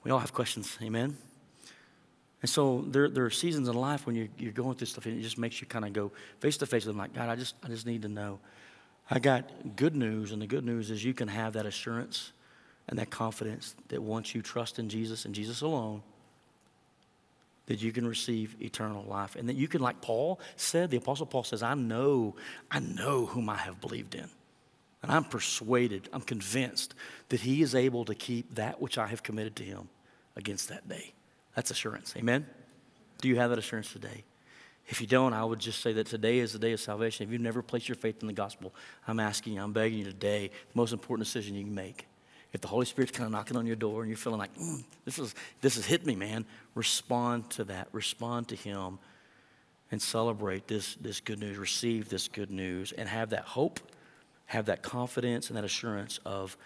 We 0.03 0.11
all 0.11 0.19
have 0.19 0.33
questions, 0.33 0.77
amen? 0.81 1.15
And 2.41 2.49
so 2.49 2.83
there, 2.87 3.07
there 3.07 3.25
are 3.25 3.29
seasons 3.29 3.67
in 3.67 3.75
life 3.75 4.07
when 4.07 4.15
you're, 4.15 4.27
you're 4.37 4.51
going 4.51 4.75
through 4.75 4.87
stuff 4.87 5.05
and 5.05 5.19
it 5.19 5.21
just 5.21 5.37
makes 5.37 5.61
you 5.61 5.67
kind 5.67 5.85
of 5.85 5.93
go 5.93 6.11
face 6.39 6.57
to 6.57 6.65
face 6.65 6.85
with 6.85 6.95
them 6.95 6.97
like, 6.97 7.13
God, 7.13 7.29
I 7.29 7.35
just, 7.35 7.55
I 7.63 7.67
just 7.67 7.85
need 7.85 8.01
to 8.01 8.07
know. 8.07 8.39
I 9.09 9.19
got 9.19 9.75
good 9.75 9.95
news, 9.95 10.31
and 10.31 10.41
the 10.41 10.47
good 10.47 10.63
news 10.63 10.89
is 10.89 11.03
you 11.03 11.13
can 11.13 11.27
have 11.27 11.53
that 11.53 11.65
assurance 11.65 12.31
and 12.87 12.97
that 12.97 13.09
confidence 13.09 13.75
that 13.89 14.01
once 14.01 14.33
you 14.33 14.41
trust 14.41 14.79
in 14.79 14.89
Jesus 14.89 15.25
and 15.25 15.35
Jesus 15.35 15.61
alone, 15.61 16.01
that 17.65 17.81
you 17.81 17.91
can 17.91 18.07
receive 18.07 18.55
eternal 18.61 19.03
life. 19.03 19.35
And 19.35 19.47
that 19.49 19.55
you 19.55 19.67
can, 19.67 19.81
like 19.81 20.01
Paul 20.01 20.39
said, 20.55 20.89
the 20.89 20.97
Apostle 20.97 21.25
Paul 21.25 21.43
says, 21.43 21.61
I 21.61 21.73
know, 21.73 22.35
I 22.69 22.79
know 22.79 23.25
whom 23.25 23.49
I 23.49 23.57
have 23.57 23.79
believed 23.81 24.15
in. 24.15 24.29
And 25.03 25.11
I'm 25.11 25.23
persuaded, 25.23 26.09
I'm 26.13 26.21
convinced 26.21 26.93
that 27.29 27.39
he 27.39 27.61
is 27.61 27.73
able 27.73 28.05
to 28.05 28.15
keep 28.15 28.55
that 28.55 28.81
which 28.81 28.97
I 28.97 29.07
have 29.07 29.23
committed 29.23 29.55
to 29.57 29.63
him 29.63 29.89
against 30.35 30.69
that 30.69 30.87
day. 30.87 31.13
That's 31.55 31.71
assurance. 31.71 32.13
Amen? 32.17 32.45
Do 33.21 33.27
you 33.27 33.35
have 33.37 33.49
that 33.49 33.59
assurance 33.59 33.91
today? 33.91 34.23
If 34.87 34.99
you 34.99 35.07
don't, 35.07 35.33
I 35.33 35.43
would 35.43 35.59
just 35.59 35.81
say 35.81 35.93
that 35.93 36.07
today 36.07 36.39
is 36.39 36.53
the 36.53 36.59
day 36.59 36.73
of 36.73 36.79
salvation. 36.79 37.25
If 37.25 37.31
you've 37.31 37.41
never 37.41 37.61
placed 37.61 37.87
your 37.87 37.95
faith 37.95 38.17
in 38.21 38.27
the 38.27 38.33
gospel, 38.33 38.73
I'm 39.07 39.19
asking 39.19 39.53
you, 39.53 39.61
I'm 39.61 39.73
begging 39.73 39.99
you 39.99 40.05
today, 40.05 40.47
the 40.47 40.77
most 40.77 40.91
important 40.91 41.25
decision 41.25 41.55
you 41.55 41.63
can 41.63 41.75
make. 41.75 42.07
If 42.51 42.59
the 42.59 42.67
Holy 42.67 42.85
Spirit's 42.85 43.11
kind 43.11 43.25
of 43.25 43.31
knocking 43.31 43.55
on 43.55 43.65
your 43.65 43.77
door 43.77 44.01
and 44.01 44.09
you're 44.09 44.17
feeling 44.17 44.39
like, 44.39 44.53
mm, 44.57 44.83
this, 45.05 45.17
is, 45.19 45.33
this 45.61 45.75
has 45.75 45.85
hit 45.85 46.05
me, 46.05 46.15
man, 46.15 46.45
respond 46.75 47.49
to 47.51 47.63
that. 47.65 47.87
Respond 47.93 48.49
to 48.49 48.55
Him 48.55 48.99
and 49.91 50.01
celebrate 50.01 50.67
this, 50.67 50.95
this 50.95 51.21
good 51.21 51.39
news. 51.39 51.57
Receive 51.57 52.09
this 52.09 52.27
good 52.27 52.51
news 52.51 52.91
and 52.91 53.07
have 53.07 53.29
that 53.29 53.43
hope, 53.43 53.79
have 54.47 54.65
that 54.65 54.81
confidence, 54.81 55.47
and 55.47 55.55
that 55.57 55.63
assurance 55.63 56.19
of 56.25 56.57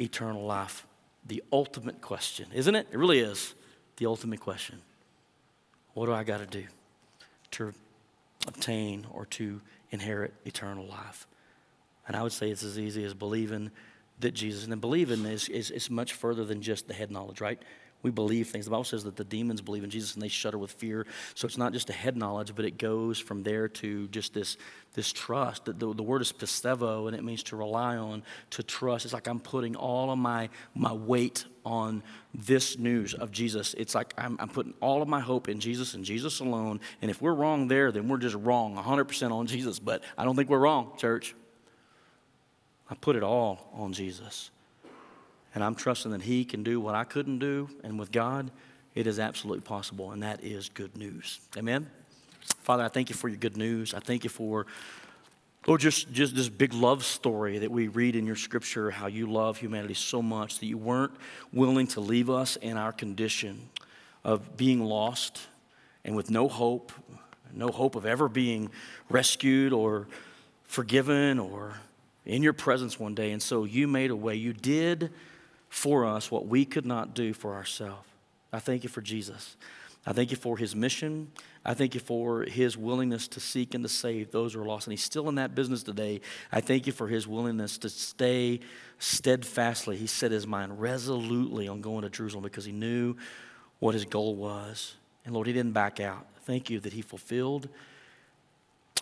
eternal 0.00 0.44
life. 0.44 0.86
The 1.26 1.44
ultimate 1.52 2.00
question, 2.00 2.48
isn't 2.52 2.74
it? 2.74 2.88
It 2.90 2.98
really 2.98 3.20
is 3.20 3.54
the 3.98 4.06
ultimate 4.06 4.40
question. 4.40 4.80
What 5.94 6.06
do 6.06 6.12
I 6.12 6.24
got 6.24 6.38
to 6.38 6.46
do 6.46 6.64
to 7.52 7.72
obtain 8.46 9.06
or 9.12 9.26
to 9.26 9.60
inherit 9.90 10.32
eternal 10.44 10.86
life? 10.86 11.26
And 12.06 12.16
I 12.16 12.22
would 12.22 12.32
say 12.32 12.50
it's 12.50 12.62
as 12.62 12.78
easy 12.78 13.04
as 13.04 13.14
believing 13.14 13.70
that 14.20 14.32
Jesus, 14.32 14.66
and 14.66 14.80
believing 14.80 15.24
is, 15.26 15.48
is, 15.48 15.70
is 15.70 15.90
much 15.90 16.12
further 16.12 16.44
than 16.44 16.62
just 16.62 16.88
the 16.88 16.94
head 16.94 17.10
knowledge, 17.10 17.40
right? 17.40 17.60
We 18.02 18.10
believe 18.12 18.48
things. 18.48 18.64
The 18.64 18.70
Bible 18.70 18.84
says 18.84 19.02
that 19.04 19.16
the 19.16 19.24
demons 19.24 19.60
believe 19.60 19.82
in 19.82 19.90
Jesus 19.90 20.14
and 20.14 20.22
they 20.22 20.28
shudder 20.28 20.56
with 20.56 20.70
fear. 20.70 21.04
So 21.34 21.46
it's 21.46 21.58
not 21.58 21.72
just 21.72 21.90
a 21.90 21.92
head 21.92 22.16
knowledge, 22.16 22.54
but 22.54 22.64
it 22.64 22.78
goes 22.78 23.18
from 23.18 23.42
there 23.42 23.66
to 23.68 24.06
just 24.08 24.32
this, 24.32 24.56
this 24.94 25.12
trust. 25.12 25.64
The, 25.64 25.72
the, 25.72 25.94
the 25.94 26.02
word 26.04 26.22
is 26.22 26.32
pistevo, 26.32 27.08
and 27.08 27.16
it 27.16 27.24
means 27.24 27.42
to 27.44 27.56
rely 27.56 27.96
on, 27.96 28.22
to 28.50 28.62
trust. 28.62 29.04
It's 29.04 29.14
like 29.14 29.26
I'm 29.26 29.40
putting 29.40 29.74
all 29.74 30.12
of 30.12 30.18
my, 30.18 30.48
my 30.76 30.92
weight 30.92 31.44
on 31.64 32.04
this 32.32 32.78
news 32.78 33.14
of 33.14 33.32
Jesus. 33.32 33.74
It's 33.74 33.96
like 33.96 34.14
I'm, 34.16 34.36
I'm 34.38 34.48
putting 34.48 34.74
all 34.80 35.02
of 35.02 35.08
my 35.08 35.20
hope 35.20 35.48
in 35.48 35.58
Jesus 35.58 35.94
and 35.94 36.04
Jesus 36.04 36.38
alone. 36.38 36.78
And 37.02 37.10
if 37.10 37.20
we're 37.20 37.34
wrong 37.34 37.66
there, 37.66 37.90
then 37.90 38.06
we're 38.06 38.18
just 38.18 38.36
wrong 38.36 38.76
100% 38.76 39.32
on 39.32 39.48
Jesus. 39.48 39.80
But 39.80 40.04
I 40.16 40.24
don't 40.24 40.36
think 40.36 40.48
we're 40.48 40.58
wrong, 40.58 40.92
church. 40.98 41.34
I 42.88 42.94
put 42.94 43.16
it 43.16 43.24
all 43.24 43.68
on 43.74 43.92
Jesus. 43.92 44.50
And 45.58 45.64
I'm 45.64 45.74
trusting 45.74 46.12
that 46.12 46.22
He 46.22 46.44
can 46.44 46.62
do 46.62 46.78
what 46.78 46.94
I 46.94 47.02
couldn't 47.02 47.40
do. 47.40 47.68
And 47.82 47.98
with 47.98 48.12
God, 48.12 48.52
it 48.94 49.08
is 49.08 49.18
absolutely 49.18 49.62
possible. 49.62 50.12
And 50.12 50.22
that 50.22 50.44
is 50.44 50.68
good 50.68 50.96
news. 50.96 51.40
Amen? 51.56 51.90
Father, 52.60 52.84
I 52.84 52.88
thank 52.88 53.10
you 53.10 53.16
for 53.16 53.26
your 53.26 53.38
good 53.38 53.56
news. 53.56 53.92
I 53.92 53.98
thank 53.98 54.22
you 54.22 54.30
for, 54.30 54.66
oh, 55.66 55.76
just, 55.76 56.12
just 56.12 56.36
this 56.36 56.48
big 56.48 56.72
love 56.72 57.04
story 57.04 57.58
that 57.58 57.72
we 57.72 57.88
read 57.88 58.14
in 58.14 58.24
your 58.24 58.36
scripture, 58.36 58.92
how 58.92 59.08
you 59.08 59.26
love 59.26 59.58
humanity 59.58 59.94
so 59.94 60.22
much 60.22 60.60
that 60.60 60.66
you 60.66 60.78
weren't 60.78 61.10
willing 61.52 61.88
to 61.88 62.00
leave 62.00 62.30
us 62.30 62.54
in 62.54 62.76
our 62.76 62.92
condition 62.92 63.68
of 64.22 64.56
being 64.56 64.84
lost 64.84 65.48
and 66.04 66.14
with 66.14 66.30
no 66.30 66.46
hope, 66.46 66.92
no 67.52 67.66
hope 67.66 67.96
of 67.96 68.06
ever 68.06 68.28
being 68.28 68.70
rescued 69.10 69.72
or 69.72 70.06
forgiven 70.62 71.40
or 71.40 71.80
in 72.24 72.44
your 72.44 72.52
presence 72.52 73.00
one 73.00 73.16
day. 73.16 73.32
And 73.32 73.42
so 73.42 73.64
you 73.64 73.88
made 73.88 74.12
a 74.12 74.16
way. 74.16 74.36
You 74.36 74.52
did 74.52 75.10
for 75.68 76.04
us 76.04 76.30
what 76.30 76.46
we 76.46 76.64
could 76.64 76.86
not 76.86 77.14
do 77.14 77.32
for 77.32 77.54
ourselves. 77.54 78.06
I 78.52 78.58
thank 78.58 78.82
you 78.82 78.88
for 78.88 79.00
Jesus. 79.00 79.56
I 80.06 80.12
thank 80.12 80.30
you 80.30 80.36
for 80.36 80.56
his 80.56 80.74
mission. 80.74 81.30
I 81.64 81.74
thank 81.74 81.94
you 81.94 82.00
for 82.00 82.44
his 82.44 82.78
willingness 82.78 83.28
to 83.28 83.40
seek 83.40 83.74
and 83.74 83.84
to 83.84 83.88
save 83.88 84.30
those 84.30 84.54
who 84.54 84.62
are 84.62 84.64
lost. 84.64 84.86
And 84.86 84.92
he's 84.92 85.02
still 85.02 85.28
in 85.28 85.34
that 85.34 85.54
business 85.54 85.82
today. 85.82 86.22
I 86.50 86.62
thank 86.62 86.86
you 86.86 86.92
for 86.92 87.08
his 87.08 87.28
willingness 87.28 87.76
to 87.78 87.90
stay 87.90 88.60
steadfastly. 88.98 89.98
He 89.98 90.06
set 90.06 90.30
his 90.30 90.46
mind 90.46 90.80
resolutely 90.80 91.68
on 91.68 91.82
going 91.82 92.02
to 92.02 92.10
Jerusalem 92.10 92.42
because 92.42 92.64
he 92.64 92.72
knew 92.72 93.16
what 93.80 93.94
his 93.94 94.06
goal 94.06 94.34
was. 94.34 94.96
And 95.26 95.34
Lord, 95.34 95.46
he 95.46 95.52
didn't 95.52 95.72
back 95.72 96.00
out. 96.00 96.26
Thank 96.44 96.70
you 96.70 96.80
that 96.80 96.94
he 96.94 97.02
fulfilled 97.02 97.68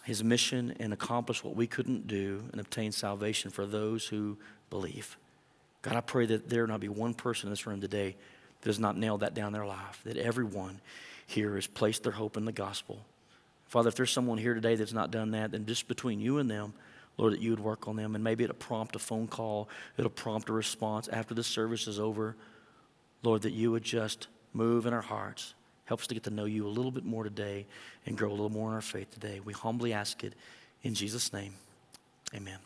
his 0.02 0.24
mission 0.24 0.74
and 0.80 0.92
accomplished 0.92 1.44
what 1.44 1.54
we 1.54 1.68
couldn't 1.68 2.08
do 2.08 2.48
and 2.50 2.60
obtained 2.60 2.94
salvation 2.94 3.50
for 3.50 3.64
those 3.64 4.06
who 4.06 4.38
believe. 4.70 5.16
God, 5.82 5.96
I 5.96 6.00
pray 6.00 6.26
that 6.26 6.48
there 6.48 6.66
not 6.66 6.80
be 6.80 6.88
one 6.88 7.14
person 7.14 7.48
in 7.48 7.52
this 7.52 7.66
room 7.66 7.80
today 7.80 8.16
that 8.60 8.68
has 8.68 8.78
not 8.78 8.96
nailed 8.96 9.20
that 9.20 9.34
down 9.34 9.52
their 9.52 9.66
life, 9.66 10.00
that 10.04 10.16
everyone 10.16 10.80
here 11.26 11.54
has 11.54 11.66
placed 11.66 12.02
their 12.02 12.12
hope 12.12 12.36
in 12.36 12.44
the 12.44 12.52
gospel. 12.52 13.00
Father, 13.68 13.88
if 13.88 13.94
there's 13.94 14.12
someone 14.12 14.38
here 14.38 14.54
today 14.54 14.74
that's 14.76 14.92
not 14.92 15.10
done 15.10 15.32
that, 15.32 15.52
then 15.52 15.66
just 15.66 15.88
between 15.88 16.20
you 16.20 16.38
and 16.38 16.50
them, 16.50 16.72
Lord, 17.18 17.32
that 17.32 17.40
you 17.40 17.50
would 17.50 17.60
work 17.60 17.88
on 17.88 17.96
them. 17.96 18.14
And 18.14 18.22
maybe 18.22 18.44
it'll 18.44 18.56
prompt 18.56 18.94
a 18.96 18.98
phone 18.98 19.26
call, 19.26 19.68
it'll 19.96 20.10
prompt 20.10 20.48
a 20.48 20.52
response 20.52 21.08
after 21.08 21.34
the 21.34 21.44
service 21.44 21.86
is 21.86 21.98
over. 21.98 22.36
Lord, 23.22 23.42
that 23.42 23.52
you 23.52 23.72
would 23.72 23.82
just 23.82 24.28
move 24.52 24.86
in 24.86 24.92
our 24.92 25.02
hearts. 25.02 25.54
Help 25.86 26.00
us 26.00 26.06
to 26.08 26.14
get 26.14 26.24
to 26.24 26.30
know 26.30 26.44
you 26.44 26.66
a 26.66 26.68
little 26.68 26.90
bit 26.90 27.04
more 27.04 27.24
today 27.24 27.66
and 28.06 28.16
grow 28.16 28.28
a 28.28 28.32
little 28.32 28.50
more 28.50 28.68
in 28.68 28.74
our 28.74 28.80
faith 28.80 29.10
today. 29.12 29.40
We 29.44 29.52
humbly 29.52 29.92
ask 29.92 30.22
it 30.24 30.34
in 30.82 30.94
Jesus' 30.94 31.32
name. 31.32 31.54
Amen. 32.34 32.58